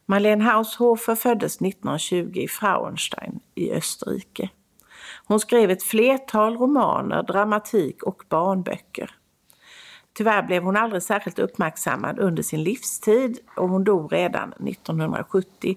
Marlene 0.06 0.44
Haushofer 0.44 1.14
föddes 1.14 1.56
1920 1.56 2.32
i 2.34 2.48
Frauenstein 2.48 3.40
i 3.54 3.72
Österrike. 3.72 4.50
Hon 5.24 5.40
skrev 5.40 5.70
ett 5.70 5.82
flertal 5.82 6.56
romaner, 6.56 7.22
dramatik 7.22 8.02
och 8.02 8.22
barnböcker. 8.28 9.10
Tyvärr 10.12 10.42
blev 10.42 10.62
hon 10.62 10.76
aldrig 10.76 11.02
särskilt 11.02 11.38
uppmärksammad 11.38 12.18
under 12.18 12.42
sin 12.42 12.62
livstid 12.62 13.38
och 13.56 13.68
hon 13.68 13.84
dog 13.84 14.12
redan 14.12 14.52
1970. 14.52 15.76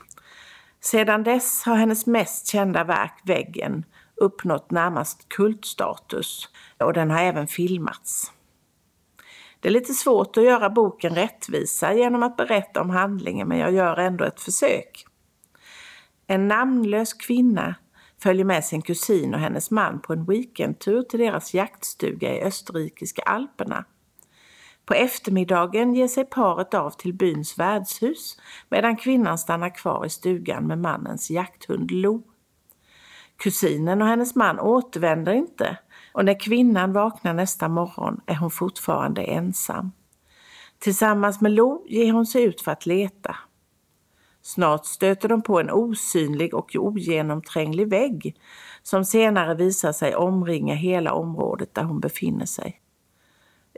Sedan 0.83 1.23
dess 1.23 1.63
har 1.63 1.75
hennes 1.75 2.05
mest 2.05 2.47
kända 2.47 2.83
verk, 2.83 3.21
Väggen, 3.23 3.85
uppnått 4.15 4.71
närmast 4.71 5.29
kultstatus 5.29 6.49
och 6.79 6.93
den 6.93 7.11
har 7.11 7.19
även 7.19 7.47
filmats. 7.47 8.31
Det 9.59 9.67
är 9.67 9.71
lite 9.71 9.93
svårt 9.93 10.37
att 10.37 10.43
göra 10.43 10.69
boken 10.69 11.15
rättvisa 11.15 11.93
genom 11.93 12.23
att 12.23 12.37
berätta 12.37 12.81
om 12.81 12.89
handlingen 12.89 13.47
men 13.47 13.57
jag 13.57 13.73
gör 13.73 13.97
ändå 13.97 14.25
ett 14.25 14.41
försök. 14.41 15.05
En 16.27 16.47
namnlös 16.47 17.13
kvinna 17.13 17.75
följer 18.23 18.45
med 18.45 18.65
sin 18.65 18.81
kusin 18.81 19.33
och 19.33 19.39
hennes 19.39 19.71
man 19.71 20.01
på 20.01 20.13
en 20.13 20.25
weekendtur 20.25 21.01
till 21.01 21.19
deras 21.19 21.53
jaktstuga 21.53 22.35
i 22.35 22.41
österrikiska 22.41 23.21
alperna. 23.21 23.85
På 24.91 24.95
eftermiddagen 24.95 25.93
ger 25.93 26.07
sig 26.07 26.25
paret 26.25 26.73
av 26.73 26.89
till 26.89 27.13
byns 27.13 27.59
värdshus 27.59 28.37
medan 28.69 28.97
kvinnan 28.97 29.37
stannar 29.37 29.75
kvar 29.75 30.05
i 30.05 30.09
stugan 30.09 30.67
med 30.67 30.77
mannens 30.77 31.29
jakthund 31.29 31.91
Lo. 31.91 32.23
Kusinen 33.37 34.01
och 34.01 34.07
hennes 34.07 34.35
man 34.35 34.59
återvänder 34.59 35.33
inte 35.33 35.77
och 36.13 36.25
när 36.25 36.39
kvinnan 36.39 36.93
vaknar 36.93 37.33
nästa 37.33 37.69
morgon 37.69 38.21
är 38.25 38.35
hon 38.35 38.51
fortfarande 38.51 39.23
ensam. 39.23 39.91
Tillsammans 40.79 41.41
med 41.41 41.51
Lo 41.51 41.85
ger 41.89 42.13
hon 42.13 42.25
sig 42.25 42.43
ut 42.43 42.61
för 42.61 42.71
att 42.71 42.85
leta. 42.85 43.35
Snart 44.41 44.85
stöter 44.85 45.29
de 45.29 45.41
på 45.41 45.59
en 45.59 45.71
osynlig 45.71 46.53
och 46.53 46.75
ogenomtränglig 46.75 47.89
vägg 47.89 48.35
som 48.83 49.05
senare 49.05 49.55
visar 49.55 49.91
sig 49.91 50.15
omringa 50.15 50.75
hela 50.75 51.13
området 51.13 51.75
där 51.75 51.83
hon 51.83 51.99
befinner 51.99 52.45
sig. 52.45 52.81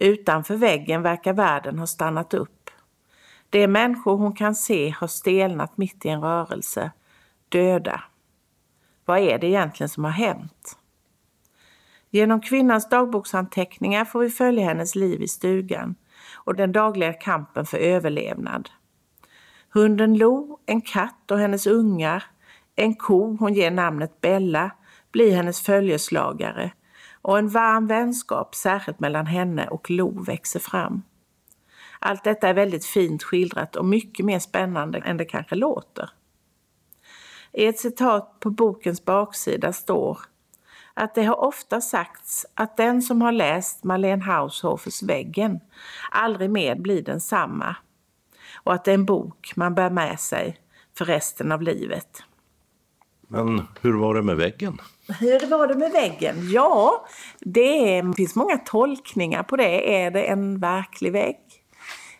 Utanför 0.03 0.55
väggen 0.55 1.01
verkar 1.01 1.33
världen 1.33 1.79
ha 1.79 1.87
stannat 1.87 2.33
upp. 2.33 2.69
De 3.49 3.67
människor 3.67 4.17
hon 4.17 4.33
kan 4.33 4.55
se 4.55 4.89
har 4.89 5.07
stelnat 5.07 5.77
mitt 5.77 6.05
i 6.05 6.09
en 6.09 6.21
rörelse, 6.21 6.91
döda. 7.49 8.03
Vad 9.05 9.19
är 9.19 9.39
det 9.39 9.47
egentligen 9.47 9.89
som 9.89 10.03
har 10.03 10.11
hänt? 10.11 10.77
Genom 12.09 12.41
kvinnans 12.41 12.89
dagboksanteckningar 12.89 14.05
får 14.05 14.19
vi 14.19 14.29
följa 14.29 14.65
hennes 14.65 14.95
liv 14.95 15.21
i 15.21 15.27
stugan 15.27 15.95
och 16.33 16.55
den 16.55 16.71
dagliga 16.71 17.13
kampen 17.13 17.65
för 17.65 17.77
överlevnad. 17.77 18.69
Hunden 19.69 20.17
Lo, 20.17 20.59
en 20.65 20.81
katt 20.81 21.31
och 21.31 21.39
hennes 21.39 21.67
ungar, 21.67 22.23
en 22.75 22.95
ko 22.95 23.37
hon 23.39 23.53
ger 23.53 23.71
namnet 23.71 24.21
Bella, 24.21 24.71
blir 25.11 25.35
hennes 25.35 25.61
följeslagare 25.61 26.71
och 27.23 27.37
en 27.37 27.49
varm 27.49 27.87
vänskap, 27.87 28.55
särskilt 28.55 28.99
mellan 28.99 29.25
henne 29.25 29.67
och 29.67 29.89
Lo, 29.89 30.23
växer 30.23 30.59
fram. 30.59 31.03
Allt 31.99 32.23
detta 32.23 32.49
är 32.49 32.53
väldigt 32.53 32.85
fint 32.85 33.23
skildrat 33.23 33.75
och 33.75 33.85
mycket 33.85 34.25
mer 34.25 34.39
spännande 34.39 34.99
än 34.99 35.17
det 35.17 35.25
kanske 35.25 35.55
låter. 35.55 36.09
I 37.51 37.65
ett 37.65 37.79
citat 37.79 38.39
på 38.39 38.49
bokens 38.49 39.05
baksida 39.05 39.73
står 39.73 40.19
att 40.93 41.15
det 41.15 41.23
har 41.23 41.43
ofta 41.43 41.81
sagts 41.81 42.45
att 42.53 42.77
den 42.77 43.01
som 43.01 43.21
har 43.21 43.31
läst 43.31 43.83
Marlene 43.83 44.23
Haushofers 44.23 45.03
Väggen 45.03 45.59
aldrig 46.11 46.49
mer 46.49 46.75
blir 46.75 47.01
densamma 47.01 47.75
och 48.55 48.73
att 48.73 48.85
det 48.85 48.91
är 48.91 48.95
en 48.95 49.05
bok 49.05 49.53
man 49.55 49.75
bär 49.75 49.89
med 49.89 50.19
sig 50.19 50.57
för 50.97 51.05
resten 51.05 51.51
av 51.51 51.61
livet. 51.61 52.23
Men 53.33 53.67
hur 53.81 53.93
var 53.93 54.15
det 54.15 54.21
med 54.21 54.37
väggen? 54.37 54.81
Hur 55.19 55.49
var 55.49 55.67
det 55.67 55.75
med 55.75 55.91
väggen? 55.91 56.49
Ja, 56.51 57.07
det 57.39 58.03
finns 58.17 58.35
många 58.35 58.57
tolkningar 58.57 59.43
på 59.43 59.55
det. 59.55 59.95
Är 60.03 60.11
det 60.11 60.23
en 60.23 60.59
verklig 60.59 61.11
vägg? 61.11 61.39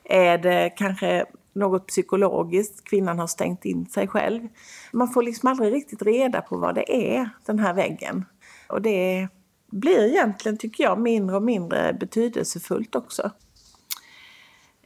Är 0.04 0.38
det 0.38 0.74
kanske 0.78 1.26
något 1.54 1.88
psykologiskt, 1.88 2.84
kvinnan 2.84 3.20
har 3.20 3.28
stängt 3.28 3.66
in 3.66 3.86
sig 3.86 4.08
själv. 4.08 4.48
Man 4.92 5.08
får 5.08 5.24
liksom 5.24 5.50
aldrig 5.50 5.74
riktigt 5.74 6.02
reda 6.02 6.42
på 6.42 6.58
vad 6.58 6.76
det 6.76 7.16
är, 7.16 7.30
den 7.46 7.60
här 7.60 7.74
väggen. 7.74 8.26
Och 8.68 8.82
det 8.82 9.28
blir 9.72 10.08
egentligen, 10.08 10.58
tycker 10.58 10.84
jag, 10.84 11.00
mindre 11.00 11.36
och 11.36 11.44
mindre 11.44 11.94
betydelsefullt 11.94 12.96
också. 12.96 13.32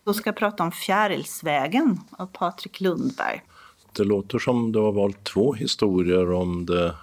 Då 0.04 0.14
ska 0.14 0.28
jag 0.28 0.36
prata 0.38 0.64
om 0.64 0.72
Fjärilsvägen 0.72 2.00
av 2.12 2.26
Patrik 2.26 2.82
Lundberg. 2.82 3.42
Det 3.94 4.04
låter 4.04 4.40
som 4.40 4.72
du 4.72 4.80
har 4.80 4.92
valt 4.92 5.24
två 5.24 5.54
historier 5.54 6.32
om 6.32 6.66
det 6.66 6.96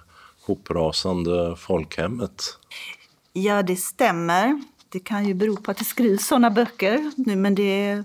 hoprasande 0.45 1.55
folkhemmet. 1.55 2.43
Ja, 3.33 3.63
det 3.63 3.75
stämmer. 3.75 4.61
Det 4.89 4.99
kan 4.99 5.25
ju 5.25 5.33
bero 5.33 5.57
på 5.57 5.71
att 5.71 5.77
det 5.77 5.85
skrivs 5.85 6.27
sådana 6.27 6.49
böcker 6.49 7.11
nu, 7.17 7.35
men 7.35 7.55
det, 7.55 8.03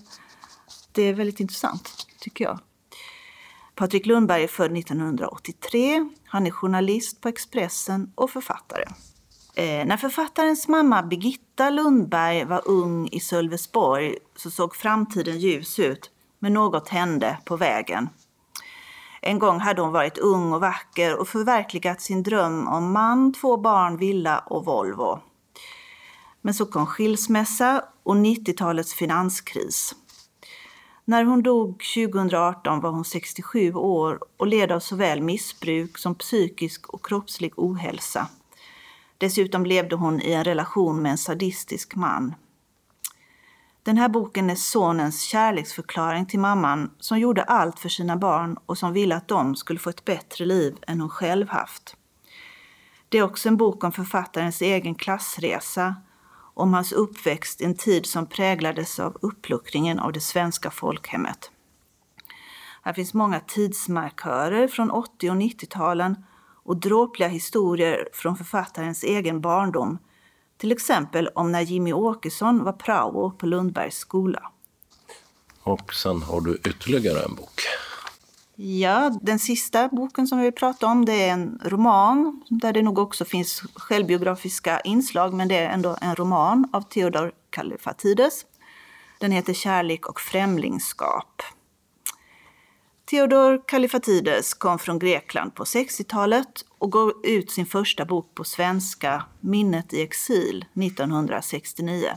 det 0.93 1.03
är 1.03 1.15
väldigt 1.15 1.41
intressant, 1.41 2.07
tycker 2.21 2.45
jag. 2.45 2.59
Patrik 3.75 4.07
Lundberg 4.07 4.43
är 4.43 4.49
född 4.49 4.79
1983. 4.79 6.09
Han 6.25 6.47
är 6.47 6.51
journalist 6.51 7.21
på 7.21 7.29
Expressen 7.29 8.13
och 8.15 8.31
författare. 8.31 8.85
Eh, 9.55 9.87
när 9.87 9.97
författarens 9.97 10.69
mamma 10.69 11.03
Birgitta 11.03 11.71
Lundberg 11.71 12.45
var 12.45 12.69
ung 12.69 13.09
i 13.13 13.21
Sölvesborg 13.21 14.17
så 14.37 14.51
såg 14.51 14.77
framtiden 14.77 15.39
ljus 15.39 15.79
ut, 15.79 16.11
men 16.39 16.53
något 16.53 16.89
hände 16.89 17.39
på 17.45 17.57
vägen. 17.57 18.09
En 19.21 19.39
gång 19.39 19.61
hade 19.61 19.83
hon 19.83 19.93
varit 19.93 20.19
ung 20.19 20.53
och 20.53 20.61
vacker 20.61 21.21
och 21.21 21.29
förverkligat 21.29 22.01
sin 22.01 22.23
dröm 22.23 22.69
om 22.69 22.93
man, 22.93 23.33
två 23.33 23.57
barn, 23.57 23.97
villa 23.97 24.39
och 24.39 24.65
Volvo. 24.65 25.21
Men 26.43 26.55
så 26.55 26.67
kom 26.67 26.87
skilsmässa 26.87 27.85
och 28.03 28.15
90-talets 28.15 28.95
finanskris. 28.95 29.95
När 31.05 31.25
hon 31.25 31.43
dog 31.43 31.83
2018 31.95 32.81
var 32.81 32.91
hon 32.91 33.05
67 33.05 33.75
år 33.75 34.19
och 34.37 34.47
led 34.47 34.73
av 34.73 34.81
såväl 34.81 35.23
missbruk 35.23 35.99
som 35.99 36.15
psykisk 36.15 36.89
och 36.89 37.07
kroppslig 37.07 37.53
ohälsa. 37.57 38.29
Dessutom 39.19 39.67
levde 39.67 39.97
hon 39.97 40.21
i 40.21 40.33
en 40.33 40.45
relation 40.45 41.03
med 41.03 41.13
en 41.13 41.19
sadistisk 41.19 41.95
man. 41.95 42.35
Den 43.91 43.99
här 43.99 44.09
boken 44.09 44.51
är 44.51 44.55
sonens 44.55 45.23
kärleksförklaring 45.23 46.27
till 46.27 46.41
mamman 46.41 46.91
som 46.99 47.19
gjorde 47.19 47.43
allt 47.43 47.79
för 47.79 47.89
sina 47.89 48.17
barn 48.17 48.57
och 48.67 48.79
som 48.79 48.93
ville 48.93 49.17
att 49.17 49.29
de 49.29 49.57
skulle 49.57 49.79
få 49.79 49.91
ett 49.91 50.05
bättre 50.05 50.45
liv 50.45 50.77
än 50.87 51.01
hon 51.01 51.11
själv 51.11 51.49
haft. 51.49 51.97
Det 53.09 53.19
är 53.19 53.23
också 53.23 53.49
en 53.49 53.57
bok 53.57 53.85
om 53.85 53.93
författarens 53.93 54.63
egen 54.63 54.95
klassresa, 54.95 55.95
om 56.55 56.75
hans 56.75 56.93
uppväxt 56.93 57.61
i 57.61 57.65
en 57.65 57.77
tid 57.77 58.07
som 58.07 58.27
präglades 58.27 59.01
av 59.01 59.17
uppluckringen 59.23 59.99
av 59.99 60.13
det 60.13 60.21
svenska 60.21 60.71
folkhemmet. 60.71 61.51
Här 62.83 62.93
finns 62.93 63.15
många 63.15 63.41
tidsmarkörer 63.41 64.69
från 64.69 64.91
80 64.91 65.31
och 65.31 65.37
90-talen 65.37 66.25
och 66.65 66.77
dråpliga 66.77 67.29
historier 67.29 68.09
från 68.13 68.37
författarens 68.37 69.05
egen 69.05 69.41
barndom 69.41 69.99
till 70.61 70.73
exempel 70.73 71.29
om 71.29 71.53
när 71.53 71.61
Jimmy 71.61 71.93
Åkesson 71.93 72.65
var 72.65 72.73
prao 72.73 73.31
på 73.31 73.47
Lundbergs 73.47 73.97
skola. 73.97 74.53
Och 75.63 75.95
sen 75.95 76.23
har 76.23 76.41
du 76.41 76.55
ytterligare 76.55 77.25
en 77.25 77.35
bok. 77.35 77.61
Ja, 78.57 79.19
den 79.23 79.39
sista 79.39 79.89
boken 79.89 80.27
som 80.27 80.39
vi 80.39 80.45
vill 80.45 80.53
prata 80.53 80.87
om 80.87 81.05
det 81.05 81.23
är 81.23 81.33
en 81.33 81.61
roman 81.65 82.43
där 82.49 82.73
det 82.73 82.83
nog 82.83 82.99
också 82.99 83.25
finns 83.25 83.63
självbiografiska 83.75 84.81
inslag 84.81 85.35
men 85.35 85.49
det 85.49 85.59
är 85.59 85.71
ändå 85.71 85.97
en 86.01 86.17
roman 86.17 86.69
av 86.73 86.83
Theodor 86.83 87.33
Kallifatides. 87.51 88.47
Den 89.19 89.33
heter 89.33 89.53
Kärlek 89.53 90.09
och 90.09 90.21
främlingskap. 90.21 91.43
Theodor 93.11 93.63
Kalifatides 93.67 94.55
kom 94.55 94.79
från 94.79 94.99
Grekland 94.99 95.55
på 95.55 95.65
60-talet 95.65 96.65
och 96.79 96.93
gav 96.93 97.13
ut 97.25 97.51
sin 97.51 97.67
första 97.67 98.05
bok 98.05 98.35
på 98.35 98.45
svenska, 98.45 99.25
Minnet 99.41 99.93
i 99.93 100.03
exil, 100.03 100.65
1969. 100.75 102.09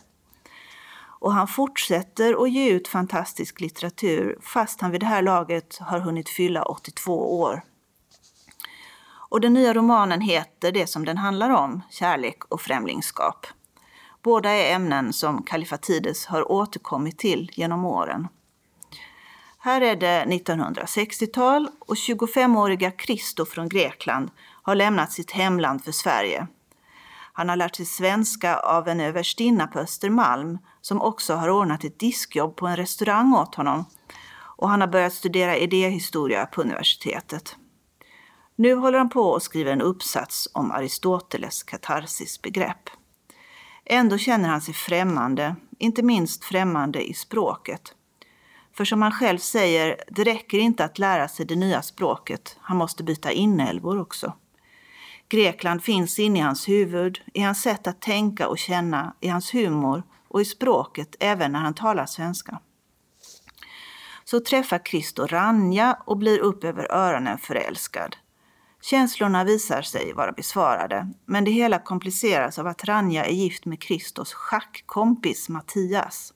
Och 1.19 1.33
han 1.33 1.47
fortsätter 1.47 2.43
att 2.43 2.51
ge 2.51 2.69
ut 2.69 2.87
fantastisk 2.87 3.61
litteratur 3.61 4.37
fast 4.41 4.81
han 4.81 4.91
vid 4.91 4.99
det 4.99 5.05
här 5.05 5.21
laget 5.21 5.77
har 5.77 5.99
hunnit 5.99 6.29
fylla 6.29 6.63
82 6.63 7.39
år. 7.39 7.63
Och 9.29 9.41
den 9.41 9.53
nya 9.53 9.73
romanen 9.73 10.21
heter 10.21 10.71
det 10.71 10.87
som 10.87 11.05
den 11.05 11.17
handlar 11.17 11.49
om, 11.49 11.81
kärlek 11.89 12.43
och 12.45 12.61
främlingskap. 12.61 13.47
Båda 14.23 14.49
är 14.49 14.75
ämnen 14.75 15.13
som 15.13 15.43
Kalifatides 15.43 16.25
har 16.25 16.51
återkommit 16.51 17.17
till 17.17 17.51
genom 17.53 17.85
åren. 17.85 18.27
Här 19.65 19.81
är 19.81 19.95
det 19.95 20.25
1960-tal 20.25 21.69
och 21.79 21.95
25-åriga 21.95 22.91
Christo 22.91 23.45
från 23.45 23.69
Grekland 23.69 24.31
har 24.39 24.75
lämnat 24.75 25.11
sitt 25.11 25.31
hemland 25.31 25.83
för 25.83 25.91
Sverige. 25.91 26.47
Han 27.33 27.49
har 27.49 27.55
lärt 27.55 27.75
sig 27.75 27.85
svenska 27.85 28.57
av 28.57 28.87
en 28.87 28.99
överstinna 28.99 29.67
på 29.67 29.79
Östermalm 29.79 30.57
som 30.81 31.01
också 31.01 31.33
har 31.33 31.49
ordnat 31.49 31.83
ett 31.83 31.99
diskjobb 31.99 32.55
på 32.55 32.67
en 32.67 32.75
restaurang 32.75 33.33
åt 33.33 33.55
honom 33.55 33.85
och 34.35 34.69
han 34.69 34.81
har 34.81 34.87
börjat 34.87 35.13
studera 35.13 35.57
idéhistoria 35.57 36.45
på 36.45 36.61
universitetet. 36.61 37.55
Nu 38.55 38.75
håller 38.75 38.97
han 38.97 39.09
på 39.09 39.35
att 39.35 39.43
skriva 39.43 39.71
en 39.71 39.81
uppsats 39.81 40.49
om 40.53 40.71
Aristoteles 40.71 41.63
katarsisbegrepp. 41.63 42.89
Ändå 43.85 44.17
känner 44.17 44.49
han 44.49 44.61
sig 44.61 44.73
främmande, 44.73 45.55
inte 45.79 46.03
minst 46.03 46.43
främmande 46.43 47.09
i 47.09 47.13
språket. 47.13 47.95
För 48.73 48.85
som 48.85 49.01
han 49.01 49.11
själv 49.11 49.37
säger, 49.37 50.03
det 50.07 50.23
räcker 50.23 50.57
inte 50.57 50.85
att 50.85 50.99
lära 50.99 51.27
sig 51.27 51.45
det 51.45 51.55
nya 51.55 51.81
språket, 51.81 52.57
han 52.61 52.77
måste 52.77 53.03
byta 53.03 53.31
inälvor 53.31 53.99
också. 53.99 54.33
Grekland 55.29 55.83
finns 55.83 56.19
inne 56.19 56.39
i 56.39 56.41
hans 56.41 56.69
huvud, 56.69 57.21
i 57.33 57.41
hans 57.41 57.61
sätt 57.61 57.87
att 57.87 58.01
tänka 58.01 58.47
och 58.47 58.57
känna, 58.57 59.15
i 59.19 59.27
hans 59.27 59.53
humor 59.53 60.03
och 60.27 60.41
i 60.41 60.45
språket 60.45 61.15
även 61.19 61.51
när 61.51 61.59
han 61.59 61.73
talar 61.73 62.05
svenska. 62.05 62.59
Så 64.23 64.39
träffar 64.39 64.79
Christo 64.79 65.27
Ranja 65.27 65.97
och 66.05 66.17
blir 66.17 66.39
upp 66.39 66.63
över 66.63 66.91
öronen 66.91 67.37
förälskad. 67.37 68.15
Känslorna 68.81 69.43
visar 69.43 69.81
sig 69.81 70.13
vara 70.13 70.31
besvarade, 70.31 71.07
men 71.25 71.43
det 71.43 71.51
hela 71.51 71.79
kompliceras 71.79 72.59
av 72.59 72.67
att 72.67 72.83
Ranja 72.83 73.25
är 73.25 73.33
gift 73.33 73.65
med 73.65 73.83
Christos 73.83 74.33
schackkompis 74.33 75.49
Mattias. 75.49 76.33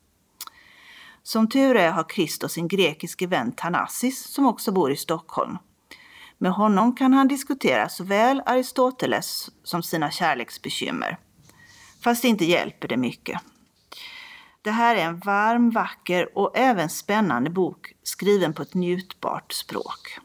Som 1.28 1.49
tur 1.49 1.75
är 1.75 1.91
har 1.91 2.09
Kristos 2.09 2.53
sin 2.53 2.67
grekiske 2.67 3.28
vän 3.28 3.51
Tanassis 3.51 4.23
som 4.23 4.45
också 4.45 4.71
bor 4.71 4.91
i 4.91 4.95
Stockholm. 4.95 5.57
Med 6.38 6.51
honom 6.51 6.95
kan 6.95 7.13
han 7.13 7.28
diskutera 7.28 7.89
såväl 7.89 8.41
Aristoteles 8.45 9.49
som 9.63 9.84
sina 9.84 10.11
kärleksbekymmer. 10.11 11.17
Fast 12.03 12.23
inte 12.23 12.45
hjälper 12.45 12.88
det 12.88 12.97
mycket. 12.97 13.41
Det 14.61 14.71
här 14.71 14.95
är 14.95 15.01
en 15.01 15.19
varm, 15.19 15.71
vacker 15.71 16.38
och 16.38 16.57
även 16.57 16.89
spännande 16.89 17.49
bok 17.49 17.93
skriven 18.03 18.53
på 18.53 18.61
ett 18.61 18.73
njutbart 18.73 19.53
språk. 19.53 20.19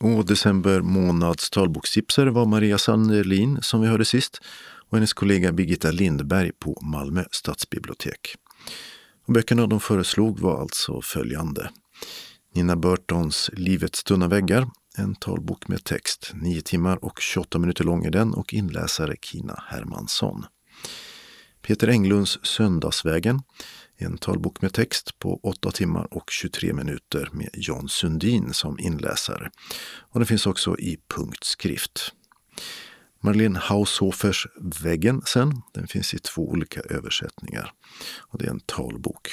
Och 0.00 0.26
december 0.26 0.80
månads 0.80 1.50
talbokstipsare 1.50 2.30
var 2.30 2.46
Maria 2.46 2.78
Sandelin 2.78 3.58
som 3.62 3.80
vi 3.80 3.88
hörde 3.88 4.04
sist 4.04 4.40
och 4.90 4.96
hennes 4.96 5.12
kollega 5.12 5.52
Birgitta 5.52 5.90
Lindberg 5.90 6.52
på 6.52 6.78
Malmö 6.82 7.24
stadsbibliotek. 7.30 8.36
Och 9.26 9.32
böckerna 9.32 9.66
de 9.66 9.80
föreslog 9.80 10.40
var 10.40 10.60
alltså 10.60 11.00
följande. 11.00 11.70
Nina 12.54 12.76
Burtons 12.76 13.50
Livets 13.52 14.04
tunna 14.04 14.28
väggar, 14.28 14.68
en 14.96 15.14
talbok 15.14 15.68
med 15.68 15.84
text. 15.84 16.30
9 16.34 16.60
timmar 16.60 17.04
och 17.04 17.20
28 17.20 17.58
minuter 17.58 17.84
lång 17.84 18.04
är 18.04 18.10
den 18.10 18.34
och 18.34 18.54
inläsare 18.54 19.16
Kina 19.22 19.62
Hermansson. 19.66 20.46
Peter 21.62 21.88
Englunds 21.88 22.38
Söndagsvägen, 22.42 23.42
en 23.96 24.18
talbok 24.18 24.62
med 24.62 24.72
text 24.72 25.18
på 25.18 25.40
8 25.42 25.70
timmar 25.70 26.14
och 26.14 26.30
23 26.30 26.72
minuter 26.72 27.28
med 27.32 27.50
Jan 27.52 27.88
Sundin 27.88 28.52
som 28.52 28.78
inläsare. 28.78 29.50
Och 29.98 30.20
den 30.20 30.26
finns 30.26 30.46
också 30.46 30.78
i 30.78 30.98
punktskrift. 31.08 32.12
Marlene 33.26 33.58
Haushofers 33.58 34.46
Väggen 34.82 35.22
sen, 35.26 35.62
den 35.74 35.86
finns 35.86 36.14
i 36.14 36.18
två 36.18 36.48
olika 36.48 36.80
översättningar. 36.80 37.72
Och 38.18 38.38
det 38.38 38.46
är 38.46 38.50
en 38.50 38.60
talbok. 38.60 39.28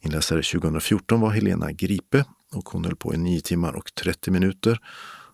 Inläsare 0.00 0.42
2014 0.42 1.20
var 1.20 1.30
Helena 1.30 1.72
Gripe 1.72 2.24
och 2.52 2.68
hon 2.68 2.84
höll 2.84 2.96
på 2.96 3.14
i 3.14 3.16
9 3.16 3.40
timmar 3.40 3.72
och 3.72 3.94
30 3.94 4.30
minuter. 4.30 4.78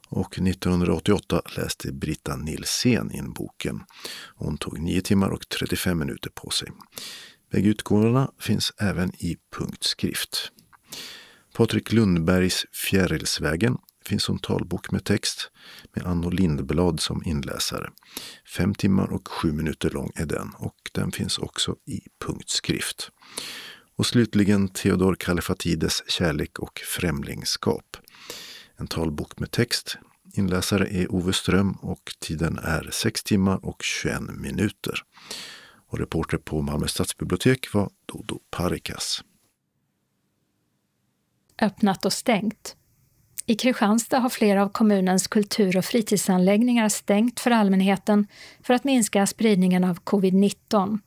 Och 0.09 0.39
1988 0.39 1.43
läste 1.57 1.93
Britta 1.93 2.37
Nilsén 2.37 3.13
in 3.13 3.33
boken. 3.33 3.81
Hon 4.35 4.59
tog 4.59 4.81
9 4.81 5.01
timmar 5.01 5.31
och 5.31 5.49
35 5.49 5.99
minuter 5.99 6.31
på 6.35 6.51
sig. 6.51 6.69
Bägge 7.53 7.69
utgåvorna 7.69 8.31
finns 8.41 8.73
även 8.79 9.15
i 9.15 9.37
punktskrift. 9.57 10.53
Patrik 11.57 11.93
Lundbergs 11.93 12.67
Fjärilsvägen 12.73 13.77
finns 14.11 14.23
som 14.23 14.39
talbok 14.39 14.91
med 14.91 15.05
text 15.05 15.51
med 15.93 16.07
Anno 16.07 16.31
Lindblad 16.31 17.01
som 17.01 17.23
inläsare. 17.25 17.91
Fem 18.57 18.75
timmar 18.75 19.13
och 19.13 19.29
sju 19.29 19.53
minuter 19.53 19.91
lång 19.91 20.11
är 20.15 20.27
den 20.27 20.53
och 20.59 20.77
den 20.93 21.13
finns 21.13 21.39
också 21.39 21.77
i 21.87 22.01
punktskrift. 22.27 23.11
Och 23.97 24.07
slutligen 24.07 24.69
Theodor 24.69 25.15
Kalifatides 25.15 26.03
Kärlek 26.09 26.59
och 26.59 26.81
främlingskap. 26.99 27.97
En 28.77 28.87
talbok 28.87 29.39
med 29.39 29.51
text. 29.51 29.99
Inläsare 30.33 30.87
är 30.87 31.13
Ove 31.15 31.33
Ström 31.33 31.73
och 31.73 32.15
tiden 32.21 32.59
är 32.59 32.89
6 32.93 33.23
timmar 33.23 33.65
och 33.65 33.83
21 33.83 34.21
minuter. 34.21 34.95
Och 35.89 35.99
reporter 35.99 36.39
på 36.39 36.63
Malmö 36.63 36.89
stadsbibliotek 36.89 37.75
var 37.75 37.91
Dodo 38.07 38.39
Parikas. 38.51 39.25
Öppnat 41.63 42.05
och 42.05 42.13
stängt. 42.13 42.77
I 43.51 43.55
Kristianstad 43.55 44.19
har 44.19 44.29
flera 44.29 44.63
av 44.63 44.69
kommunens 44.69 45.27
kultur 45.27 45.77
och 45.77 45.85
fritidsanläggningar 45.85 46.89
stängt 46.89 47.41
för 47.41 47.51
allmänheten 47.51 48.27
för 48.63 48.75
att 48.75 48.85
minska 48.85 49.27
spridningen 49.27 49.85
av 49.85 50.01
covid-19. 50.01 50.99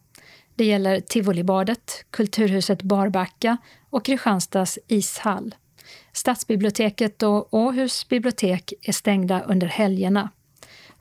Det 0.56 0.66
gäller 0.66 1.00
Tivolibadet, 1.00 2.06
Kulturhuset 2.10 2.82
Barbacka 2.82 3.58
och 3.90 4.06
Kristianstads 4.06 4.80
ishall. 4.88 5.56
Stadsbiblioteket 6.14 7.24
och 7.24 7.54
Åhus 7.54 8.08
bibliotek 8.10 8.74
är 8.82 8.94
stängda 8.94 9.42
under 9.42 9.68
helgerna. 9.68 10.30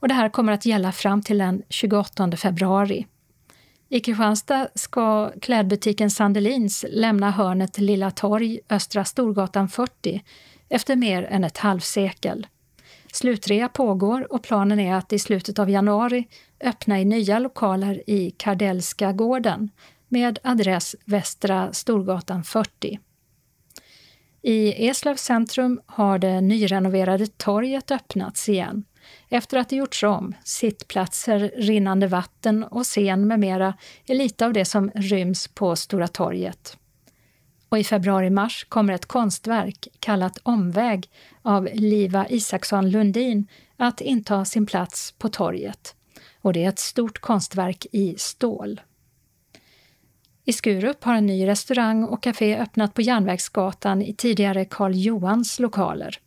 Och 0.01 0.09
det 0.09 0.14
här 0.14 0.28
kommer 0.28 0.53
att 0.53 0.66
gälla 0.66 0.93
fram 0.93 1.22
till 1.22 1.38
den 1.38 1.62
28 1.68 2.36
februari. 2.36 3.07
I 3.88 4.01
Kristianstad 4.01 4.68
ska 4.74 5.32
klädbutiken 5.40 6.11
Sandelins 6.11 6.84
lämna 6.88 7.30
hörnet 7.30 7.78
Lilla 7.78 8.11
torg, 8.11 8.61
Östra 8.68 9.05
Storgatan 9.05 9.68
40 9.68 10.22
efter 10.72 10.96
mer 10.96 11.22
än 11.22 11.44
ett 11.44 11.58
halvsekel. 11.58 12.46
Slutrea 13.12 13.68
pågår 13.68 14.32
och 14.32 14.42
planen 14.42 14.80
är 14.80 14.94
att 14.94 15.12
i 15.12 15.18
slutet 15.18 15.58
av 15.58 15.70
januari 15.70 16.28
öppna 16.60 17.00
i 17.00 17.04
nya 17.04 17.38
lokaler 17.38 18.10
i 18.10 18.30
Kardellska 18.30 19.12
gården 19.12 19.70
med 20.08 20.38
adress 20.42 20.96
Västra 21.04 21.72
Storgatan 21.72 22.44
40. 22.44 22.98
I 24.42 24.88
Eslövs 24.88 25.22
centrum 25.22 25.80
har 25.86 26.18
det 26.18 26.40
nyrenoverade 26.40 27.26
torget 27.26 27.90
öppnats 27.90 28.48
igen 28.48 28.84
efter 29.28 29.58
att 29.58 29.68
det 29.68 29.76
gjorts 29.76 30.02
om. 30.02 30.34
Sittplatser, 30.44 31.52
rinnande 31.56 32.06
vatten 32.06 32.64
och 32.64 32.84
scen 32.84 33.26
med 33.26 33.40
mera 33.40 33.74
är 34.06 34.14
lite 34.14 34.46
av 34.46 34.52
det 34.52 34.64
som 34.64 34.90
ryms 34.94 35.48
på 35.48 35.76
Stora 35.76 36.08
torget. 36.08 36.76
Och 37.72 37.78
i 37.78 37.84
februari-mars 37.84 38.64
kommer 38.68 38.92
ett 38.92 39.06
konstverk 39.06 39.88
kallat 40.00 40.38
Omväg 40.42 41.10
av 41.42 41.68
Liva 41.72 42.28
Isaksson 42.28 42.90
Lundin 42.90 43.46
att 43.76 44.00
inta 44.00 44.44
sin 44.44 44.66
plats 44.66 45.14
på 45.18 45.28
torget. 45.28 45.94
Och 46.40 46.52
det 46.52 46.64
är 46.64 46.68
ett 46.68 46.78
stort 46.78 47.18
konstverk 47.18 47.86
i 47.92 48.14
stål. 48.18 48.80
I 50.44 50.52
Skurup 50.52 51.04
har 51.04 51.14
en 51.14 51.26
ny 51.26 51.46
restaurang 51.46 52.04
och 52.04 52.22
café 52.22 52.58
öppnat 52.58 52.94
på 52.94 53.02
Järnvägsgatan 53.02 54.02
i 54.02 54.14
tidigare 54.14 54.64
Karl 54.64 54.92
Johans 54.94 55.58
lokaler. 55.58 56.18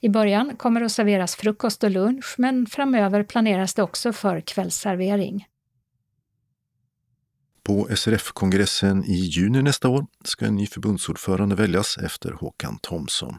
I 0.00 0.08
början 0.08 0.56
kommer 0.56 0.80
det 0.80 0.86
att 0.86 0.92
serveras 0.92 1.36
frukost 1.36 1.84
och 1.84 1.90
lunch, 1.90 2.34
men 2.38 2.66
framöver 2.66 3.22
planeras 3.22 3.74
det 3.74 3.82
också 3.82 4.12
för 4.12 4.40
kvällsservering. 4.40 5.46
På 7.66 7.88
SRF-kongressen 7.96 9.04
i 9.04 9.14
juni 9.14 9.62
nästa 9.62 9.88
år 9.88 10.06
ska 10.24 10.46
en 10.46 10.56
ny 10.56 10.66
förbundsordförande 10.66 11.54
väljas 11.54 11.98
efter 11.98 12.32
Håkan 12.32 12.78
Thomsson. 12.82 13.34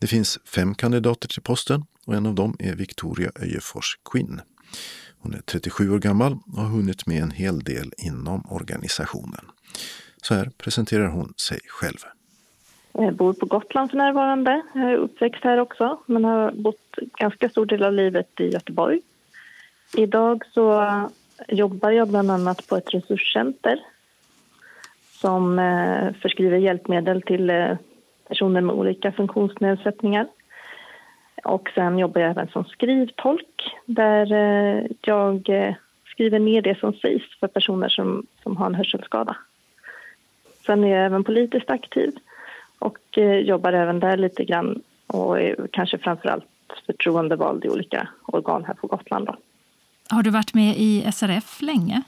Det 0.00 0.06
finns 0.06 0.38
fem 0.44 0.74
kandidater 0.74 1.28
till 1.28 1.42
posten 1.42 1.84
och 2.06 2.14
en 2.14 2.26
av 2.26 2.34
dem 2.34 2.56
är 2.58 2.74
Victoria 2.74 3.30
Öjefors 3.42 3.98
Quinn. 4.12 4.40
Hon 5.18 5.34
är 5.34 5.40
37 5.40 5.90
år 5.90 5.98
gammal 5.98 6.32
och 6.32 6.62
har 6.62 6.68
hunnit 6.68 7.06
med 7.06 7.22
en 7.22 7.30
hel 7.30 7.60
del 7.60 7.92
inom 7.98 8.46
organisationen. 8.50 9.44
Så 10.22 10.34
här 10.34 10.50
presenterar 10.58 11.08
hon 11.08 11.34
sig 11.36 11.60
själv. 11.66 11.98
Jag 12.92 13.16
bor 13.16 13.32
på 13.32 13.46
Gotland 13.46 13.90
för 13.90 13.98
närvarande. 13.98 14.62
Jag 14.74 14.92
är 14.92 14.96
uppväxt 14.96 15.44
här 15.44 15.58
också, 15.58 16.00
men 16.06 16.24
har 16.24 16.52
bott 16.52 16.98
ganska 17.18 17.48
stor 17.48 17.66
del 17.66 17.82
av 17.82 17.92
livet 17.92 18.40
i 18.40 18.44
Göteborg. 18.44 19.00
Idag 19.96 20.42
så 20.54 20.72
jobbar 21.48 21.90
jag 21.90 22.08
bland 22.08 22.30
annat 22.30 22.66
på 22.66 22.76
ett 22.76 22.94
resurscenter 22.94 23.78
som 25.22 25.58
eh, 25.58 26.12
förskriver 26.22 26.58
hjälpmedel 26.58 27.22
till 27.22 27.50
eh, 27.50 27.76
personer 28.28 28.60
med 28.60 28.74
olika 28.74 29.12
funktionsnedsättningar. 29.12 30.26
Och 31.44 31.70
sen 31.74 31.98
jobbar 31.98 32.20
jag 32.20 32.30
även 32.30 32.48
som 32.48 32.64
skrivtolk 32.64 33.74
där 33.86 34.32
eh, 34.32 34.84
jag 35.00 35.48
skriver 36.04 36.38
ner 36.38 36.62
det 36.62 36.78
som 36.78 36.92
sägs 36.92 37.38
för 37.40 37.46
personer 37.46 37.88
som, 37.88 38.26
som 38.42 38.56
har 38.56 38.66
en 38.66 38.74
hörselskada. 38.74 39.36
Sen 40.66 40.84
är 40.84 40.88
jag 40.88 41.06
även 41.06 41.24
politiskt 41.24 41.70
aktiv 41.70 42.12
och 42.78 43.18
jobbar 43.42 43.72
även 43.72 44.00
där 44.00 44.16
lite 44.16 44.44
grann 44.44 44.82
och 45.06 45.40
är 45.40 45.68
kanske 45.70 45.98
framför 45.98 46.28
allt 46.28 46.44
förtroendevald 46.86 47.64
i 47.64 47.68
olika 47.68 48.08
organ 48.26 48.64
här 48.64 48.74
på 48.74 48.86
Gotland. 48.86 49.26
Då. 49.26 49.36
Har 50.12 50.22
du 50.22 50.30
varit 50.30 50.54
med 50.54 50.74
i 50.76 51.12
SRF 51.12 51.62
länge? 51.62 52.02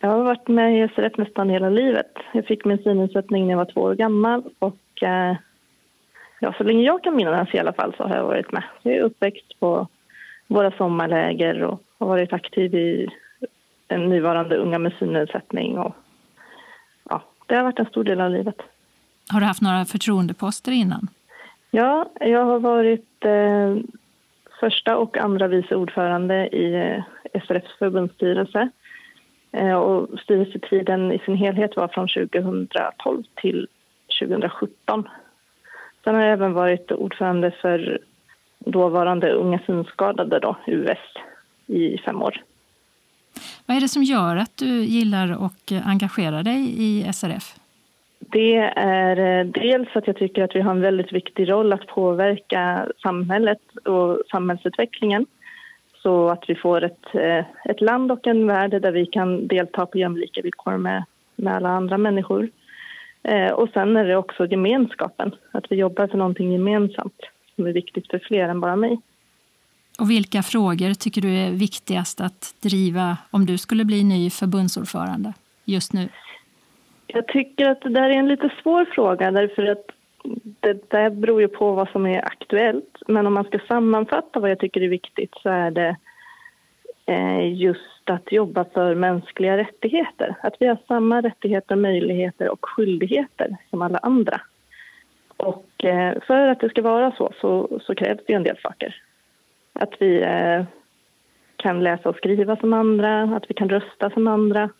Jag 0.00 0.08
har 0.08 0.22
varit 0.22 0.48
med 0.48 0.84
i 0.84 0.88
SRF 0.88 1.12
nästan 1.16 1.50
hela 1.50 1.68
livet. 1.68 2.12
Jag 2.32 2.46
fick 2.46 2.64
min 2.64 2.78
synnedsättning 2.78 3.44
när 3.44 3.50
jag 3.50 3.58
var 3.58 3.72
två 3.72 3.80
år 3.80 3.94
gammal 3.94 4.42
och 4.58 5.02
eh, 5.02 5.36
ja, 6.40 6.54
så 6.58 6.64
länge 6.64 6.82
jag 6.82 7.02
kan 7.02 7.16
minnas 7.16 7.54
i 7.54 7.58
alla 7.58 7.72
fall 7.72 7.94
så 7.96 8.02
har 8.02 8.16
jag 8.16 8.24
varit 8.24 8.52
med. 8.52 8.62
Jag 8.82 8.94
är 8.94 9.00
uppväxt 9.00 9.60
på 9.60 9.88
våra 10.46 10.70
sommarläger 10.70 11.62
och 11.62 11.82
har 11.98 12.06
varit 12.06 12.32
aktiv 12.32 12.74
i 12.74 13.08
den 13.86 14.08
nuvarande 14.08 14.56
Unga 14.56 14.78
med 14.78 14.92
synnedsättning. 14.98 15.78
Och, 15.78 15.96
ja, 17.10 17.22
det 17.46 17.54
har 17.54 17.62
varit 17.62 17.78
en 17.78 17.86
stor 17.86 18.04
del 18.04 18.20
av 18.20 18.30
livet. 18.30 18.56
Har 19.28 19.40
du 19.40 19.46
haft 19.46 19.62
några 19.62 19.84
förtroendeposter 19.84 20.72
innan? 20.72 21.08
Ja, 21.70 22.10
jag 22.20 22.44
har 22.44 22.58
varit 22.58 23.24
eh, 23.24 23.76
första 24.60 24.96
och 24.96 25.16
andra 25.16 25.48
vice 25.48 25.74
ordförande 25.76 26.48
i 26.48 26.74
eh, 26.74 27.40
SRFs 27.46 27.78
förbundsstyrelse. 27.78 28.68
Eh, 29.52 29.74
och 29.74 30.20
styrelsetiden 30.20 31.12
i 31.12 31.18
sin 31.18 31.36
helhet 31.36 31.76
var 31.76 31.88
från 31.88 32.08
2012 32.08 33.22
till 33.34 33.68
2017. 34.20 35.08
Sen 36.04 36.14
har 36.14 36.22
jag 36.22 36.32
även 36.32 36.52
varit 36.52 36.92
ordförande 36.92 37.50
för 37.50 37.98
dåvarande 38.58 39.32
Unga 39.32 39.58
synskadade, 39.66 40.38
då, 40.38 40.56
US, 40.66 40.98
i 41.66 41.98
fem 41.98 42.22
år. 42.22 42.42
Vad 43.66 43.76
är 43.76 43.80
det 43.80 43.88
som 43.88 44.02
gör 44.02 44.36
att 44.36 44.56
du 44.56 44.84
gillar 44.84 45.42
och 45.44 45.72
engagerar 45.84 46.42
dig 46.42 46.74
i 46.76 47.12
SRF? 47.12 47.56
Det 48.30 48.56
är 48.76 49.40
eh, 49.40 49.46
dels 49.46 49.88
att 49.94 50.06
jag 50.06 50.16
tycker 50.16 50.42
att 50.42 50.56
vi 50.56 50.60
har 50.60 50.70
en 50.70 50.80
väldigt 50.80 51.12
viktig 51.12 51.50
roll 51.50 51.72
att 51.72 51.86
påverka 51.86 52.88
samhället 53.02 53.60
och 53.84 54.18
samhällsutvecklingen 54.30 55.26
så 56.02 56.28
att 56.28 56.44
vi 56.48 56.54
får 56.54 56.84
ett, 56.84 57.14
eh, 57.14 57.44
ett 57.64 57.80
land 57.80 58.12
och 58.12 58.26
en 58.26 58.46
värld 58.46 58.70
där 58.70 58.92
vi 58.92 59.06
kan 59.06 59.46
delta 59.46 59.86
på 59.86 59.98
jämlika 59.98 60.42
villkor 60.42 60.76
med, 60.76 61.04
med 61.36 61.56
alla 61.56 61.68
andra 61.68 61.98
människor. 61.98 62.50
Eh, 63.22 63.50
och 63.50 63.68
sen 63.72 63.96
är 63.96 64.04
det 64.04 64.16
också 64.16 64.46
gemenskapen, 64.46 65.34
att 65.52 65.64
vi 65.70 65.76
jobbar 65.76 66.06
för 66.06 66.18
någonting 66.18 66.52
gemensamt 66.52 67.20
som 67.54 67.66
är 67.66 67.72
viktigt 67.72 68.10
för 68.10 68.18
fler 68.18 68.48
än 68.48 68.60
bara 68.60 68.76
mig. 68.76 69.00
Och 69.98 70.10
vilka 70.10 70.42
frågor 70.42 70.94
tycker 70.94 71.20
du 71.20 71.36
är 71.36 71.50
viktigast 71.50 72.20
att 72.20 72.54
driva 72.60 73.16
om 73.30 73.46
du 73.46 73.58
skulle 73.58 73.84
bli 73.84 74.04
ny 74.04 74.30
förbundsordförande 74.30 75.32
just 75.64 75.92
nu? 75.92 76.08
Jag 77.06 77.26
tycker 77.26 77.70
att 77.70 77.80
det 77.80 77.88
där 77.88 78.10
är 78.10 78.18
en 78.18 78.28
lite 78.28 78.50
svår 78.62 78.84
fråga 78.84 79.30
därför 79.30 79.66
att 79.66 79.90
det 80.60 80.90
där 80.90 81.10
beror 81.10 81.40
ju 81.40 81.48
på 81.48 81.72
vad 81.72 81.88
som 81.88 82.06
är 82.06 82.24
aktuellt. 82.24 83.02
Men 83.06 83.26
om 83.26 83.34
man 83.34 83.44
ska 83.44 83.58
sammanfatta 83.68 84.40
vad 84.40 84.50
jag 84.50 84.58
tycker 84.58 84.80
är 84.80 84.88
viktigt 84.88 85.34
så 85.42 85.48
är 85.48 85.70
det 85.70 85.96
eh, 87.06 87.54
just 87.54 88.10
att 88.10 88.32
jobba 88.32 88.64
för 88.64 88.94
mänskliga 88.94 89.56
rättigheter. 89.56 90.34
Att 90.42 90.54
vi 90.60 90.66
har 90.66 90.78
samma 90.88 91.20
rättigheter, 91.20 91.76
möjligheter 91.76 92.48
och 92.48 92.68
skyldigheter 92.68 93.56
som 93.70 93.82
alla 93.82 93.98
andra. 93.98 94.40
Och 95.36 95.84
eh, 95.84 96.20
för 96.26 96.48
att 96.48 96.60
det 96.60 96.68
ska 96.68 96.82
vara 96.82 97.12
så, 97.12 97.32
så, 97.40 97.80
så 97.82 97.94
krävs 97.94 98.20
det 98.26 98.32
en 98.32 98.42
del 98.42 98.58
saker. 98.62 99.02
Att 99.72 99.92
vi 99.98 100.22
eh, 100.22 100.64
kan 101.56 101.84
läsa 101.84 102.08
och 102.08 102.16
skriva 102.16 102.56
som 102.56 102.72
andra, 102.72 103.22
att 103.22 103.50
vi 103.50 103.54
kan 103.54 103.68
rösta 103.68 104.10
som 104.10 104.26
andra, 104.26 104.70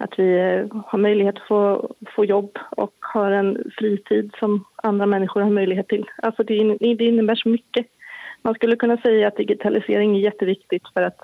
att 0.00 0.18
vi 0.18 0.38
eh, 0.38 0.82
har 0.86 0.98
möjlighet 0.98 1.36
att 1.36 1.48
få, 1.48 1.90
få 2.16 2.24
jobb 2.24 2.58
och 2.70 2.94
har 3.00 3.30
en 3.30 3.70
fritid 3.78 4.30
som 4.38 4.64
andra 4.76 5.06
människor 5.06 5.40
har 5.40 5.50
möjlighet 5.50 5.88
till. 5.88 6.04
Alltså 6.22 6.42
det, 6.42 6.76
det 6.80 7.04
innebär 7.04 7.34
så 7.34 7.48
mycket. 7.48 7.86
Man 8.42 8.54
skulle 8.54 8.76
kunna 8.76 8.96
säga 8.96 9.28
att 9.28 9.36
digitalisering 9.36 10.16
är 10.16 10.20
jätteviktigt 10.20 10.82
för 10.94 11.02
att 11.02 11.20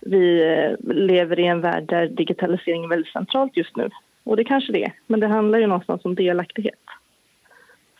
vi 0.00 0.42
eh, 0.52 0.94
lever 0.94 1.40
i 1.40 1.46
en 1.46 1.60
värld 1.60 1.84
där 1.88 2.08
digitalisering 2.08 2.84
är 2.84 2.88
väldigt 2.88 3.12
centralt 3.12 3.56
just 3.56 3.76
nu. 3.76 3.90
Och 4.24 4.36
det 4.36 4.44
kanske 4.44 4.72
det 4.72 4.84
är, 4.84 4.92
men 5.06 5.20
det 5.20 5.26
handlar 5.26 5.58
ju 5.58 5.66
någonstans 5.66 6.04
om 6.04 6.14
delaktighet. 6.14 6.84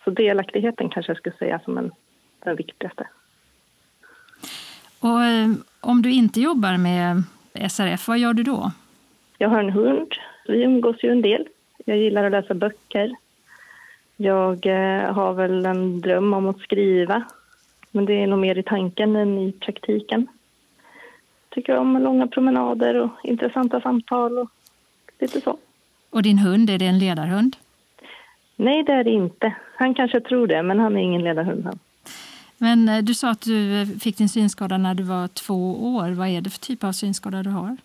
Så 0.04 0.10
delaktigheten 0.10 0.88
kanske 0.88 1.10
jag 1.10 1.18
skulle 1.18 1.36
säga 1.36 1.60
som 1.64 1.78
en, 1.78 1.90
den 2.44 2.56
viktigaste. 2.56 3.08
Och 5.00 5.24
eh, 5.24 5.48
om 5.80 6.02
du 6.02 6.12
inte 6.12 6.40
jobbar 6.40 6.76
med 6.76 7.22
SRF, 7.70 8.08
vad 8.08 8.18
gör 8.18 8.34
du 8.34 8.42
då? 8.42 8.72
Jag 9.42 9.48
har 9.48 9.60
en 9.60 9.70
hund. 9.70 10.14
Vi 10.46 10.62
umgås 10.62 10.96
ju 11.02 11.10
en 11.10 11.22
del. 11.22 11.48
Jag 11.84 11.96
gillar 11.96 12.24
att 12.24 12.32
läsa 12.32 12.54
böcker. 12.54 13.16
Jag 14.16 14.66
eh, 14.66 15.14
har 15.14 15.32
väl 15.32 15.66
en 15.66 16.00
dröm 16.00 16.34
om 16.34 16.48
att 16.48 16.60
skriva. 16.60 17.24
Men 17.90 18.04
det 18.04 18.22
är 18.22 18.26
nog 18.26 18.38
mer 18.38 18.58
i 18.58 18.62
tanken 18.62 19.16
än 19.16 19.38
i 19.38 19.52
praktiken. 19.52 20.26
Tycker 21.48 21.76
om 21.76 22.02
långa 22.02 22.26
promenader 22.26 22.94
och 22.94 23.10
intressanta 23.24 23.80
samtal 23.80 24.38
och 24.38 24.50
lite 25.18 25.40
så. 25.40 25.58
Och 26.10 26.22
din 26.22 26.38
hund, 26.38 26.70
är 26.70 26.78
det 26.78 26.86
en 26.86 26.98
ledarhund? 26.98 27.56
Nej, 28.56 28.82
det 28.82 28.92
är 28.92 29.04
det 29.04 29.10
inte. 29.10 29.54
Han 29.76 29.94
kanske 29.94 30.20
tror 30.20 30.46
det, 30.46 30.62
men 30.62 30.78
han 30.80 30.96
är 30.96 31.00
ingen 31.00 31.24
ledarhund. 31.24 31.64
Han. 31.64 31.78
Men 32.58 32.88
eh, 32.88 33.02
du 33.02 33.14
sa 33.14 33.30
att 33.30 33.42
du 33.42 33.86
fick 34.00 34.18
din 34.18 34.28
synskada 34.28 34.78
när 34.78 34.94
du 34.94 35.02
var 35.02 35.28
två 35.28 35.94
år. 35.94 36.10
Vad 36.10 36.28
är 36.28 36.40
det 36.40 36.50
för 36.50 36.60
typ 36.60 36.84
av 36.84 36.92
synskada 36.92 37.42
du 37.42 37.50
har? 37.50 37.76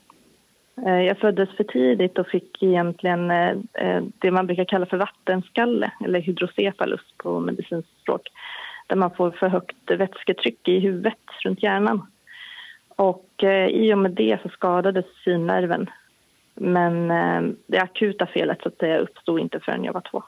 Eh, 0.85 1.01
jag 1.01 1.17
föddes 1.17 1.49
för 1.49 1.63
tidigt 1.63 2.17
och 2.17 2.27
fick 2.27 2.63
egentligen 2.63 3.31
eh, 3.31 3.55
eh, 3.73 4.03
det 4.19 4.31
man 4.31 4.47
brukar 4.47 4.65
kalla 4.65 4.85
för 4.85 4.97
vattenskalle, 4.97 5.91
eller 6.05 6.19
hydrocefalus 6.19 7.01
på 7.17 7.39
medicinskt 7.39 8.01
språk, 8.01 8.27
där 8.87 8.95
man 8.95 9.11
får 9.11 9.31
för 9.31 9.47
högt 9.47 9.91
vätsketryck 9.91 10.67
i 10.67 10.79
huvudet 10.79 11.13
runt 11.43 11.63
hjärnan. 11.63 12.07
Och 12.89 13.43
i 13.69 13.93
och 13.93 13.97
med 13.97 14.11
det 14.11 14.39
så 14.43 14.49
skadades 14.49 15.05
synnerven. 15.23 15.89
Men 16.55 17.07
det 17.67 17.79
akuta 17.79 18.25
felet 18.25 18.61
så 18.61 18.67
att 18.67 18.77
säga, 18.77 18.97
uppstod 18.97 19.39
inte 19.39 19.59
förrän 19.59 19.83
jag 19.83 19.93
var 19.93 20.01
två. 20.11 20.23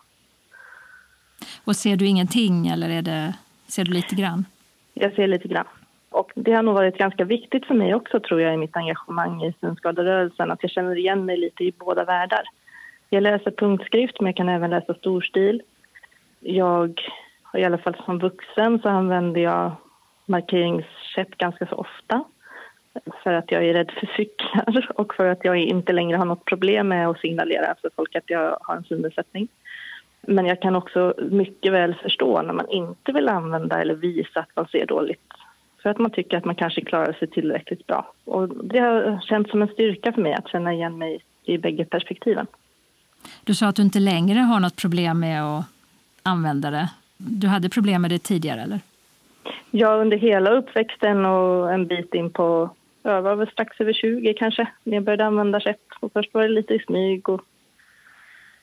Och 1.64 1.76
ser 1.76 1.96
du 1.96 2.06
ingenting 2.06 2.68
eller 2.68 2.90
är 2.90 3.02
det, 3.02 3.34
ser 3.68 3.86
du 3.86 3.92
lite 3.92 4.16
grann? 4.16 4.46
Jag 4.94 5.14
ser 5.14 5.28
lite 5.28 5.48
grann. 5.48 5.66
Och 6.10 6.32
det 6.36 6.54
har 6.54 6.64
nog 6.64 6.74
varit 6.74 6.98
ganska 6.98 7.26
viktigt 7.26 7.66
för 7.66 7.74
mig 7.74 7.96
också 7.96 8.20
tror 8.20 8.42
jag 8.42 8.54
i 8.54 8.58
mitt 8.58 8.78
engagemang 8.78 9.44
i 9.44 9.54
synskaderörelsen 9.62 10.52
att 10.52 10.64
jag 10.64 10.72
känner 10.72 10.98
igen 10.98 11.26
mig 11.26 11.38
lite 11.38 11.64
i 11.64 11.72
båda 11.72 12.06
världar. 12.06 12.44
Jag 13.10 13.24
läser 13.24 13.52
punktskrift 13.52 14.20
men 14.20 14.26
jag 14.26 14.36
kan 14.36 14.50
även 14.50 14.70
läsa 14.70 14.94
storstil. 14.94 15.62
Jag, 16.40 17.02
i 17.54 17.64
alla 17.64 17.78
fall 17.78 17.96
som 18.06 18.20
vuxen 18.20 18.80
så 18.80 18.90
använder 18.90 19.42
jag 19.42 19.72
markeringskäpp 20.26 21.38
ganska 21.38 21.66
så 21.66 21.76
ofta 21.76 22.24
för 23.24 23.34
att 23.34 23.52
jag 23.52 23.66
är 23.66 23.74
rädd 23.74 23.92
för 23.92 24.10
cyklar 24.18 24.92
och 24.96 25.16
för 25.16 25.26
att 25.26 25.46
jag 25.46 25.58
inte 25.58 25.94
längre 25.94 26.18
har 26.18 26.26
något 26.26 26.46
problem 26.46 26.88
med 26.88 27.10
att 27.10 27.20
signalera 27.20 27.76
för 27.82 27.90
folk 27.96 28.16
att 28.16 28.30
jag 28.30 28.58
har 28.62 28.76
en 28.76 28.84
synnedsättning. 28.84 29.48
Men 30.22 30.46
jag 30.46 30.62
kan 30.62 30.76
också 30.76 31.14
mycket 31.32 31.74
väl 31.74 31.96
förstå 31.96 32.42
när 32.42 32.54
man 32.54 32.70
inte 32.70 33.12
vill 33.12 33.30
använda 33.30 33.82
eller 33.82 33.96
visa 33.96 34.40
att 34.40 34.56
man 34.56 34.68
ser 34.68 34.86
dåligt 34.86 35.34
för 35.82 35.90
att 35.90 35.98
man 35.98 36.12
tycker 36.12 36.38
att 36.38 36.46
man 36.46 36.56
kanske 36.56 36.82
klarar 36.82 37.14
sig 37.14 37.28
tillräckligt 37.28 37.88
bra. 37.88 38.14
Och 38.26 38.50
det 38.66 38.80
har 38.80 39.22
känts 39.22 39.52
som 39.52 39.62
en 39.62 39.68
styrka 39.68 40.14
för 40.14 40.22
mig 40.22 40.34
att 40.34 40.50
känna 40.50 40.74
igen 40.74 40.98
mig 40.98 41.20
i 41.44 41.58
bägge 41.58 41.86
perspektiven. 41.86 42.48
Du 43.44 43.56
sa 43.56 43.68
att 43.68 43.76
du 43.76 43.82
inte 43.82 44.00
längre 44.00 44.40
har 44.40 44.60
något 44.60 44.76
problem 44.76 45.20
med 45.20 45.44
att 45.44 45.66
använda 46.24 46.72
det. 46.72 46.90
Du 47.18 47.48
hade 47.48 47.70
problem 47.70 48.02
med 48.02 48.12
det 48.12 48.20
tidigare, 48.20 48.62
eller? 48.62 48.80
Ja, 49.72 49.96
under 49.96 50.18
hela 50.18 50.52
uppväxten 50.52 51.26
och 51.26 51.74
en 51.74 51.88
bit 51.88 52.14
in 52.14 52.30
på, 52.30 52.70
jag 53.04 53.22
var 53.22 53.36
väl 53.36 53.52
strax 53.52 53.82
över 53.82 53.94
20 53.94 54.34
kanske, 54.34 54.68
när 54.84 54.94
jag 54.94 55.04
började 55.04 55.26
använda 55.26 55.60
käpp. 55.60 55.82
Och 56.00 56.14
först 56.14 56.34
var 56.34 56.42
det 56.42 56.50
lite 56.50 56.74
i 56.74 56.80
smyg 56.80 57.30
och 57.30 57.42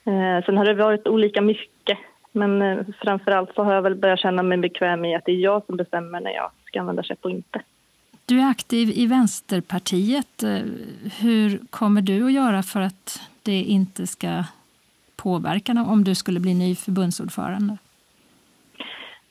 eh, 0.05 0.45
sen 0.45 0.57
har 0.57 0.65
det 0.65 0.75
varit 0.75 1.07
olika 1.09 1.41
mycket. 1.41 1.99
Men 2.33 2.63
eh, 2.63 2.79
framför 3.03 3.31
allt 3.31 3.55
så 3.55 3.63
har 3.63 3.75
jag 3.75 3.83
väl 3.83 3.95
börjat 3.95 4.21
känna 4.21 4.43
mig 4.43 4.59
bekväm 4.59 5.05
i 5.05 5.17
att 5.17 5.25
det 5.25 5.33
är 5.33 5.37
jag 5.37 5.67
som 5.67 5.77
bestämmer 5.77 6.21
när 6.21 6.31
jag 6.31 6.51
ska 6.77 6.81
använda 6.81 7.03
käpp 7.03 7.25
och 7.25 7.31
inte. 7.31 7.61
Du 8.27 8.41
är 8.41 8.51
aktiv 8.51 8.91
i 8.95 9.07
Vänsterpartiet. 9.07 10.45
Hur 11.21 11.61
kommer 11.71 12.03
du 12.03 12.27
att 12.27 12.33
göra 12.33 12.63
för 12.63 12.81
att 12.81 13.21
det 13.43 13.63
inte 13.63 14.07
ska 14.07 14.45
påverkan 15.17 15.79
om 15.79 16.05
du 16.05 16.15
skulle 16.15 16.41
bli 16.41 16.55
ny 16.55 16.75
förbundsordförande? 16.75 17.79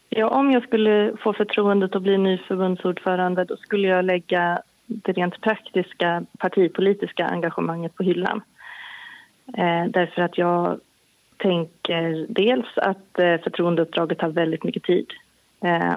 Ja, 0.09 0.29
om 0.29 0.51
jag 0.51 0.63
skulle 0.63 1.13
få 1.23 1.33
förtroendet 1.33 1.95
att 1.95 2.01
bli 2.01 2.17
ny 2.17 2.37
förbundsordförande 2.37 3.45
då 3.45 3.57
skulle 3.57 3.87
jag 3.87 4.05
lägga 4.05 4.61
det 4.85 5.11
rent 5.11 5.41
praktiska 5.41 6.25
partipolitiska 6.37 7.25
engagemanget 7.25 7.95
på 7.95 8.03
hyllan. 8.03 8.41
Eh, 9.57 9.85
därför 9.89 10.21
att 10.21 10.37
jag 10.37 10.79
tänker 11.37 12.25
dels 12.29 12.77
att 12.77 13.19
eh, 13.19 13.37
förtroendeuppdraget 13.43 14.17
tar 14.17 14.29
väldigt 14.29 14.63
mycket 14.63 14.83
tid 14.83 15.05
eh, 15.09 15.24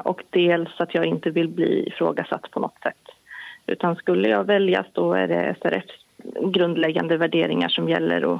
och 0.05 0.23
dels 0.31 0.81
att 0.81 0.95
jag 0.95 1.07
inte 1.07 1.31
vill 1.31 1.49
bli 1.49 1.89
ifrågasatt 1.89 2.51
på 2.51 2.61
något 2.61 2.83
sätt. 2.83 3.09
Utan 3.67 3.97
skulle 3.97 4.29
jag 4.29 4.45
väljas 4.45 4.87
då 4.93 5.15
är 5.15 5.29
det 5.29 5.55
SRFs 5.63 6.05
grundläggande 6.53 7.17
värderingar 7.17 7.69
som 7.69 7.89
gäller 7.89 8.25
och, 8.25 8.39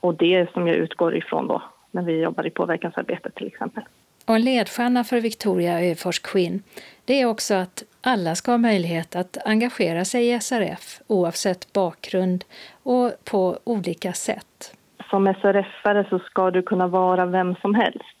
och 0.00 0.14
det 0.14 0.52
som 0.52 0.66
jag 0.66 0.76
utgår 0.76 1.16
ifrån 1.16 1.48
då 1.48 1.62
när 1.90 2.02
vi 2.02 2.20
jobbar 2.20 2.46
i 2.46 2.50
påverkansarbetet 2.50 3.34
till 3.34 3.46
exempel. 3.46 3.82
Och 4.26 4.34
en 4.34 4.42
ledstjärna 4.42 5.04
för 5.04 5.20
Victoria 5.20 5.90
Öfors 5.92 6.18
Quinn 6.18 6.62
det 7.04 7.20
är 7.20 7.26
också 7.26 7.54
att 7.54 7.82
alla 8.00 8.34
ska 8.34 8.50
ha 8.50 8.58
möjlighet 8.58 9.16
att 9.16 9.36
engagera 9.44 10.04
sig 10.04 10.30
i 10.30 10.40
SRF 10.40 11.00
oavsett 11.06 11.72
bakgrund 11.72 12.44
och 12.82 13.12
på 13.30 13.58
olika 13.64 14.12
sätt. 14.12 14.74
Som 15.10 15.28
SRF-are 15.28 16.08
så 16.08 16.18
ska 16.18 16.50
du 16.50 16.62
kunna 16.62 16.86
vara 16.86 17.26
vem 17.26 17.54
som 17.54 17.74
helst. 17.74 18.16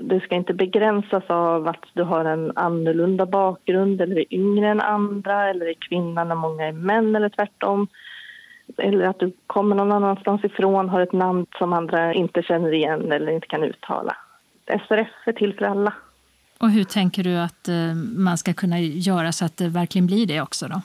Du 0.00 0.20
ska 0.20 0.34
inte 0.34 0.54
begränsas 0.54 1.24
av 1.26 1.68
att 1.68 1.84
du 1.92 2.02
har 2.02 2.24
en 2.24 2.52
annorlunda 2.56 3.26
bakgrund 3.26 4.00
eller 4.00 4.18
är 4.18 4.34
yngre 4.34 4.68
än 4.68 4.80
andra 4.80 5.50
eller 5.50 5.66
är 5.66 5.74
kvinna 5.88 6.24
när 6.24 6.34
många 6.34 6.66
är 6.66 6.72
män 6.72 7.16
eller 7.16 7.28
tvärtom. 7.28 7.88
Eller 8.76 9.04
att 9.04 9.18
du 9.18 9.32
kommer 9.46 9.76
någon 9.76 9.92
annanstans 9.92 10.44
ifrån, 10.44 10.88
har 10.88 11.00
ett 11.00 11.12
namn 11.12 11.46
som 11.58 11.72
andra 11.72 12.14
inte 12.14 12.42
känner 12.42 12.74
igen 12.74 13.12
eller 13.12 13.32
inte 13.32 13.46
kan 13.46 13.64
uttala. 13.64 14.16
SRF 14.66 15.08
är 15.26 15.32
till 15.32 15.54
för 15.54 15.64
alla. 15.64 15.92
Och 16.58 16.70
hur 16.70 16.84
tänker 16.84 17.24
du 17.24 17.38
att 17.38 17.68
eh, 17.68 17.94
man 18.16 18.38
ska 18.38 18.52
kunna 18.52 18.80
göra 18.80 19.32
så 19.32 19.44
att 19.44 19.56
det 19.56 19.68
verkligen 19.68 20.06
blir 20.06 20.26
det 20.26 20.40
också 20.40 20.68
då? 20.68 20.80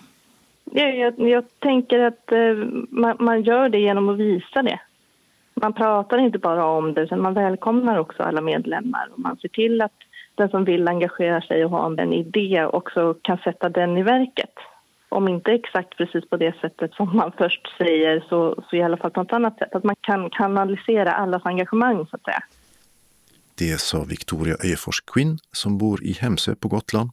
Jag, 0.72 0.98
jag, 0.98 1.20
jag 1.20 1.44
tänker 1.60 2.00
att 2.00 2.32
eh, 2.32 2.54
man, 2.90 3.16
man, 3.20 3.44
gör 3.44 3.70
det 3.70 3.80
genom 3.80 4.10
att 4.10 4.18
visa 4.18 4.64
det. 4.64 4.80
Man 5.62 5.74
pratar 5.74 6.18
inte 6.18 6.40
bara 6.40 6.66
om 6.66 6.94
det, 6.94 7.02
utan 7.02 7.22
man 7.22 7.34
välkomnar 7.34 7.98
också 7.98 8.24
alla 8.24 8.42
medlemmar. 8.42 9.10
Och 9.14 9.20
man 9.20 9.38
ser 9.38 9.50
till 9.50 9.82
att 9.82 9.98
den 10.36 10.50
som 10.50 10.66
vill 10.66 10.88
engagera 10.88 11.42
sig 11.42 11.66
och 11.66 11.72
ha 11.72 12.02
en 12.02 12.14
idé 12.14 12.66
också 12.66 13.14
kan 13.22 13.38
sätta 13.38 13.70
den 13.70 13.98
i 13.98 14.04
verket. 14.04 14.54
Om 15.10 15.28
inte 15.28 15.52
exakt 15.52 15.98
precis 15.98 16.30
på 16.30 16.38
det 16.38 16.56
sättet 16.62 16.94
som 16.94 17.16
man 17.16 17.32
först 17.38 17.78
säger 17.78 18.26
så, 18.30 18.64
så 18.70 18.76
i 18.76 18.82
alla 18.82 18.98
fall 18.98 19.12
på 19.12 19.22
ett 19.22 19.34
annat 19.34 19.58
sätt. 19.58 19.76
Att 19.76 19.84
man 19.84 19.96
kan 20.02 20.30
kanalisera 20.30 21.12
allas 21.12 21.46
engagemang 21.46 22.08
så 22.08 22.16
att 22.16 22.24
säga. 22.24 22.44
Det 23.58 23.80
sa 23.82 24.04
Victoria 24.04 24.56
Öfors 24.74 25.02
Quinn 25.02 25.38
som 25.52 25.78
bor 25.78 26.04
i 26.04 26.12
Hemsö 26.12 26.56
på 26.56 26.68
Gotland 26.68 27.10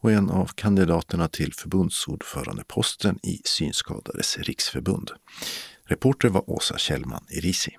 och 0.00 0.10
en 0.10 0.30
av 0.30 0.46
kandidaterna 0.54 1.28
till 1.28 1.52
förbundsordförandeposten 1.52 3.18
i 3.22 3.40
Synskadades 3.44 4.38
riksförbund. 4.38 5.10
Reporter 5.84 6.28
var 6.28 6.50
Åsa 6.50 6.78
Kjellman 6.78 7.26
Irisi. 7.30 7.76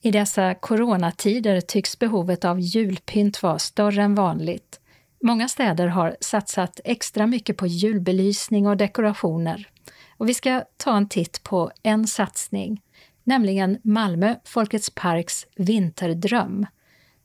I 0.00 0.10
dessa 0.10 0.54
coronatider 0.54 1.60
tycks 1.60 1.98
behovet 1.98 2.44
av 2.44 2.60
julpynt 2.60 3.42
vara 3.42 3.58
större 3.58 4.02
än 4.02 4.14
vanligt. 4.14 4.80
Många 5.22 5.48
städer 5.48 5.86
har 5.86 6.16
satsat 6.20 6.80
extra 6.84 7.26
mycket 7.26 7.56
på 7.56 7.66
julbelysning 7.66 8.66
och 8.66 8.76
dekorationer. 8.76 9.68
Och 10.16 10.28
vi 10.28 10.34
ska 10.34 10.64
ta 10.76 10.96
en 10.96 11.08
titt 11.08 11.42
på 11.42 11.70
en 11.82 12.06
satsning 12.06 12.82
nämligen 13.24 13.78
Malmö 13.84 14.34
Folkets 14.44 14.90
Parks 14.94 15.46
Vinterdröm. 15.56 16.66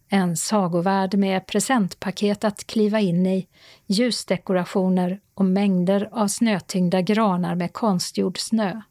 En 0.09 0.37
sagovärld 0.37 1.15
med 1.15 1.47
presentpaket 1.47 2.43
att 2.43 2.67
kliva 2.67 2.99
in 2.99 3.25
i, 3.25 3.47
ljusdekorationer 3.85 5.19
och 5.33 5.45
mängder 5.45 6.09
av 6.11 6.27
snötyngda 6.27 7.01
granar 7.01 7.55
med 7.55 7.73
konstgjord 7.73 8.39
snö. 8.39 8.81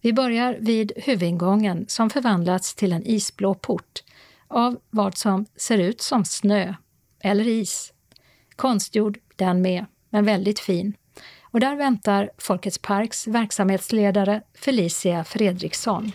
Vi 0.00 0.12
börjar 0.12 0.56
vid 0.60 0.92
huvudingången 0.96 1.84
som 1.88 2.10
förvandlats 2.10 2.74
till 2.74 2.92
en 2.92 3.06
isblå 3.06 3.54
port 3.54 4.02
av 4.48 4.78
vad 4.90 5.18
som 5.18 5.46
ser 5.56 5.78
ut 5.78 6.00
som 6.00 6.24
snö 6.24 6.74
eller 7.20 7.48
is. 7.48 7.92
Konstgjord 8.56 9.18
den 9.36 9.62
med, 9.62 9.86
men 10.10 10.24
väldigt 10.24 10.58
fin. 10.58 10.96
Och 11.42 11.60
där 11.60 11.76
väntar 11.76 12.30
Folkets 12.38 12.78
Parks 12.78 13.26
verksamhetsledare 13.26 14.42
Felicia 14.54 15.24
Fredriksson. 15.24 16.12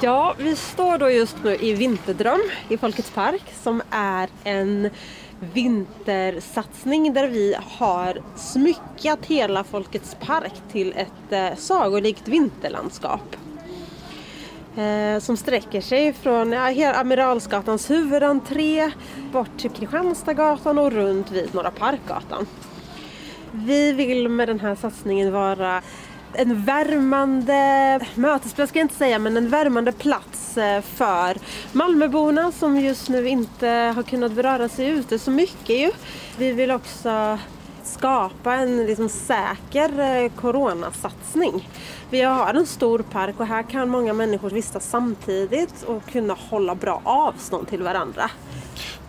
Ja, 0.00 0.34
vi 0.38 0.56
står 0.56 0.98
då 0.98 1.10
just 1.10 1.36
nu 1.44 1.56
i 1.60 1.74
Vinterdröm 1.74 2.40
i 2.68 2.76
Folkets 2.76 3.10
Park 3.10 3.42
som 3.62 3.82
är 3.90 4.28
en 4.44 4.90
vintersatsning 5.54 7.12
där 7.12 7.28
vi 7.28 7.56
har 7.78 8.22
smyckat 8.36 9.26
hela 9.26 9.64
Folkets 9.64 10.16
Park 10.20 10.52
till 10.72 10.94
ett 10.96 11.32
eh, 11.32 11.56
sagolikt 11.56 12.28
vinterlandskap. 12.28 13.36
Eh, 14.76 15.18
som 15.20 15.36
sträcker 15.36 15.80
sig 15.80 16.12
från 16.12 16.52
ja, 16.52 16.94
Amiralsgatans 16.94 17.90
huvudentré 17.90 18.90
bort 19.32 19.58
till 19.58 19.70
Kristianstadsgatan 19.70 20.78
och 20.78 20.92
runt 20.92 21.30
vid 21.30 21.54
Norra 21.54 21.70
Parkgatan. 21.70 22.46
Vi 23.52 23.92
vill 23.92 24.28
med 24.28 24.48
den 24.48 24.60
här 24.60 24.74
satsningen 24.74 25.32
vara 25.32 25.82
en 26.34 26.64
värmande 26.64 28.00
mötesplats 28.14 28.70
ska 28.70 28.78
jag 28.78 28.84
inte 28.84 28.94
säga 28.94 29.18
men 29.18 29.36
en 29.36 29.48
värmande 29.48 29.92
plats 29.92 30.58
eh, 30.58 30.80
för 30.80 31.36
Malmöborna 31.72 32.52
som 32.52 32.80
just 32.80 33.08
nu 33.08 33.28
inte 33.28 33.68
har 33.68 34.02
kunnat 34.02 34.32
röra 34.32 34.68
sig 34.68 34.88
ute 34.88 35.18
så 35.18 35.30
mycket 35.30 35.76
ju. 35.80 35.90
Vi 36.38 36.52
vill 36.52 36.70
också 36.70 37.38
skapa 37.84 38.54
en 38.54 38.86
liksom 38.86 39.08
säker 39.08 40.00
eh, 40.00 40.30
coronasatsning. 40.30 41.68
Vi 42.10 42.22
har 42.22 42.54
en 42.54 42.66
stor 42.66 42.98
park 42.98 43.40
och 43.40 43.46
här 43.46 43.62
kan 43.62 43.88
många 43.88 44.12
människor 44.12 44.50
vistas 44.50 44.90
samtidigt 44.90 45.82
och 45.82 46.06
kunna 46.06 46.36
hålla 46.50 46.74
bra 46.74 47.00
avstånd 47.04 47.68
till 47.68 47.82
varandra. 47.82 48.30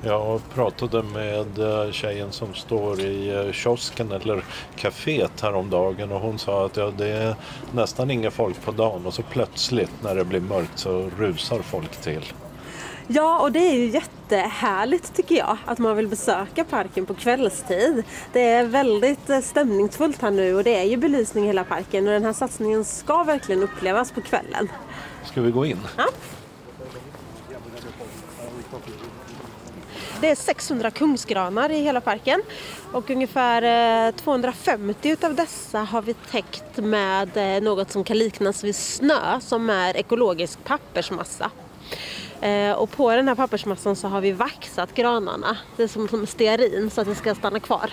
Jag 0.05 0.41
pratade 0.53 1.03
med 1.03 1.59
eh, 1.59 1.91
tjejen 1.91 2.31
som 2.31 2.53
står 2.53 2.99
i 2.99 3.29
eh, 3.29 3.51
kiosken 3.51 4.11
eller 4.11 4.43
kaféet 4.75 5.41
häromdagen 5.41 6.11
och 6.11 6.19
hon 6.19 6.39
sa 6.39 6.65
att 6.65 6.77
ja, 6.77 6.91
det 6.97 7.07
är 7.07 7.35
nästan 7.73 8.11
inget 8.11 8.33
folk 8.33 8.61
på 8.65 8.71
dagen 8.71 9.05
och 9.05 9.13
så 9.13 9.21
plötsligt 9.21 9.91
när 10.03 10.15
det 10.15 10.25
blir 10.25 10.39
mörkt 10.39 10.79
så 10.79 11.09
rusar 11.17 11.59
folk 11.59 11.91
till. 11.91 12.33
Ja, 13.07 13.39
och 13.39 13.51
det 13.51 13.59
är 13.59 13.73
ju 13.73 13.89
jättehärligt 13.89 15.15
tycker 15.15 15.35
jag 15.35 15.57
att 15.65 15.79
man 15.79 15.95
vill 15.95 16.07
besöka 16.07 16.63
parken 16.63 17.05
på 17.05 17.13
kvällstid. 17.13 18.03
Det 18.33 18.41
är 18.41 18.65
väldigt 18.65 19.29
eh, 19.29 19.39
stämningsfullt 19.39 20.21
här 20.21 20.31
nu 20.31 20.55
och 20.55 20.63
det 20.63 20.75
är 20.75 20.83
ju 20.83 20.97
belysning 20.97 21.43
i 21.43 21.47
hela 21.47 21.63
parken 21.63 22.07
och 22.07 22.13
den 22.13 22.25
här 22.25 22.33
satsningen 22.33 22.85
ska 22.85 23.23
verkligen 23.23 23.63
upplevas 23.63 24.11
på 24.11 24.21
kvällen. 24.21 24.69
Ska 25.23 25.41
vi 25.41 25.51
gå 25.51 25.65
in? 25.65 25.79
Ja. 25.97 26.05
Det 30.23 30.29
är 30.29 30.35
600 30.35 30.91
kungsgranar 30.91 31.69
i 31.71 31.83
hela 31.83 32.01
parken 32.01 32.41
och 32.91 33.09
ungefär 33.09 34.11
250 34.11 35.09
eh, 35.09 35.29
av 35.29 35.35
dessa 35.35 35.79
har 35.79 36.01
vi 36.01 36.13
täckt 36.13 36.77
med 36.77 37.37
eh, 37.37 37.63
något 37.63 37.91
som 37.91 38.03
kan 38.03 38.17
liknas 38.17 38.63
vid 38.63 38.75
snö 38.75 39.39
som 39.41 39.69
är 39.69 39.97
ekologisk 39.97 40.63
pappersmassa. 40.63 41.51
Eh, 42.41 42.71
och 42.71 42.91
på 42.91 43.11
den 43.11 43.27
här 43.27 43.35
pappersmassan 43.35 43.95
så 43.95 44.07
har 44.07 44.21
vi 44.21 44.31
vaxat 44.31 44.95
granarna. 44.95 45.57
Det 45.77 45.83
är 45.83 45.87
som 45.87 46.27
stearin 46.27 46.89
så 46.89 47.01
att 47.01 47.07
det 47.07 47.15
ska 47.15 47.35
stanna 47.35 47.59
kvar. 47.59 47.89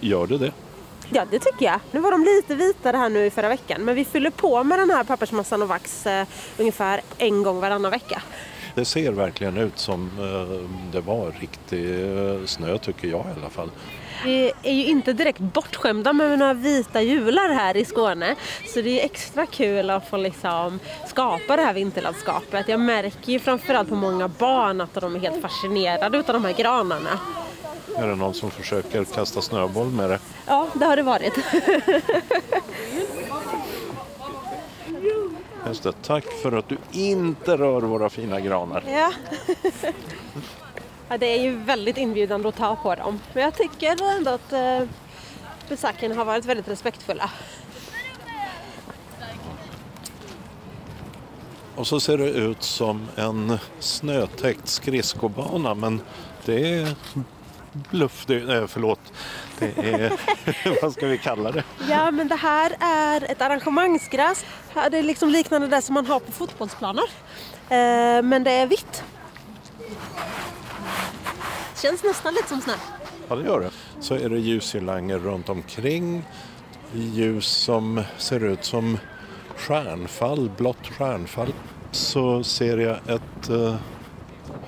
Gör 0.00 0.26
det 0.26 0.38
det? 0.38 0.52
Ja, 1.08 1.24
det 1.30 1.38
tycker 1.38 1.66
jag. 1.66 1.80
Nu 1.90 2.00
var 2.00 2.10
de 2.10 2.24
lite 2.24 2.54
vitare 2.54 2.96
här 2.96 3.08
nu 3.08 3.26
i 3.26 3.30
förra 3.30 3.48
veckan. 3.48 3.84
Men 3.84 3.94
vi 3.94 4.04
fyller 4.04 4.30
på 4.30 4.64
med 4.64 4.78
den 4.78 4.90
här 4.90 5.04
pappersmassan 5.04 5.62
och 5.62 5.68
vax 5.68 6.06
eh, 6.06 6.26
ungefär 6.58 7.00
en 7.18 7.42
gång 7.42 7.60
varannan 7.60 7.90
vecka. 7.90 8.22
Det 8.76 8.84
ser 8.84 9.12
verkligen 9.12 9.56
ut 9.56 9.78
som 9.78 10.10
eh, 10.18 10.70
det 10.92 11.00
var 11.00 11.34
riktig 11.40 12.08
eh, 12.08 12.46
snö 12.46 12.78
tycker 12.78 13.08
jag 13.08 13.20
i 13.20 13.40
alla 13.40 13.50
fall. 13.50 13.70
Vi 14.24 14.52
är 14.62 14.72
ju 14.72 14.86
inte 14.86 15.12
direkt 15.12 15.38
bortskämda 15.38 16.12
med 16.12 16.38
några 16.38 16.54
vita 16.54 17.02
jular 17.02 17.48
här 17.48 17.76
i 17.76 17.84
Skåne. 17.84 18.34
Så 18.66 18.80
det 18.80 19.00
är 19.00 19.04
extra 19.04 19.46
kul 19.46 19.90
att 19.90 20.08
få 20.08 20.16
liksom 20.16 20.80
skapa 21.06 21.56
det 21.56 21.62
här 21.62 21.74
vinterlandskapet. 21.74 22.68
Jag 22.68 22.80
märker 22.80 23.32
ju 23.32 23.38
framförallt 23.38 23.88
på 23.88 23.94
många 23.94 24.28
barn 24.28 24.80
att 24.80 24.94
de 24.94 25.16
är 25.16 25.20
helt 25.20 25.42
fascinerade 25.42 26.18
av 26.18 26.24
de 26.24 26.44
här 26.44 26.52
granarna. 26.52 27.18
Är 27.96 28.08
det 28.08 28.14
någon 28.14 28.34
som 28.34 28.50
försöker 28.50 29.04
kasta 29.04 29.40
snöboll 29.40 29.86
med 29.86 30.10
det? 30.10 30.18
Ja, 30.46 30.68
det 30.74 30.84
har 30.84 30.96
det 30.96 31.02
varit. 31.02 31.38
Just 35.66 35.82
det, 35.82 35.92
tack 36.02 36.24
för 36.42 36.52
att 36.52 36.68
du 36.68 36.78
inte 36.92 37.56
rör 37.56 37.80
våra 37.80 38.10
fina 38.10 38.40
granar. 38.40 38.84
Ja. 38.86 39.12
ja, 41.08 41.18
det 41.18 41.26
är 41.26 41.42
ju 41.42 41.56
väldigt 41.56 41.96
inbjudande 41.96 42.48
att 42.48 42.56
ta 42.56 42.76
på 42.76 42.94
dem. 42.94 43.20
Men 43.32 43.42
jag 43.42 43.54
tycker 43.54 44.16
ändå 44.16 44.30
att 44.30 44.52
eh, 44.52 44.82
besökarna 45.68 46.14
har 46.14 46.24
varit 46.24 46.44
väldigt 46.44 46.68
respektfulla. 46.68 47.30
Och 51.76 51.86
så 51.86 52.00
ser 52.00 52.18
det 52.18 52.30
ut 52.30 52.62
som 52.62 53.08
en 53.16 53.58
snötäckt 53.78 54.68
skridskobana 54.68 55.74
men 55.74 56.00
det 56.44 56.74
är 56.74 56.94
bluff, 57.90 58.24
det, 58.26 58.44
nej, 58.44 58.68
förlåt, 58.68 59.00
det 59.58 59.78
är, 59.78 60.12
vad 60.82 60.92
ska 60.92 61.06
vi 61.06 61.18
kalla 61.18 61.52
det? 61.52 61.64
Ja 61.90 62.10
men 62.10 62.28
det 62.28 62.36
här 62.36 62.76
är 62.80 63.30
ett 63.30 63.42
arrangemangsgräs. 63.42 64.44
Det 64.90 64.98
är 64.98 65.02
liksom 65.02 65.28
liknande 65.28 65.66
det 65.66 65.82
som 65.82 65.94
man 65.94 66.06
har 66.06 66.20
på 66.20 66.32
fotbollsplaner. 66.32 67.04
Eh, 67.68 68.22
men 68.22 68.44
det 68.44 68.50
är 68.50 68.66
vitt. 68.66 69.04
Känns 71.82 72.04
nästan 72.04 72.34
lite 72.34 72.48
som 72.48 72.60
snö. 72.60 72.72
Ja 73.28 73.36
det 73.36 73.44
gör 73.44 73.60
det. 73.60 73.70
Så 74.00 74.14
är 74.14 74.28
det 74.28 74.38
ljusgirlanger 74.38 75.18
runt 75.18 75.48
omkring. 75.48 76.24
Ljus 76.92 77.46
som 77.46 78.02
ser 78.18 78.44
ut 78.44 78.64
som 78.64 78.98
stjärnfall, 79.56 80.50
blått 80.56 80.86
stjärnfall. 80.86 81.52
Så 81.90 82.44
ser 82.44 82.78
jag 82.78 82.96
ett 82.96 83.48
eh, 83.48 83.76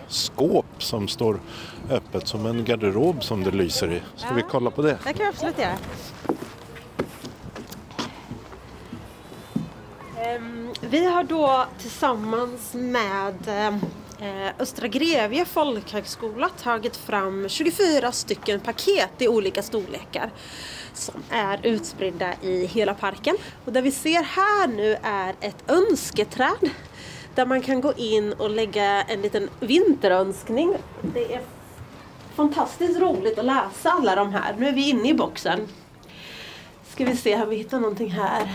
skåp 0.09 0.67
som 0.83 1.09
står 1.09 1.41
öppet 1.91 2.29
som 2.29 2.47
en 2.47 2.65
garderob 2.65 3.25
som 3.25 3.45
det 3.45 3.51
lyser 3.51 3.93
i. 3.93 4.03
Ska 4.17 4.29
ja. 4.29 4.35
vi 4.35 4.43
kolla 4.51 4.71
på 4.71 4.83
det? 4.83 4.99
Det 5.05 5.13
kan 5.13 5.19
vi 5.19 5.25
absolut 5.25 5.59
göra. 5.59 5.77
Um, 10.37 10.75
vi 10.81 11.07
har 11.07 11.25
då 11.25 11.67
tillsammans 11.79 12.75
med 12.75 13.49
uh, 13.49 14.49
Östra 14.59 14.89
Grevie 14.89 15.45
folkhögskola 15.45 16.49
tagit 16.49 16.97
fram 16.97 17.49
24 17.49 18.13
stycken 18.13 18.61
paket 18.61 19.11
i 19.19 19.29
olika 19.29 19.63
storlekar 19.63 20.31
som 20.95 21.23
är 21.31 21.61
utspridda 21.63 22.35
i 22.43 22.67
hela 22.67 22.95
parken. 22.95 23.37
Och 23.65 23.73
det 23.73 23.81
vi 23.81 23.91
ser 23.91 24.23
här 24.23 24.67
nu 24.67 24.97
är 25.03 25.35
ett 25.41 25.71
önsketräd 25.71 26.71
där 27.39 27.47
man 27.47 27.63
kan 27.63 27.81
gå 27.81 27.93
in 27.93 28.33
och 28.33 28.51
lägga 28.51 29.03
en 29.03 29.23
liten 29.23 29.51
vinterönskning. 29.61 30.77
Det 31.15 31.35
är 31.35 31.41
fantastiskt 32.35 33.01
roligt 33.01 33.39
att 33.39 33.45
läsa 33.45 33.91
alla 33.91 34.15
de 34.15 34.33
här. 34.33 34.55
Nu 34.59 34.69
är 34.69 34.73
vi 34.73 34.89
inne 34.89 35.09
i 35.09 35.15
boxen. 35.15 35.69
Ska 36.89 37.05
vi 37.05 37.17
se, 37.17 37.35
har 37.35 37.47
vi 37.47 37.57
hittat 37.57 37.81
någonting 37.81 38.11
här? 38.11 38.49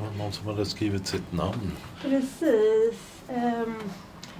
Var 0.00 0.24
någon 0.24 0.32
som 0.32 0.46
hade 0.46 0.66
skrivit 0.66 1.06
sitt 1.06 1.32
namn. 1.32 1.72
Precis. 2.02 2.94
Um, 3.28 3.90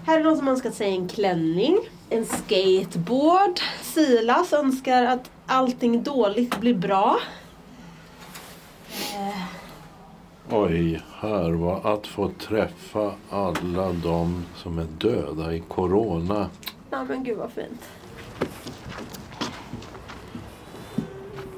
här 0.06 0.20
är 0.20 0.24
någon 0.24 0.36
som 0.36 0.48
önskar 0.48 0.70
sig 0.70 0.90
en 0.90 1.08
klänning, 1.08 1.78
en 2.10 2.26
skateboard. 2.26 3.60
Silas 3.82 4.52
önskar 4.52 5.02
att 5.02 5.30
allting 5.46 6.02
dåligt 6.02 6.60
blir 6.60 6.74
bra. 6.74 7.18
Uh, 9.14 9.57
Oj, 10.50 11.02
här 11.20 11.50
var 11.50 11.94
att 11.94 12.06
få 12.06 12.30
träffa 12.30 13.12
alla 13.30 13.92
de 13.92 14.46
som 14.56 14.78
är 14.78 14.84
döda 14.84 15.54
i 15.54 15.60
corona. 15.60 16.50
Ja 16.90 17.04
men 17.04 17.24
gud 17.24 17.38
vad 17.38 17.52
fint. 17.52 17.88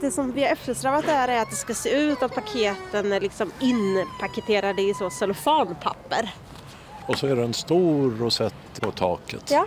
Det 0.01 0.11
som 0.11 0.33
vi 0.33 0.43
har 0.43 0.51
eftersträvat 0.51 1.05
är 1.09 1.43
att 1.43 1.51
det 1.51 1.57
ska 1.57 1.75
se 1.75 1.91
ut 1.91 2.23
att 2.23 2.35
paketen 2.35 3.13
är 3.13 3.21
liksom 3.21 3.53
inpaketerade 3.61 4.83
i 4.83 4.95
så 4.95 5.11
cellofanpapper. 5.11 6.35
Och 7.07 7.19
så 7.19 7.27
är 7.27 7.37
det 7.37 7.43
en 7.43 7.55
stor 7.55 8.11
rosett 8.11 8.81
på 8.81 8.91
taket. 8.91 9.51
Ja. 9.51 9.67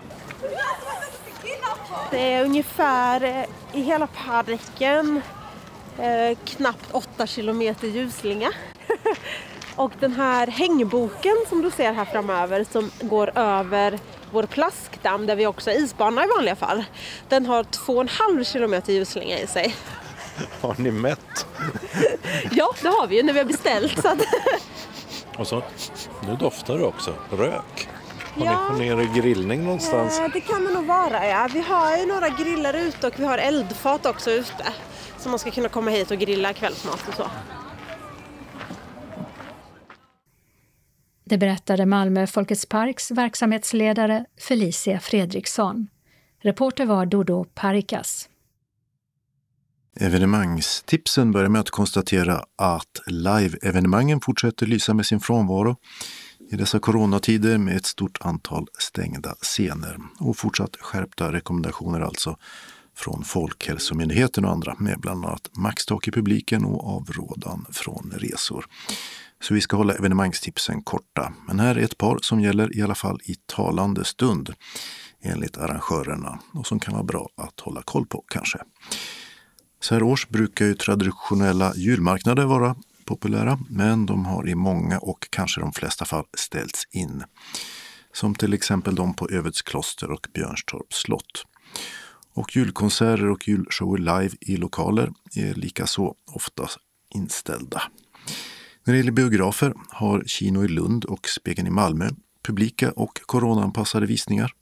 Det 2.12 2.34
är 2.34 2.44
ungefär 2.44 3.24
eh, 3.24 3.80
i 3.80 3.82
hela 3.82 4.08
parken 4.08 5.22
eh, 5.98 6.38
knappt 6.46 6.92
8 6.92 7.28
kilometer 7.28 7.88
ljusslinga. 7.88 8.52
och 9.76 9.92
den 10.00 10.14
här 10.14 10.48
hängboken 10.48 11.36
som 11.50 11.62
du 11.62 11.72
ser 11.72 11.94
här 11.94 12.06
framöver 12.06 12.66
som 12.72 12.92
går 13.02 13.38
över 13.38 14.00
vår 14.32 14.44
plaskdamm 14.44 15.26
där 15.26 15.36
vi 15.36 15.48
också 15.48 15.70
har 15.70 15.78
isbana 15.78 16.26
i 16.26 16.28
vanliga 16.28 16.56
fall. 16.56 16.84
Den 17.30 17.46
har 17.46 17.64
2,5 17.64 18.44
kilometer 18.44 18.94
ljusslinga 18.94 19.40
i 19.40 19.48
sig. 19.48 19.76
Har 20.62 20.76
ni 20.78 20.92
mätt? 20.92 21.46
ja, 22.52 22.74
det 22.82 22.88
har 22.88 23.08
vi 23.08 23.16
ju 23.16 23.24
när 23.24 23.34
vi 23.34 23.40
har 23.40 23.46
beställt. 23.46 24.02
Så 24.02 24.08
att 24.08 24.22
och 25.38 25.48
så, 25.48 25.64
nu 26.28 26.36
doftar 26.36 26.78
det 26.78 26.86
också, 26.86 27.14
rök. 27.32 27.88
Har 28.36 28.46
ja, 28.46 28.70
ni 28.72 28.78
funderat 28.78 29.16
grillning 29.16 29.64
någonstans? 29.64 30.20
Eh, 30.20 30.28
det 30.34 30.42
kan 30.42 30.66
det 30.66 30.72
nog 30.74 30.86
vara 30.86 31.28
ja. 31.28 31.50
Vi 31.54 31.62
har 31.62 31.98
ju 31.98 32.06
några 32.06 32.30
grillar 32.30 32.74
ute 32.74 33.08
och 33.08 33.14
vi 33.18 33.26
har 33.26 33.38
eldfat 33.38 34.06
också 34.06 34.32
ute. 34.32 34.66
Så 35.18 35.30
man 35.30 35.40
ska 35.40 35.52
kunna 35.52 35.70
komma 35.70 35.92
hit 35.92 36.12
och 36.12 36.18
grilla 36.18 36.54
kvällsmat 36.54 37.08
och 37.08 37.14
så. 37.14 37.30
Det 41.34 41.38
berättade 41.38 41.86
Malmö 41.86 42.28
Folkets 42.28 42.66
Parks 42.66 43.12
verksamhetsledare 43.12 44.26
Felicia 44.40 45.00
Fredriksson. 45.00 45.88
Reporter 46.42 46.86
var 46.86 47.06
Dodo 47.06 47.46
Parikas. 47.54 48.30
Evenemangstipsen 50.00 51.32
börjar 51.32 51.50
med 51.50 51.62
att 51.62 51.70
konstatera 51.70 52.44
att 52.58 53.02
live-evenemangen 53.08 54.22
fortsätter 54.22 54.66
lysa 54.66 54.94
med 54.94 55.06
sin 55.06 55.20
frånvaro 55.20 55.76
i 56.52 56.56
dessa 56.56 56.80
coronatider 56.80 57.58
med 57.58 57.78
ett 57.78 57.86
stort 57.86 58.18
antal 58.22 58.68
stängda 58.80 59.36
scener 59.42 59.98
och 60.20 60.38
fortsatt 60.38 60.76
skärpta 60.76 61.32
rekommendationer 61.32 62.02
alltså 62.02 62.38
från 62.96 63.24
Folkhälsomyndigheten 63.24 64.46
och 64.46 64.52
andra 64.52 64.76
med 64.80 65.00
bland 65.00 65.26
annat 65.26 65.50
maxtak 65.58 66.08
i 66.08 66.12
publiken 66.12 66.66
och 66.66 66.96
avrådan 66.96 67.66
från 67.72 68.14
resor. 68.16 68.66
Så 69.42 69.54
vi 69.54 69.62
ska 69.62 69.78
hålla 69.78 69.94
evenemangstipsen 69.94 70.82
korta. 70.82 71.34
Men 71.48 71.60
här 71.60 71.76
är 71.76 71.84
ett 71.84 71.98
par 71.98 72.20
som 72.22 72.42
gäller 72.42 72.78
i 72.78 72.82
alla 72.82 72.96
fall 72.96 73.20
i 73.24 73.36
talande 73.46 74.06
stund 74.06 74.54
enligt 75.22 75.58
arrangörerna 75.58 76.40
och 76.54 76.68
som 76.68 76.80
kan 76.80 76.94
vara 76.94 77.04
bra 77.04 77.30
att 77.38 77.60
hålla 77.60 77.82
koll 77.82 78.06
på 78.06 78.24
kanske. 78.28 78.60
Så 79.80 79.96
här 79.96 80.04
års 80.04 80.28
brukar 80.28 80.66
ju 80.66 80.74
traditionella 80.74 81.76
julmarknader 81.76 82.46
vara 82.46 82.76
populära, 83.06 83.60
men 83.70 84.06
de 84.06 84.26
har 84.26 84.50
i 84.50 84.56
många 84.56 85.00
och 85.00 85.28
kanske 85.30 85.62
de 85.62 85.74
flesta 85.74 86.06
fall 86.06 86.26
ställts 86.38 86.88
in. 86.92 87.24
Som 88.14 88.36
till 88.36 88.54
exempel 88.54 88.96
de 88.96 89.14
på 89.14 89.30
Övets 89.30 89.62
kloster 89.62 90.12
och 90.12 90.28
Björnstorps 90.34 90.98
slott. 90.98 91.46
Och 92.34 92.56
julkonserter 92.56 93.30
och 93.30 93.48
julshower 93.48 93.98
live 93.98 94.36
i 94.42 94.58
lokaler 94.58 95.14
är 95.36 95.54
likaså 95.54 96.16
ofta 96.26 96.70
inställda. 97.16 97.82
När 98.84 98.94
det 98.94 98.98
gäller 98.98 99.12
biografer 99.12 99.74
har 99.90 100.24
Kino 100.26 100.64
i 100.64 100.68
Lund 100.68 101.06
och 101.06 101.28
Spegeln 101.28 101.68
i 101.68 101.72
Malmö 101.72 102.10
publika 102.44 102.92
och 102.92 103.22
coronaanpassade 103.26 104.06
visningar. 104.06 104.54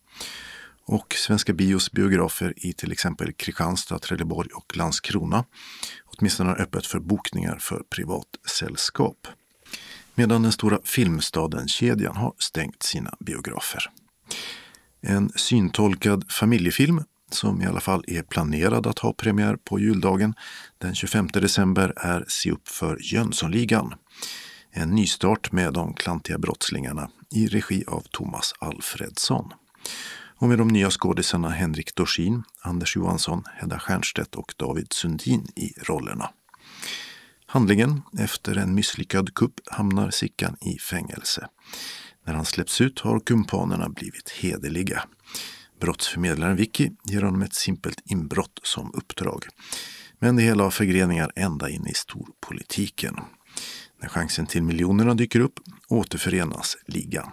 Och 0.86 1.16
Svenska 1.18 1.54
Bios 1.54 1.92
biografer 1.92 2.54
i 2.58 2.74
till 2.74 2.92
exempel 2.92 3.34
Kristianstad, 3.34 4.00
Trelleborg 4.00 4.50
och 4.54 4.78
Landskrona 4.78 5.46
åtminstone 6.06 6.50
har 6.50 6.62
öppet 6.62 6.86
för 6.86 7.00
bokningar 7.00 7.58
för 7.60 7.84
privatsällskap. 7.90 9.28
Medan 10.16 10.42
den 10.42 10.52
stora 10.52 10.80
Filmstaden-kedjan 10.84 12.16
har 12.16 12.34
stängt 12.38 12.84
sina 12.84 13.16
biografer. 13.20 13.90
En 15.02 15.32
syntolkad 15.36 16.32
familjefilm 16.32 17.04
som 17.34 17.62
i 17.62 17.66
alla 17.66 17.80
fall 17.80 18.04
är 18.08 18.24
planerad 18.24 18.88
att 18.88 19.00
ha 19.00 19.14
premiär 19.14 19.56
på 19.56 19.80
juldagen 19.80 20.34
den 20.78 20.96
25 20.96 21.28
december 21.28 21.94
är 21.96 22.26
Se 22.28 22.52
upp 22.52 22.68
för 22.68 22.98
Jönssonligan. 23.02 23.94
En 24.72 24.90
nystart 24.90 25.52
med 25.52 25.74
de 25.74 25.94
klantiga 25.94 26.38
brottslingarna 26.38 27.10
i 27.32 27.48
regi 27.48 27.84
av 27.88 28.02
Thomas 28.12 28.54
Alfredsson. 28.60 29.54
Och 30.38 30.48
med 30.48 30.58
de 30.58 30.68
nya 30.68 30.90
skådisarna 30.90 31.50
Henrik 31.50 31.96
Dorsin, 31.96 32.44
Anders 32.62 32.96
Johansson, 32.96 33.44
Hedda 33.56 33.80
Stiernstedt 33.80 34.36
och 34.36 34.54
David 34.58 34.94
Sundin 34.94 35.48
i 35.56 35.74
rollerna. 35.84 36.30
Handlingen, 37.46 38.02
efter 38.20 38.56
en 38.56 38.76
misslyckad 38.76 39.34
kupp 39.34 39.54
hamnar 39.72 40.10
Sickan 40.10 40.58
i 40.62 40.78
fängelse. 40.80 41.48
När 42.26 42.34
han 42.34 42.46
släpps 42.46 42.82
ut 42.82 43.00
har 43.00 43.20
kumpanerna 43.20 43.90
blivit 43.90 44.30
hederliga. 44.30 45.04
Brottsförmedlaren 45.82 46.56
Vicky 46.56 46.90
ger 47.04 47.22
honom 47.22 47.42
ett 47.42 47.54
simpelt 47.54 48.02
inbrott 48.06 48.60
som 48.64 48.92
uppdrag. 48.94 49.46
Men 50.20 50.36
det 50.36 50.42
hela 50.42 50.64
har 50.64 50.72
förgreningar 50.72 51.32
ända 51.36 51.70
in 51.70 51.88
i 51.88 51.94
storpolitiken. 51.94 53.20
När 54.02 54.10
chansen 54.10 54.46
till 54.46 54.64
miljonerna 54.64 55.14
dyker 55.14 55.40
upp 55.40 55.60
återförenas 55.88 56.78
ligan. 56.86 57.30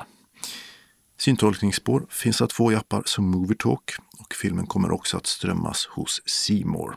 Syntolkningsspår 1.18 2.06
finns 2.10 2.42
att 2.42 2.52
få 2.52 2.72
i 2.72 2.76
appar 2.76 3.02
som 3.06 3.30
Movietalk 3.30 3.90
och 4.18 4.34
filmen 4.34 4.66
kommer 4.66 4.90
också 4.90 5.16
att 5.16 5.26
strömmas 5.26 5.86
hos 5.86 6.22
Seymour. 6.26 6.96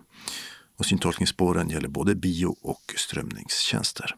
Och 0.78 0.86
syntolkningsspåren 0.86 1.70
gäller 1.70 1.90
både 1.90 2.16
bio 2.16 2.56
och 2.62 2.94
strömningstjänster. 2.98 4.16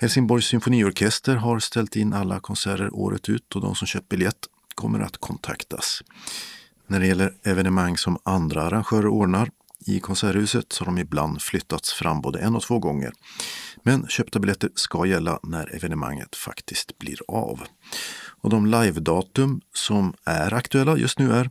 Helsingborgs 0.00 0.46
symfoniorkester 0.46 1.36
har 1.36 1.58
ställt 1.58 1.96
in 1.96 2.12
alla 2.12 2.40
konserter 2.40 2.94
året 2.94 3.28
ut 3.28 3.54
och 3.54 3.60
de 3.60 3.74
som 3.74 3.86
köpt 3.86 4.08
biljett 4.08 4.46
kommer 4.74 5.00
att 5.00 5.18
kontaktas. 5.18 6.02
När 6.86 7.00
det 7.00 7.06
gäller 7.06 7.34
evenemang 7.42 7.96
som 7.96 8.18
andra 8.24 8.62
arrangörer 8.62 9.06
ordnar 9.06 9.50
i 9.86 10.00
Konserthuset 10.00 10.72
så 10.72 10.84
har 10.84 10.86
de 10.86 10.98
ibland 10.98 11.42
flyttats 11.42 11.92
fram 11.92 12.20
både 12.20 12.38
en 12.38 12.56
och 12.56 12.62
två 12.62 12.78
gånger. 12.78 13.12
Men 13.82 14.08
köpta 14.08 14.38
biljetter 14.38 14.70
ska 14.74 15.06
gälla 15.06 15.38
när 15.42 15.74
evenemanget 15.74 16.36
faktiskt 16.36 16.98
blir 16.98 17.18
av. 17.28 17.62
Och 18.42 18.50
de 18.50 18.66
live-datum 18.66 19.60
som 19.74 20.14
är 20.24 20.54
aktuella 20.54 20.96
just 20.96 21.18
nu 21.18 21.32
är 21.32 21.50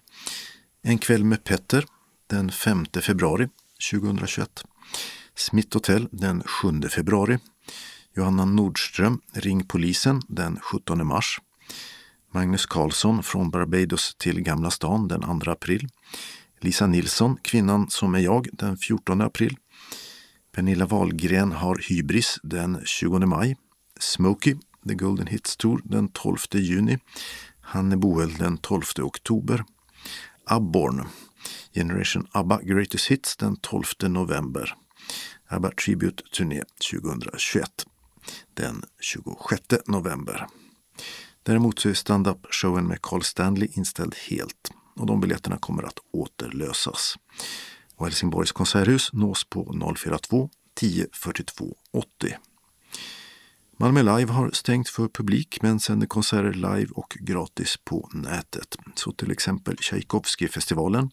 En 0.83 0.97
kväll 0.97 1.23
med 1.23 1.43
Petter 1.43 1.85
den 2.27 2.51
5 2.51 2.85
februari 3.01 3.49
2021. 3.91 4.63
Smith 5.35 5.75
Hotel 5.75 6.07
den 6.11 6.43
7 6.43 6.81
februari. 6.89 7.39
Johanna 8.15 8.45
Nordström, 8.45 9.21
Ring 9.33 9.65
polisen 9.65 10.21
den 10.27 10.59
17 10.61 11.07
mars. 11.07 11.39
Magnus 12.33 12.65
Carlsson 12.65 13.23
från 13.23 13.49
Barbados 13.49 14.15
till 14.15 14.41
Gamla 14.41 14.71
stan 14.71 15.07
den 15.07 15.41
2 15.41 15.51
april. 15.51 15.87
Lisa 16.59 16.87
Nilsson, 16.87 17.37
Kvinnan 17.41 17.89
som 17.89 18.15
är 18.15 18.19
jag, 18.19 18.47
den 18.53 18.77
14 18.77 19.21
april. 19.21 19.57
Pernilla 20.51 20.85
Wahlgren 20.85 21.51
har 21.51 21.81
Hybris 21.89 22.39
den 22.43 22.81
20 22.85 23.19
maj. 23.19 23.57
Smokey, 23.99 24.55
The 24.87 24.93
Golden 24.93 25.27
Hits 25.27 25.57
Tour 25.57 25.81
den 25.83 26.07
12 26.07 26.37
juni. 26.53 26.97
Hanne 27.61 27.97
Boel 27.97 28.33
den 28.33 28.57
12 28.57 28.83
oktober. 29.01 29.63
Abborn, 30.45 31.07
Generation 31.73 32.27
ABBA 32.31 32.59
Greatest 32.63 33.07
Hits 33.07 33.37
den 33.37 33.55
12 33.55 33.85
november. 34.01 34.73
ABBA 35.47 35.71
Tribute 35.71 36.23
Turné 36.31 36.63
2021 36.91 37.69
den 38.53 38.83
26 38.99 39.87
november. 39.87 40.47
Däremot 41.43 41.79
så 41.79 41.89
är 41.89 41.93
standup-showen 41.93 42.87
med 42.87 43.01
Carl 43.01 43.21
Stanley 43.21 43.69
inställd 43.73 44.15
helt 44.29 44.71
och 44.95 45.05
de 45.05 45.21
biljetterna 45.21 45.57
kommer 45.57 45.83
att 45.83 45.99
återlösas. 46.11 47.15
Och 47.95 48.05
Helsingborgs 48.05 48.51
konserthus 48.51 49.13
nås 49.13 49.43
på 49.43 49.95
042 49.97 50.49
10 50.73 51.07
42 51.13 51.75
80. 51.93 52.37
Malmö 53.77 54.01
Live 54.01 54.31
har 54.31 54.51
stängt 54.51 54.89
för 54.89 55.07
publik 55.07 55.61
men 55.61 55.79
sänder 55.79 56.07
konserter 56.07 56.53
live 56.53 56.87
och 56.91 57.17
gratis 57.19 57.77
på 57.83 58.09
nätet. 58.13 58.77
Så 58.95 59.11
till 59.11 59.31
exempel 59.31 59.77
Tchaikovsky-festivalen 59.77 61.09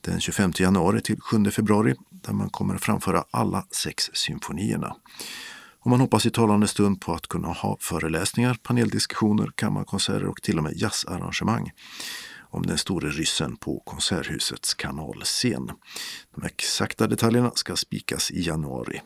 den 0.00 0.20
25 0.20 0.52
januari 0.58 1.00
till 1.00 1.20
7 1.20 1.50
februari 1.50 1.94
där 2.10 2.32
man 2.32 2.50
kommer 2.50 2.74
att 2.74 2.84
framföra 2.84 3.24
alla 3.30 3.66
sex 3.70 4.10
symfonierna. 4.12 4.96
Och 5.86 5.90
man 5.90 6.00
hoppas 6.00 6.26
i 6.26 6.30
talande 6.30 6.68
stund 6.68 7.00
på 7.00 7.14
att 7.14 7.26
kunna 7.26 7.48
ha 7.48 7.76
föreläsningar, 7.80 8.54
paneldiskussioner, 8.62 9.50
kammarkonserter 9.54 10.26
och 10.26 10.42
till 10.42 10.58
och 10.58 10.64
med 10.64 10.72
jazzarrangemang 10.76 11.70
om 12.40 12.66
den 12.66 12.78
store 12.78 13.10
ryssen 13.10 13.56
på 13.56 13.80
Konserthusets 13.80 14.74
kanalscen. 14.74 15.70
De 16.34 16.46
exakta 16.46 17.06
detaljerna 17.06 17.52
ska 17.54 17.76
spikas 17.76 18.30
i 18.30 18.42
januari. 18.42 19.00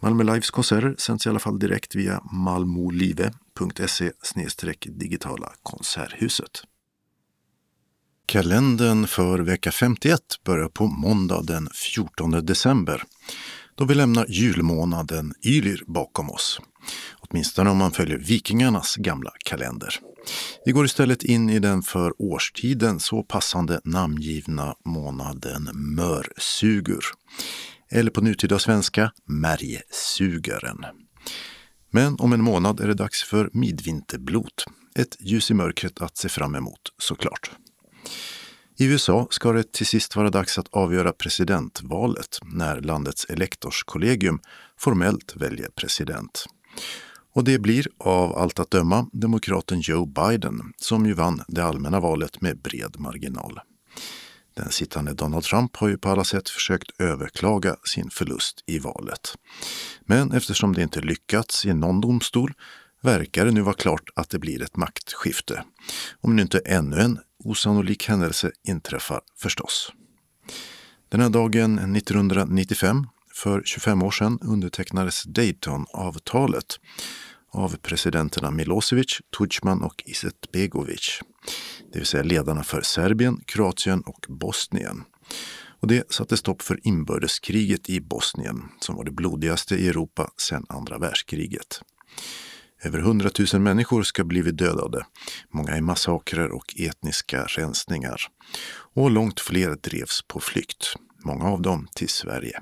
Malmö 0.00 0.24
Lives 0.24 0.50
konserter 0.50 0.94
sänds 0.98 1.26
i 1.26 1.28
alla 1.28 1.38
fall 1.38 1.58
direkt 1.58 1.94
via 1.94 2.20
malmolive.se 2.32 4.12
digitala 4.86 5.52
konserthuset. 5.62 6.62
Kalendern 8.26 9.06
för 9.06 9.38
vecka 9.38 9.72
51 9.72 10.20
börjar 10.44 10.68
på 10.68 10.86
måndag 10.86 11.42
den 11.42 11.68
14 11.74 12.30
december 12.30 13.04
då 13.78 13.84
vi 13.84 13.94
lämnar 13.94 14.26
julmånaden 14.28 15.34
Ylir 15.44 15.82
bakom 15.86 16.30
oss. 16.30 16.60
Åtminstone 17.20 17.70
om 17.70 17.76
man 17.76 17.92
följer 17.92 18.18
vikingarnas 18.18 18.96
gamla 18.96 19.32
kalender. 19.44 19.94
Vi 20.64 20.72
går 20.72 20.84
istället 20.84 21.22
in 21.22 21.50
i 21.50 21.58
den 21.58 21.82
för 21.82 22.22
årstiden 22.22 23.00
så 23.00 23.22
passande 23.22 23.80
namngivna 23.84 24.74
månaden 24.84 25.68
Mörsugur. 25.72 27.04
Eller 27.90 28.10
på 28.10 28.20
nutida 28.20 28.58
svenska 28.58 29.12
Märgsugaren. 29.26 30.84
Men 31.90 32.16
om 32.18 32.32
en 32.32 32.44
månad 32.44 32.80
är 32.80 32.86
det 32.88 32.94
dags 32.94 33.22
för 33.22 33.50
midvinterblot. 33.52 34.64
Ett 34.94 35.16
ljus 35.20 35.50
i 35.50 35.54
mörkret 35.54 36.00
att 36.00 36.16
se 36.16 36.28
fram 36.28 36.54
emot 36.54 36.80
såklart. 36.98 37.50
I 38.80 38.84
USA 38.84 39.26
ska 39.30 39.52
det 39.52 39.72
till 39.72 39.86
sist 39.86 40.16
vara 40.16 40.30
dags 40.30 40.58
att 40.58 40.68
avgöra 40.70 41.12
presidentvalet 41.12 42.38
när 42.42 42.80
landets 42.80 43.24
elektorskollegium 43.24 44.40
formellt 44.76 45.36
väljer 45.36 45.68
president. 45.68 46.44
Och 47.34 47.44
det 47.44 47.58
blir 47.58 47.88
av 47.98 48.38
allt 48.38 48.58
att 48.58 48.70
döma 48.70 49.06
demokraten 49.12 49.80
Joe 49.80 50.06
Biden 50.06 50.60
som 50.76 51.06
ju 51.06 51.12
vann 51.12 51.42
det 51.48 51.64
allmänna 51.64 52.00
valet 52.00 52.40
med 52.40 52.58
bred 52.58 52.94
marginal. 52.98 53.60
Den 54.54 54.70
sittande 54.70 55.14
Donald 55.14 55.44
Trump 55.44 55.76
har 55.76 55.88
ju 55.88 55.98
på 55.98 56.08
alla 56.08 56.24
sätt 56.24 56.48
försökt 56.48 57.00
överklaga 57.00 57.76
sin 57.84 58.10
förlust 58.10 58.64
i 58.66 58.78
valet. 58.78 59.34
Men 60.00 60.32
eftersom 60.32 60.74
det 60.74 60.82
inte 60.82 61.00
lyckats 61.00 61.66
i 61.66 61.74
någon 61.74 62.00
domstol 62.00 62.52
verkar 63.00 63.44
det 63.44 63.50
nu 63.50 63.60
vara 63.60 63.74
klart 63.74 64.10
att 64.14 64.30
det 64.30 64.38
blir 64.38 64.62
ett 64.62 64.76
maktskifte. 64.76 65.64
Om 66.20 66.36
nu 66.36 66.42
inte 66.42 66.58
ännu 66.58 67.00
en 67.00 67.18
osannolik 67.44 68.08
händelse 68.08 68.52
inträffar 68.68 69.20
förstås. 69.36 69.92
Den 71.08 71.20
här 71.20 71.28
dagen 71.28 71.96
1995, 71.96 73.06
för 73.34 73.62
25 73.64 74.02
år 74.02 74.10
sedan, 74.10 74.38
undertecknades 74.42 75.24
Daytonavtalet 75.24 76.66
av 77.50 77.76
presidenterna 77.76 78.50
Milosevic, 78.50 79.20
Tudjman 79.38 79.82
och 79.82 80.02
Izetbegovic. 80.06 81.20
Det 81.92 81.98
vill 81.98 82.06
säga 82.06 82.22
ledarna 82.22 82.62
för 82.62 82.82
Serbien, 82.82 83.40
Kroatien 83.46 84.00
och 84.00 84.26
Bosnien. 84.28 85.04
Och 85.80 85.88
det 85.88 86.12
satte 86.12 86.36
stopp 86.36 86.62
för 86.62 86.80
inbördeskriget 86.82 87.90
i 87.90 88.00
Bosnien 88.00 88.68
som 88.80 88.96
var 88.96 89.04
det 89.04 89.10
blodigaste 89.10 89.74
i 89.74 89.88
Europa 89.88 90.30
sedan 90.36 90.66
andra 90.68 90.98
världskriget. 90.98 91.82
Över 92.82 92.98
100 92.98 93.30
000 93.52 93.62
människor 93.62 94.02
ska 94.02 94.24
blivit 94.24 94.58
dödade, 94.58 95.06
många 95.50 95.76
i 95.76 95.80
massakrer 95.80 96.50
och 96.50 96.74
etniska 96.78 97.44
rensningar. 97.44 98.20
Och 98.94 99.10
långt 99.10 99.40
fler 99.40 99.76
drevs 99.82 100.22
på 100.22 100.40
flykt, 100.40 100.94
många 101.24 101.44
av 101.44 101.62
dem 101.62 101.88
till 101.94 102.08
Sverige. 102.08 102.60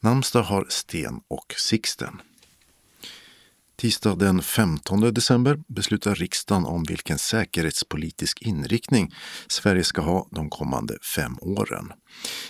Namnsdag 0.00 0.42
har 0.42 0.66
Sten 0.68 1.20
och 1.28 1.54
Sixten. 1.56 2.20
Tisdag 3.76 4.14
den 4.14 4.42
15 4.42 5.00
december 5.00 5.58
beslutar 5.68 6.14
riksdagen 6.14 6.64
om 6.64 6.84
vilken 6.84 7.18
säkerhetspolitisk 7.18 8.42
inriktning 8.42 9.14
Sverige 9.48 9.84
ska 9.84 10.02
ha 10.02 10.28
de 10.30 10.50
kommande 10.50 10.98
fem 11.16 11.38
åren. 11.40 11.92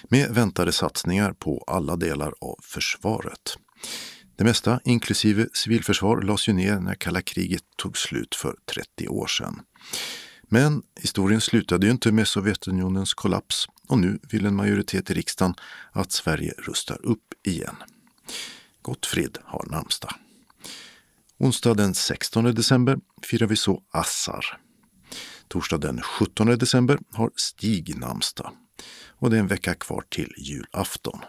Med 0.08 0.34
väntade 0.34 0.72
satsningar 0.72 1.32
på 1.32 1.64
alla 1.66 1.96
delar 1.96 2.34
av 2.40 2.58
försvaret. 2.62 3.58
Det 4.36 4.44
mesta, 4.44 4.80
inklusive 4.84 5.48
civilförsvar, 5.54 6.22
lades 6.22 6.48
ju 6.48 6.52
ner 6.52 6.80
när 6.80 6.94
kalla 6.94 7.22
kriget 7.22 7.62
tog 7.76 7.98
slut 7.98 8.34
för 8.34 8.56
30 8.74 9.08
år 9.08 9.26
sedan. 9.26 9.60
Men 10.42 10.82
historien 11.00 11.40
slutade 11.40 11.86
ju 11.86 11.92
inte 11.92 12.12
med 12.12 12.28
Sovjetunionens 12.28 13.14
kollaps 13.14 13.66
och 13.88 13.98
nu 13.98 14.18
vill 14.30 14.46
en 14.46 14.56
majoritet 14.56 15.10
i 15.10 15.14
riksdagen 15.14 15.54
att 15.92 16.12
Sverige 16.12 16.54
rustar 16.58 17.06
upp 17.06 17.34
igen. 17.46 17.76
Gottfrid 18.82 19.38
har 19.44 19.66
namnsdag. 19.66 20.14
Onsdag 21.38 21.74
den 21.74 21.94
16 21.94 22.44
december 22.44 22.98
firar 23.22 23.46
vi 23.46 23.56
så 23.56 23.82
Assar. 23.90 24.60
Torsdag 25.48 25.78
den 25.78 26.02
17 26.02 26.46
december 26.46 26.98
har 27.12 27.30
Stig 27.36 27.98
namnsdag 27.98 28.52
och 29.08 29.30
det 29.30 29.36
är 29.36 29.40
en 29.40 29.46
vecka 29.46 29.74
kvar 29.74 30.04
till 30.10 30.34
julafton. 30.38 31.20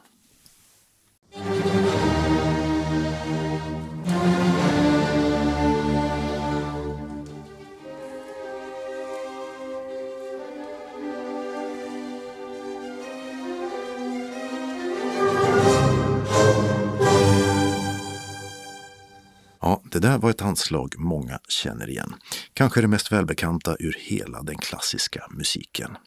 Ja, 19.68 19.82
det 19.92 20.00
där 20.00 20.18
var 20.18 20.30
ett 20.30 20.42
anslag 20.42 20.96
många 20.98 21.40
känner 21.48 21.90
igen. 21.90 22.16
Kanske 22.54 22.82
det 22.82 22.88
mest 22.88 23.12
välbekanta 23.12 23.76
ur 23.80 23.96
hela 24.00 24.44
den 24.44 24.58
klassiska 24.58 25.28
musiken. 25.32 25.98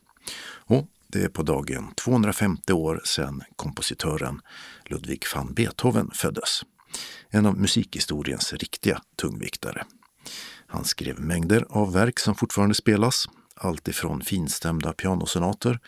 Och 0.67 0.87
det 1.07 1.23
är 1.23 1.29
på 1.29 1.43
dagen 1.43 1.95
250 1.95 2.73
år 2.73 3.01
sedan 3.05 3.43
kompositören 3.57 4.41
Ludwig 4.87 5.25
van 5.35 5.55
Beethoven 5.55 6.11
föddes. 6.15 6.63
En 7.31 7.47
av 7.47 7.59
musikhistoriens 7.59 8.53
riktiga 8.53 9.01
tungviktare. 9.17 9.85
Han 10.67 10.85
skrev 10.85 11.21
mängder 11.21 11.67
av 11.69 11.93
verk 11.93 12.19
som 12.19 12.35
fortfarande 12.35 12.75
spelas, 12.75 13.29
allt 13.55 13.89
ifrån 13.89 14.21
finstämda 14.21 14.93
pianosonater 14.93 15.79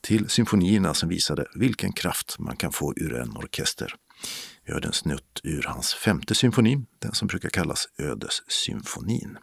till 0.00 0.28
symfonierna 0.28 0.94
som 0.94 1.08
visade 1.08 1.46
vilken 1.54 1.92
kraft 1.92 2.38
man 2.38 2.56
kan 2.56 2.72
få 2.72 2.94
ur 2.96 3.14
en 3.14 3.36
orkester. 3.36 3.94
Vi 4.64 4.72
hörde 4.72 4.86
en 4.86 4.92
snutt 4.92 5.40
ur 5.42 5.62
hans 5.62 5.94
femte 5.94 6.34
symfoni, 6.34 6.86
den 6.98 7.12
som 7.12 7.28
brukar 7.28 7.48
kallas 7.48 7.88
Ödessymfonin. 7.98 9.38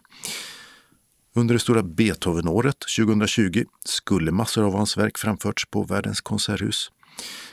Under 1.34 1.54
det 1.54 1.58
stora 1.58 1.82
Beethovenåret 1.82 2.78
2020 2.96 3.64
skulle 3.84 4.32
massor 4.32 4.64
av 4.64 4.74
hans 4.74 4.96
verk 4.96 5.18
framförts 5.18 5.66
på 5.70 5.82
världens 5.82 6.20
konserthus. 6.20 6.90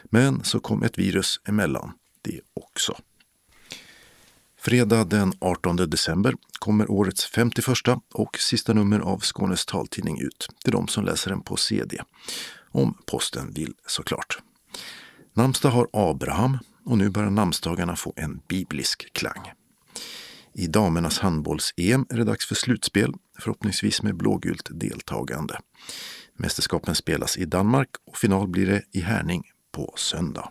Men 0.04 0.44
så 0.44 0.60
kom 0.60 0.84
ett 0.84 0.98
virus 0.98 1.42
emellan 1.48 1.92
det 2.22 2.42
också. 2.54 2.98
Fredag 4.60 5.04
den 5.04 5.34
18 5.40 5.76
december 5.76 6.34
kommer 6.60 6.92
årets 6.92 7.26
51 7.26 7.68
och 8.14 8.38
sista 8.40 8.74
nummer 8.74 9.00
av 9.00 9.20
Skånes 9.20 9.66
taltidning 9.66 10.22
ut 10.22 10.48
till 10.64 10.72
de 10.72 10.88
som 10.88 11.06
läser 11.06 11.30
den 11.30 11.42
på 11.42 11.56
CD. 11.56 11.98
Om 12.72 12.98
posten 13.06 13.54
vill 13.54 13.74
såklart. 13.88 14.40
Namnsdag 15.34 15.70
har 15.70 15.88
Abraham 15.94 16.58
och 16.88 16.98
nu 16.98 17.10
börjar 17.10 17.30
namnsdagarna 17.30 17.96
få 17.96 18.14
en 18.16 18.42
biblisk 18.48 19.14
klang. 19.14 19.52
I 20.54 20.68
damernas 20.68 21.20
handbolls-EM 21.20 22.06
är 22.10 22.18
det 22.18 22.24
dags 22.24 22.46
för 22.46 22.56
slutspel, 22.56 23.14
förhoppningsvis 23.40 24.04
med 24.04 24.16
blågult 24.16 24.70
deltagande. 24.72 25.60
Mästerskapen 26.36 26.96
spelas 26.96 27.38
i 27.38 27.46
Danmark 27.46 27.90
och 28.06 28.18
final 28.18 28.48
blir 28.48 28.66
det 28.66 28.84
i 28.92 29.00
Härning 29.00 29.44
på 29.72 29.94
söndag. 29.98 30.50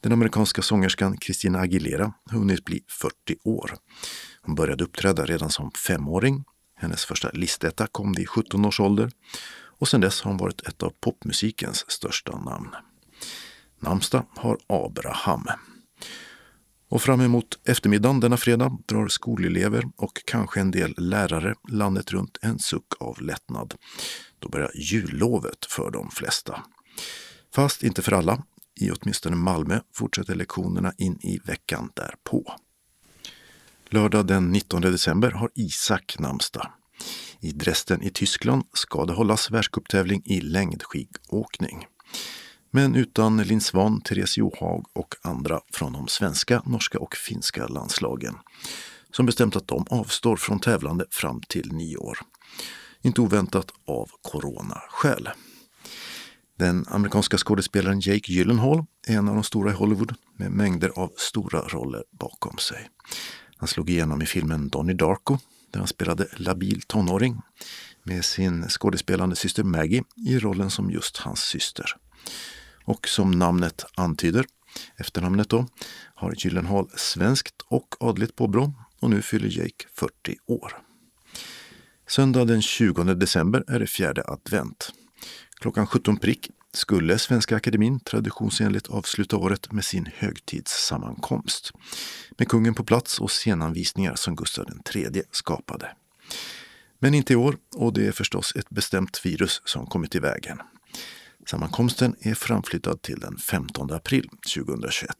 Den 0.00 0.12
amerikanska 0.12 0.62
sångerskan 0.62 1.18
Christina 1.18 1.58
Aguilera 1.58 2.12
har 2.30 2.38
hunnit 2.38 2.64
bli 2.64 2.84
40 2.88 3.36
år. 3.44 3.76
Hon 4.42 4.54
började 4.54 4.84
uppträda 4.84 5.24
redan 5.24 5.50
som 5.50 5.70
femåring. 5.70 6.44
Hennes 6.76 7.04
första 7.04 7.30
listetta 7.30 7.86
kom 7.86 8.12
vid 8.12 8.28
17 8.28 8.64
års 8.64 8.80
ålder 8.80 9.10
och 9.78 9.88
sedan 9.88 10.00
dess 10.00 10.22
har 10.22 10.30
hon 10.30 10.38
varit 10.38 10.68
ett 10.68 10.82
av 10.82 10.92
popmusikens 11.00 11.90
största 11.90 12.38
namn. 12.38 12.70
Namnsdag 13.84 14.26
har 14.36 14.58
Abraham. 14.66 15.46
Och 16.88 17.02
fram 17.02 17.20
emot 17.20 17.58
eftermiddagen 17.64 18.20
denna 18.20 18.36
fredag 18.36 18.78
drar 18.86 19.08
skolelever 19.08 19.84
och 19.96 20.22
kanske 20.26 20.60
en 20.60 20.70
del 20.70 20.94
lärare 20.96 21.54
landet 21.68 22.12
runt 22.12 22.38
en 22.42 22.58
suck 22.58 22.86
av 23.00 23.20
lättnad. 23.22 23.74
Då 24.38 24.48
börjar 24.48 24.70
jullovet 24.74 25.66
för 25.66 25.90
de 25.90 26.10
flesta. 26.10 26.62
Fast 27.54 27.82
inte 27.82 28.02
för 28.02 28.12
alla. 28.12 28.42
I 28.80 28.90
åtminstone 28.90 29.36
Malmö 29.36 29.80
fortsätter 29.94 30.34
lektionerna 30.34 30.92
in 30.98 31.18
i 31.22 31.38
veckan 31.44 31.90
därpå. 31.94 32.54
Lördag 33.88 34.26
den 34.26 34.52
19 34.52 34.82
december 34.82 35.30
har 35.30 35.50
Isak 35.54 36.16
namnsdag. 36.18 36.72
I 37.40 37.52
Dresden 37.52 38.02
i 38.02 38.10
Tyskland 38.10 38.64
ska 38.72 39.04
det 39.04 39.12
hållas 39.12 39.50
världscuptävling 39.50 40.22
i 40.24 40.40
längdskidåkning. 40.40 41.86
Men 42.76 42.94
utan 42.94 43.36
Linn 43.36 43.60
Svan, 43.60 44.00
Therese 44.00 44.36
Johaug 44.36 44.84
och 44.92 45.14
andra 45.22 45.60
från 45.72 45.92
de 45.92 46.08
svenska, 46.08 46.62
norska 46.66 46.98
och 46.98 47.16
finska 47.16 47.66
landslagen 47.66 48.34
som 49.10 49.26
bestämt 49.26 49.56
att 49.56 49.68
de 49.68 49.86
avstår 49.90 50.36
från 50.36 50.60
tävlande 50.60 51.04
fram 51.10 51.40
till 51.48 51.72
nyår. 51.72 52.18
Inte 53.02 53.20
oväntat 53.20 53.72
av 53.86 54.10
coronaskäl. 54.22 55.28
Den 56.58 56.84
amerikanska 56.88 57.38
skådespelaren 57.38 58.00
Jake 58.00 58.32
Gyllenhaal 58.32 58.84
är 59.06 59.16
en 59.16 59.28
av 59.28 59.34
de 59.34 59.44
stora 59.44 59.70
i 59.70 59.74
Hollywood 59.74 60.14
med 60.36 60.50
mängder 60.50 60.92
av 60.96 61.12
stora 61.16 61.60
roller 61.60 62.04
bakom 62.10 62.58
sig. 62.58 62.88
Han 63.56 63.68
slog 63.68 63.90
igenom 63.90 64.22
i 64.22 64.26
filmen 64.26 64.68
Donnie 64.68 64.94
Darko 64.94 65.38
där 65.70 65.78
han 65.78 65.88
spelade 65.88 66.28
labil 66.36 66.82
tonåring 66.82 67.40
med 68.02 68.24
sin 68.24 68.68
skådespelande 68.68 69.36
syster 69.36 69.62
Maggie 69.62 70.04
i 70.26 70.38
rollen 70.38 70.70
som 70.70 70.90
just 70.90 71.16
hans 71.16 71.40
syster. 71.40 71.96
Och 72.84 73.08
som 73.08 73.30
namnet 73.30 73.84
antyder, 73.94 74.46
efternamnet 74.96 75.48
då, 75.48 75.66
har 76.14 76.34
Gyllenhaal 76.36 76.90
svenskt 76.96 77.62
och 77.68 77.94
adligt 78.00 78.36
påbrå 78.36 78.72
och 79.00 79.10
nu 79.10 79.22
fyller 79.22 79.48
Jake 79.48 79.86
40 79.92 80.36
år. 80.46 80.72
Söndag 82.08 82.44
den 82.44 82.62
20 82.62 83.04
december 83.04 83.64
är 83.68 83.80
det 83.80 83.86
fjärde 83.86 84.24
advent. 84.26 84.92
Klockan 85.60 85.86
17 85.86 86.16
prick 86.16 86.50
skulle 86.72 87.18
Svenska 87.18 87.56
Akademin 87.56 88.00
traditionsenligt 88.00 88.88
avsluta 88.88 89.36
året 89.36 89.72
med 89.72 89.84
sin 89.84 90.08
högtidssammankomst 90.14 91.72
med 92.38 92.48
kungen 92.48 92.74
på 92.74 92.84
plats 92.84 93.20
och 93.20 93.30
scenanvisningar 93.30 94.14
som 94.14 94.36
Gustav 94.36 94.66
III 94.94 95.22
skapade. 95.30 95.90
Men 96.98 97.14
inte 97.14 97.32
i 97.32 97.36
år 97.36 97.56
och 97.76 97.92
det 97.92 98.06
är 98.06 98.12
förstås 98.12 98.52
ett 98.56 98.70
bestämt 98.70 99.26
virus 99.26 99.62
som 99.64 99.86
kommit 99.86 100.14
i 100.14 100.18
vägen. 100.18 100.58
Sammankomsten 101.46 102.16
är 102.20 102.34
framflyttad 102.34 103.02
till 103.02 103.20
den 103.20 103.38
15 103.38 103.92
april 103.92 104.28
2021. 104.54 105.10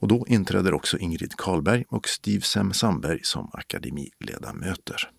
Och 0.00 0.08
då 0.08 0.26
inträder 0.28 0.74
också 0.74 0.98
Ingrid 0.98 1.36
Karlberg 1.36 1.84
och 1.88 2.08
Steve 2.08 2.42
Sem 2.42 2.72
Sandberg 2.72 3.20
som 3.22 3.50
akademiledamöter. 3.52 5.10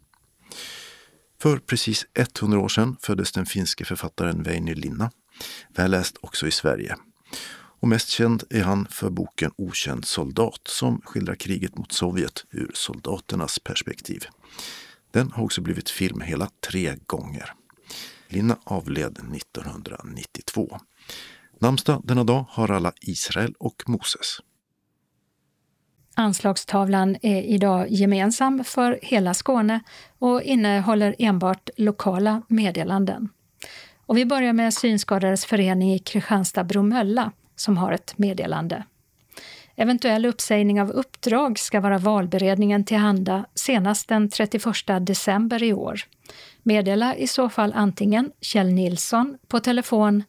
För 1.42 1.58
precis 1.58 2.06
100 2.14 2.60
år 2.60 2.70
sedan 2.70 2.98
föddes 3.02 3.32
den 3.32 3.46
finske 3.46 3.86
författaren 3.86 4.44
Väinö 4.44 4.74
Linna, 4.74 5.12
väl 5.76 5.92
läst 5.92 6.18
också 6.22 6.48
i 6.48 6.52
Sverige. 6.52 6.96
Och 7.82 7.88
mest 7.88 8.10
känd 8.10 8.44
är 8.50 8.64
han 8.64 8.88
för 8.90 9.10
boken 9.10 9.52
Okänd 9.58 10.06
soldat 10.06 10.62
som 10.66 11.02
skildrar 11.02 11.36
kriget 11.36 11.78
mot 11.78 11.92
Sovjet 11.92 12.46
ur 12.52 12.72
soldaternas 12.74 13.60
perspektiv. 13.60 14.26
Den 15.12 15.32
har 15.32 15.44
också 15.44 15.62
blivit 15.62 15.90
film 15.90 16.22
hela 16.22 16.50
tre 16.68 16.96
gånger. 17.06 17.54
Linna 18.32 18.58
avled 18.64 19.18
1992. 19.36 20.80
Namnsdag 21.60 22.02
denna 22.03 22.24
dag 22.24 22.45
har 22.49 22.72
alla 22.72 22.94
Israel 23.02 23.53
och 23.60 23.84
Moses. 23.88 24.38
Anslagstavlan 26.16 27.18
är 27.22 27.41
idag 27.41 27.91
gemensam 27.91 28.64
för 28.64 28.99
hela 29.02 29.34
Skåne 29.34 29.80
och 30.20 30.41
innehåller 30.41 31.16
enbart 31.20 31.70
lokala 31.78 32.41
meddelanden. 32.48 33.30
Och 34.06 34.18
vi 34.18 34.26
börjar 34.26 34.53
med 34.53 34.74
Synskadades 34.74 35.45
förening 35.45 35.94
i 35.94 35.99
Kristianstad-Bromölla 35.99 37.32
som 37.56 37.78
har 37.78 37.91
ett 37.91 38.18
meddelande. 38.18 38.84
Eventuell 39.76 40.26
uppsägning 40.26 40.81
av 40.81 40.91
uppdrag 40.91 41.60
ska 41.60 41.80
vara 41.80 41.98
valberedningen 41.98 42.85
tillhanda 42.85 43.45
senast 43.56 44.07
den 44.07 44.30
31 44.30 44.64
december 45.02 45.64
i 45.64 45.73
år. 45.73 46.02
Meddela 46.64 47.15
i 47.15 47.27
så 47.27 47.49
fall 47.49 47.73
antingen 47.76 48.31
Kjell 48.41 48.73
Nilsson 48.73 49.38
på 49.48 49.60
telefon 49.60 50.23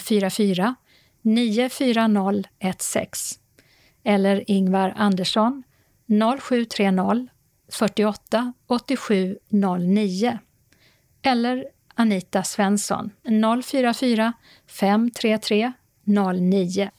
044 0.00 0.74
94016 1.22 3.38
eller 4.04 4.50
Ingvar 4.50 4.94
Andersson 4.96 5.62
0730 6.40 7.28
48 7.72 8.52
87 8.66 9.38
09 9.48 10.38
eller 11.22 11.64
Anita 11.94 12.42
Svensson 12.42 13.10
044 13.62 14.32
533 14.66 15.72
09. 16.04 16.90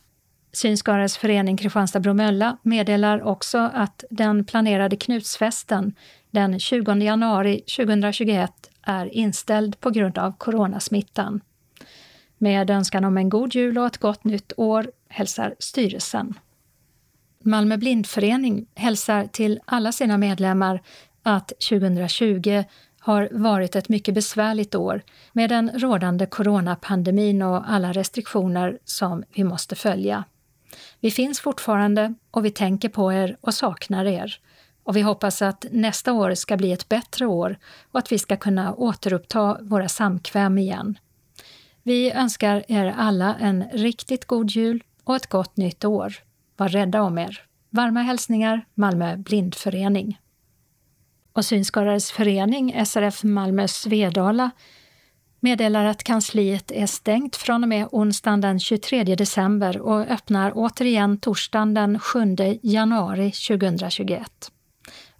Synskadades 0.51 1.17
förening 1.17 1.57
Kristianstad-Bromölla 1.57 2.57
meddelar 2.61 3.21
också 3.21 3.57
att 3.73 4.03
den 4.09 4.45
planerade 4.45 4.95
Knutsfesten 4.95 5.95
den 6.31 6.59
20 6.59 6.95
januari 6.95 7.61
2021 7.77 8.51
är 8.81 9.05
inställd 9.05 9.79
på 9.79 9.89
grund 9.89 10.17
av 10.17 10.31
coronasmittan. 10.37 11.41
Med 12.37 12.69
önskan 12.69 13.05
om 13.05 13.17
en 13.17 13.29
god 13.29 13.55
jul 13.55 13.77
och 13.77 13.85
ett 13.85 13.97
gott 13.97 14.23
nytt 14.23 14.53
år 14.57 14.91
hälsar 15.09 15.55
styrelsen. 15.59 16.33
Malmö 17.43 17.77
blindförening 17.77 18.65
hälsar 18.75 19.27
till 19.27 19.59
alla 19.65 19.91
sina 19.91 20.17
medlemmar 20.17 20.81
att 21.23 21.47
2020 21.47 22.63
har 22.99 23.29
varit 23.31 23.75
ett 23.75 23.89
mycket 23.89 24.13
besvärligt 24.13 24.75
år 24.75 25.01
med 25.33 25.49
den 25.49 25.71
rådande 25.79 26.25
coronapandemin 26.25 27.41
och 27.41 27.71
alla 27.71 27.93
restriktioner 27.93 28.79
som 28.85 29.23
vi 29.33 29.43
måste 29.43 29.75
följa. 29.75 30.23
Vi 30.99 31.11
finns 31.11 31.39
fortfarande 31.39 32.13
och 32.31 32.45
vi 32.45 32.51
tänker 32.51 32.89
på 32.89 33.13
er 33.13 33.37
och 33.41 33.53
saknar 33.53 34.05
er. 34.05 34.39
Och 34.83 34.95
vi 34.95 35.01
hoppas 35.01 35.41
att 35.41 35.65
nästa 35.71 36.13
år 36.13 36.33
ska 36.33 36.57
bli 36.57 36.71
ett 36.71 36.89
bättre 36.89 37.25
år 37.25 37.57
och 37.91 37.99
att 37.99 38.11
vi 38.11 38.19
ska 38.19 38.37
kunna 38.37 38.73
återuppta 38.73 39.57
våra 39.61 39.89
samkväm 39.89 40.57
igen. 40.57 40.99
Vi 41.83 42.11
önskar 42.11 42.63
er 42.67 42.93
alla 42.97 43.35
en 43.35 43.63
riktigt 43.73 44.25
god 44.25 44.51
jul 44.51 44.83
och 45.03 45.15
ett 45.15 45.27
gott 45.27 45.57
nytt 45.57 45.85
år. 45.85 46.13
Var 46.57 46.69
rädda 46.69 47.01
om 47.01 47.17
er. 47.17 47.41
Varma 47.69 48.01
hälsningar 48.01 48.65
Malmö 48.73 49.17
blindförening. 49.17 50.19
Och 51.33 51.45
Synskadades 51.45 52.11
förening, 52.11 52.85
SRF 52.85 53.23
Malmö 53.23 53.67
Svedala, 53.67 54.51
meddelar 55.39 55.85
att 55.85 56.03
kansliet 56.03 56.71
är 56.71 56.85
stängt 56.85 57.35
från 57.35 57.63
och 57.63 57.69
med 57.69 57.87
onsdagen 57.91 58.41
den 58.41 58.59
23 58.59 59.03
december 59.03 59.81
och 59.81 60.01
öppnar 60.01 60.51
återigen 60.55 61.17
torsdagen 61.17 61.73
den 61.73 61.99
7 61.99 62.19
januari 62.61 63.31
2021. 63.31 64.51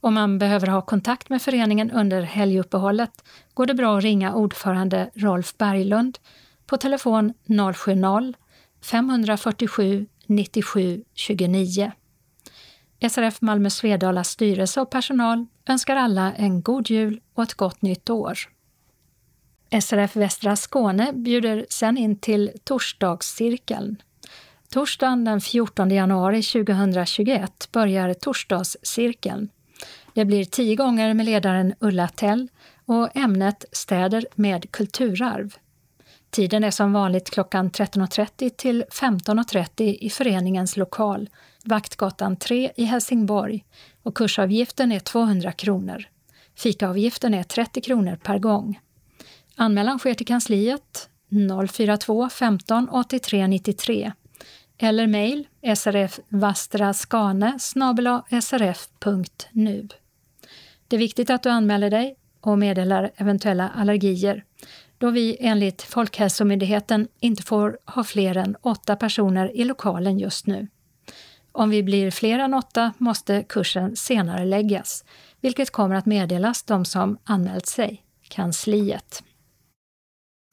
Om 0.01 0.13
man 0.13 0.39
behöver 0.39 0.67
ha 0.67 0.81
kontakt 0.81 1.29
med 1.29 1.41
föreningen 1.41 1.91
under 1.91 2.21
helguppehållet 2.21 3.23
går 3.53 3.65
det 3.65 3.73
bra 3.73 3.97
att 3.97 4.03
ringa 4.03 4.33
ordförande 4.33 5.09
Rolf 5.13 5.57
Berglund 5.57 6.17
på 6.65 6.77
telefon 6.77 7.33
070-547 7.47 10.07
97 10.25 11.03
29. 11.13 11.91
SRF 13.09 13.41
Malmö 13.41 13.69
Svedalas 13.69 14.29
styrelse 14.29 14.81
och 14.81 14.89
personal 14.89 15.45
önskar 15.67 15.95
alla 15.95 16.33
en 16.33 16.61
god 16.61 16.89
jul 16.89 17.21
och 17.33 17.43
ett 17.43 17.53
gott 17.53 17.81
nytt 17.81 18.09
år. 18.09 18.37
SRF 19.71 20.15
Västra 20.15 20.55
Skåne 20.55 21.13
bjuder 21.13 21.65
sen 21.69 21.97
in 21.97 22.19
till 22.19 22.51
Torsdagscirkeln. 22.63 24.01
Torsdagen 24.69 25.25
den 25.25 25.41
14 25.41 25.91
januari 25.91 26.43
2021 26.43 27.71
börjar 27.71 28.13
Torsdagscirkeln. 28.13 29.49
Det 30.13 30.25
blir 30.25 30.45
tio 30.45 30.75
gånger 30.75 31.13
med 31.13 31.25
ledaren 31.25 31.73
Ulla 31.79 32.07
Tell 32.07 32.47
och 32.85 33.17
ämnet 33.17 33.65
Städer 33.71 34.25
med 34.35 34.71
kulturarv. 34.71 35.55
Tiden 36.29 36.63
är 36.63 36.71
som 36.71 36.93
vanligt 36.93 37.29
klockan 37.29 37.71
13.30 37.71 38.49
till 38.49 38.83
15.30 38.91 39.81
i 39.81 40.09
föreningens 40.09 40.77
lokal, 40.77 41.29
Vaktgatan 41.65 42.35
3 42.35 42.71
i 42.75 42.83
Helsingborg 42.83 43.65
och 44.03 44.17
kursavgiften 44.17 44.91
är 44.91 44.99
200 44.99 45.51
kronor. 45.51 46.05
Fikaavgiften 46.55 47.33
är 47.33 47.43
30 47.43 47.81
kronor 47.81 48.15
per 48.23 48.39
gång. 48.39 48.79
Anmälan 49.61 49.99
sker 49.99 50.14
till 50.14 50.26
kansliet 50.26 51.10
042 51.72 52.30
15 52.30 52.90
83 52.90 53.48
93 53.48 54.11
eller 54.77 55.07
mejl 55.07 55.48
srfvastraskane 55.76 57.60
srf.nu. 58.41 59.88
Det 60.88 60.95
är 60.95 60.98
viktigt 60.98 61.30
att 61.30 61.44
du 61.44 61.49
anmäler 61.49 61.90
dig 61.90 62.15
och 62.41 62.57
meddelar 62.60 63.11
eventuella 63.15 63.69
allergier 63.69 64.44
då 64.98 65.10
vi 65.10 65.38
enligt 65.40 65.81
Folkhälsomyndigheten 65.81 67.07
inte 67.19 67.44
får 67.44 67.77
ha 67.86 68.03
fler 68.03 68.38
än 68.38 68.56
åtta 68.61 68.95
personer 68.95 69.57
i 69.57 69.64
lokalen 69.64 70.19
just 70.19 70.48
nu. 70.48 70.68
Om 71.52 71.69
vi 71.69 71.84
blir 71.84 72.11
fler 72.11 72.40
än 72.40 72.53
åtta 72.53 72.94
måste 72.98 73.44
kursen 73.44 73.95
senare 73.95 74.45
läggas, 74.45 75.06
vilket 75.41 75.72
kommer 75.72 75.95
att 75.95 76.06
meddelas 76.06 76.64
de 76.64 76.86
som 76.86 77.18
anmält 77.23 77.65
sig, 77.65 78.03
kansliet. 78.30 79.23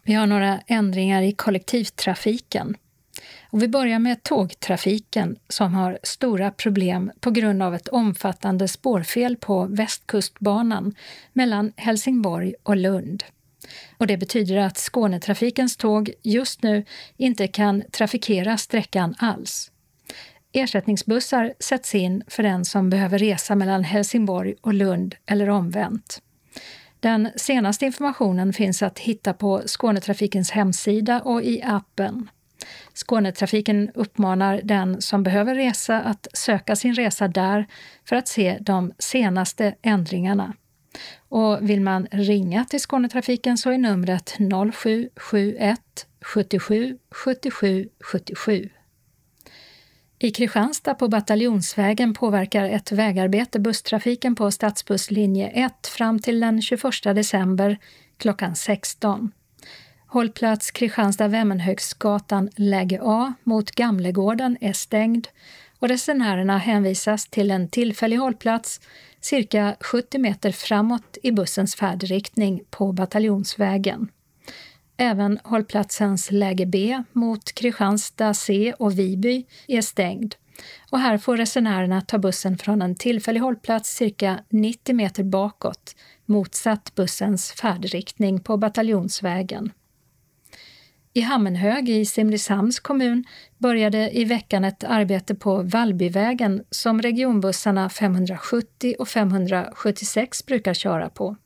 Vi 0.06 0.14
har 0.14 0.26
några 0.26 0.60
ändringar 0.66 1.22
i 1.22 1.32
kollektivtrafiken. 1.32 2.76
Och 3.50 3.62
vi 3.62 3.68
börjar 3.68 3.98
med 3.98 4.22
tågtrafiken 4.22 5.36
som 5.48 5.74
har 5.74 5.98
stora 6.02 6.50
problem 6.50 7.12
på 7.20 7.30
grund 7.30 7.62
av 7.62 7.74
ett 7.74 7.88
omfattande 7.88 8.68
spårfel 8.68 9.36
på 9.36 9.66
Västkustbanan 9.66 10.94
mellan 11.32 11.72
Helsingborg 11.76 12.54
och 12.62 12.76
Lund. 12.76 13.24
Och 13.98 14.06
det 14.06 14.16
betyder 14.16 14.56
att 14.56 14.76
Skånetrafikens 14.76 15.76
tåg 15.76 16.10
just 16.22 16.62
nu 16.62 16.84
inte 17.16 17.48
kan 17.48 17.82
trafikera 17.92 18.56
sträckan 18.56 19.14
alls. 19.18 19.70
Ersättningsbussar 20.52 21.54
sätts 21.60 21.94
in 21.94 22.22
för 22.28 22.42
den 22.42 22.64
som 22.64 22.90
behöver 22.90 23.18
resa 23.18 23.54
mellan 23.54 23.84
Helsingborg 23.84 24.54
och 24.60 24.74
Lund 24.74 25.14
eller 25.26 25.50
omvänt. 25.50 26.22
Den 27.06 27.28
senaste 27.36 27.86
informationen 27.86 28.52
finns 28.52 28.82
att 28.82 28.98
hitta 28.98 29.32
på 29.32 29.62
Skånetrafikens 29.66 30.50
hemsida 30.50 31.20
och 31.20 31.42
i 31.42 31.62
appen. 31.62 32.30
Skånetrafiken 32.94 33.90
uppmanar 33.94 34.60
den 34.64 35.02
som 35.02 35.22
behöver 35.22 35.54
resa 35.54 36.00
att 36.00 36.26
söka 36.32 36.76
sin 36.76 36.94
resa 36.94 37.28
där 37.28 37.66
för 38.08 38.16
att 38.16 38.28
se 38.28 38.58
de 38.60 38.92
senaste 38.98 39.74
ändringarna. 39.82 40.52
Och 41.28 41.70
vill 41.70 41.80
man 41.80 42.06
ringa 42.10 42.64
till 42.64 42.80
Skånetrafiken 42.80 43.58
så 43.58 43.70
är 43.70 43.78
numret 43.78 44.36
0771 44.74 45.80
77 46.20 46.98
77 47.10 47.88
77. 48.00 48.68
I 50.18 50.30
Kristianstad 50.30 50.94
på 50.94 51.08
Bataljonsvägen 51.08 52.14
påverkar 52.14 52.64
ett 52.64 52.92
vägarbete 52.92 53.58
busstrafiken 53.60 54.34
på 54.34 54.50
stadsbusslinje 54.50 55.48
1 55.48 55.86
fram 55.86 56.18
till 56.18 56.40
den 56.40 56.62
21 56.62 56.82
december 57.02 57.78
klockan 58.16 58.56
16. 58.56 59.32
Hållplats 60.06 60.70
Kristianstad-Vemmenhögsgatan 60.70 62.50
läge 62.56 63.00
A 63.02 63.34
mot 63.42 63.70
Gamlegården 63.70 64.56
är 64.60 64.72
stängd 64.72 65.28
och 65.78 65.88
resenärerna 65.88 66.58
hänvisas 66.58 67.26
till 67.26 67.50
en 67.50 67.68
tillfällig 67.68 68.16
hållplats 68.16 68.80
cirka 69.20 69.76
70 69.80 70.18
meter 70.18 70.52
framåt 70.52 71.18
i 71.22 71.32
bussens 71.32 71.74
färdriktning 71.74 72.60
på 72.70 72.92
Bataljonsvägen. 72.92 74.08
Även 74.96 75.38
hållplatsens 75.44 76.30
läge 76.30 76.66
B 76.66 77.02
mot 77.12 77.52
Kristianstad 77.52 78.34
C 78.34 78.74
och 78.78 78.98
Viby 78.98 79.44
är 79.66 79.82
stängd 79.82 80.34
och 80.90 80.98
här 80.98 81.18
får 81.18 81.36
resenärerna 81.36 82.00
ta 82.00 82.18
bussen 82.18 82.58
från 82.58 82.82
en 82.82 82.94
tillfällig 82.94 83.40
hållplats 83.40 83.96
cirka 83.96 84.38
90 84.48 84.94
meter 84.94 85.24
bakåt 85.24 85.96
motsatt 86.26 86.94
bussens 86.94 87.52
färdriktning 87.52 88.40
på 88.40 88.56
Bataljonsvägen. 88.56 89.72
I 91.12 91.20
Hammenhög 91.20 91.88
i 91.88 92.06
Simrishamns 92.06 92.80
kommun 92.80 93.24
började 93.58 94.18
i 94.18 94.24
veckan 94.24 94.64
ett 94.64 94.84
arbete 94.84 95.34
på 95.34 95.62
Vallbyvägen 95.62 96.64
som 96.70 97.02
regionbussarna 97.02 97.88
570 97.88 98.94
och 98.98 99.08
576 99.08 100.46
brukar 100.46 100.74
köra 100.74 101.08
på. 101.08 101.36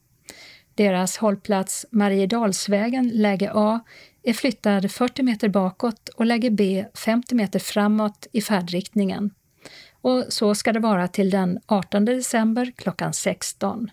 Deras 0.81 1.17
hållplats 1.17 1.87
Mariedalsvägen, 1.91 3.09
läge 3.09 3.51
A, 3.55 3.81
är 4.23 4.33
flyttad 4.33 4.91
40 4.91 5.23
meter 5.23 5.49
bakåt 5.49 6.09
och 6.09 6.27
läge 6.27 6.51
B 6.51 6.85
50 6.95 7.35
meter 7.35 7.59
framåt 7.59 8.27
i 8.33 8.43
färdriktningen. 8.43 9.31
Och 10.01 10.25
så 10.29 10.55
ska 10.55 10.73
det 10.73 10.81
vara 10.81 11.09
till 11.09 11.31
den 11.31 11.61
18 11.67 12.05
december 12.05 12.73
klockan 12.77 13.13
16. 13.13 13.91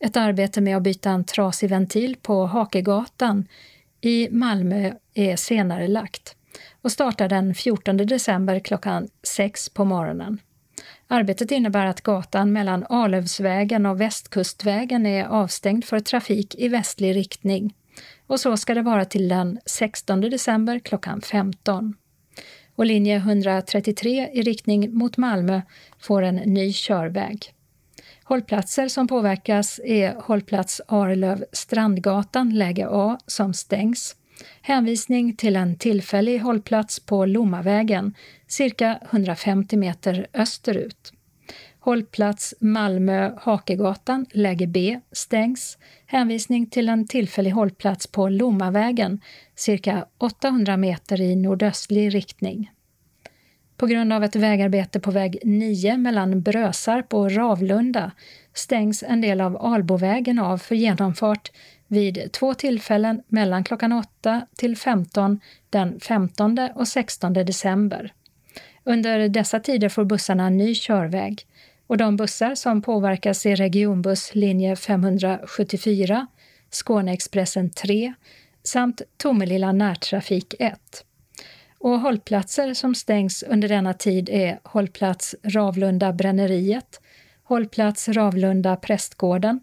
Ett 0.00 0.16
arbete 0.16 0.60
med 0.60 0.76
att 0.76 0.82
byta 0.82 1.10
en 1.10 1.24
trasig 1.24 1.70
ventil 1.70 2.16
på 2.22 2.46
Hakegatan 2.46 3.48
i 4.00 4.28
Malmö 4.30 4.92
är 5.14 5.36
senare 5.36 5.88
lagt 5.88 6.36
och 6.82 6.92
startar 6.92 7.28
den 7.28 7.54
14 7.54 7.96
december 7.96 8.58
klockan 8.58 9.08
6 9.22 9.68
på 9.68 9.84
morgonen. 9.84 10.38
Arbetet 11.14 11.50
innebär 11.50 11.86
att 11.86 12.00
gatan 12.00 12.52
mellan 12.52 12.86
Arlövsvägen 12.88 13.86
och 13.86 14.00
Västkustvägen 14.00 15.06
är 15.06 15.24
avstängd 15.24 15.84
för 15.84 16.00
trafik 16.00 16.54
i 16.54 16.68
västlig 16.68 17.16
riktning 17.16 17.74
och 18.26 18.40
så 18.40 18.56
ska 18.56 18.74
det 18.74 18.82
vara 18.82 19.04
till 19.04 19.28
den 19.28 19.58
16 19.66 20.20
december 20.20 20.78
klockan 20.78 21.20
15. 21.20 21.94
Och 22.74 22.86
linje 22.86 23.16
133 23.16 24.30
i 24.32 24.42
riktning 24.42 24.94
mot 24.94 25.16
Malmö 25.16 25.62
får 25.98 26.22
en 26.22 26.36
ny 26.36 26.72
körväg. 26.72 27.54
Hållplatser 28.24 28.88
som 28.88 29.08
påverkas 29.08 29.80
är 29.84 30.14
hållplats 30.14 30.80
Arlöv 30.88 31.44
Strandgatan, 31.52 32.58
läge 32.58 32.86
A, 32.90 33.18
som 33.26 33.54
stängs. 33.54 34.16
Hänvisning 34.62 35.36
till 35.36 35.56
en 35.56 35.76
tillfällig 35.76 36.38
hållplats 36.38 37.00
på 37.00 37.26
Lommavägen, 37.26 38.14
cirka 38.46 38.98
150 39.10 39.76
meter 39.76 40.26
österut. 40.34 41.12
Hållplats 41.80 42.54
Malmö 42.60 43.32
Hakegatan, 43.40 44.26
läge 44.32 44.66
B, 44.66 45.00
stängs. 45.12 45.78
Hänvisning 46.06 46.66
till 46.66 46.88
en 46.88 47.06
tillfällig 47.06 47.50
hållplats 47.50 48.06
på 48.06 48.28
Lommavägen, 48.28 49.20
cirka 49.54 50.06
800 50.18 50.76
meter 50.76 51.20
i 51.20 51.36
nordöstlig 51.36 52.14
riktning. 52.14 52.70
På 53.76 53.86
grund 53.86 54.12
av 54.12 54.24
ett 54.24 54.36
vägarbete 54.36 55.00
på 55.00 55.10
väg 55.10 55.38
9 55.44 55.96
mellan 55.96 56.42
Brösarp 56.42 57.14
och 57.14 57.32
Ravlunda 57.32 58.10
stängs 58.54 59.02
en 59.02 59.20
del 59.20 59.40
av 59.40 59.56
Albovägen 59.56 60.38
av 60.38 60.58
för 60.58 60.74
genomfart 60.74 61.50
vid 61.88 62.32
två 62.32 62.54
tillfällen 62.54 63.22
mellan 63.28 63.64
klockan 63.64 63.92
8 63.92 64.46
till 64.56 64.76
15 64.76 65.40
den 65.70 66.00
15 66.00 66.58
och 66.74 66.88
16 66.88 67.32
december. 67.32 68.12
Under 68.84 69.28
dessa 69.28 69.60
tider 69.60 69.88
får 69.88 70.04
bussarna 70.04 70.50
ny 70.50 70.74
körväg 70.74 71.46
och 71.86 71.96
de 71.96 72.16
bussar 72.16 72.54
som 72.54 72.82
påverkas 72.82 73.46
är 73.46 73.56
regionbuss 73.56 74.34
linje 74.34 74.76
574, 74.76 76.26
Skåneexpressen 76.70 77.70
3 77.70 78.14
samt 78.62 79.02
Tomelilla 79.16 79.72
närtrafik 79.72 80.54
1. 80.58 81.04
Och 81.78 82.00
hållplatser 82.00 82.74
som 82.74 82.94
stängs 82.94 83.42
under 83.42 83.68
denna 83.68 83.94
tid 83.94 84.28
är 84.28 84.58
hållplats 84.62 85.34
Ravlunda 85.42 86.12
bränneriet, 86.12 87.00
hållplats 87.42 88.08
Ravlunda 88.08 88.76
prästgården, 88.76 89.60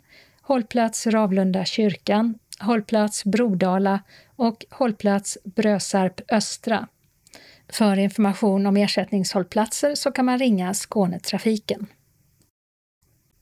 hållplats 0.52 1.08
Ravlunda 1.08 1.66
kyrkan, 1.66 2.36
hållplats 2.60 3.26
Brodala 3.26 4.00
och 4.36 4.66
hållplats 4.70 5.38
Brösarp 5.44 6.22
östra. 6.32 6.88
För 7.70 7.98
information 7.98 8.66
om 8.66 8.78
ersättningshållplatser 8.78 9.96
så 9.96 10.12
kan 10.12 10.26
man 10.26 10.40
ringa 10.40 10.74
Skånetrafiken. 10.74 11.88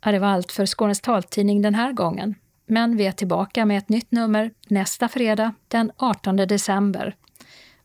Ja, 0.06 0.12
det 0.12 0.20
var 0.20 0.28
allt 0.28 0.52
för 0.52 0.66
Skånes 0.66 1.02
taltidning 1.02 1.62
den 1.62 1.76
här 1.76 1.94
gången, 1.94 2.36
men 2.66 2.98
vi 2.98 3.06
är 3.06 3.12
tillbaka 3.12 3.66
med 3.66 3.78
ett 3.78 3.90
nytt 3.90 4.12
nummer 4.12 4.52
nästa 4.68 5.08
fredag 5.08 5.54
den 5.68 5.92
18 5.98 6.36
december 6.36 7.16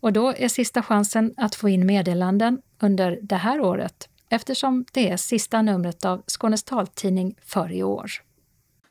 och 0.01 0.13
då 0.13 0.35
är 0.37 0.49
sista 0.49 0.83
chansen 0.83 1.35
att 1.37 1.55
få 1.55 1.69
in 1.69 1.87
meddelanden 1.87 2.63
under 2.81 3.19
det 3.23 3.37
här 3.37 3.61
året 3.61 4.09
eftersom 4.29 4.85
det 4.93 5.11
är 5.11 5.17
sista 5.17 5.63
numret 5.63 6.05
av 6.05 6.23
Skånes 6.27 6.65
taltidning 6.65 7.35
för 7.43 7.73
i 7.73 7.83
år. 7.83 8.24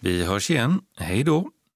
Vi 0.00 0.24
hörs 0.24 0.50
igen. 0.50 0.80
Hej 0.96 1.24
då! 1.24 1.50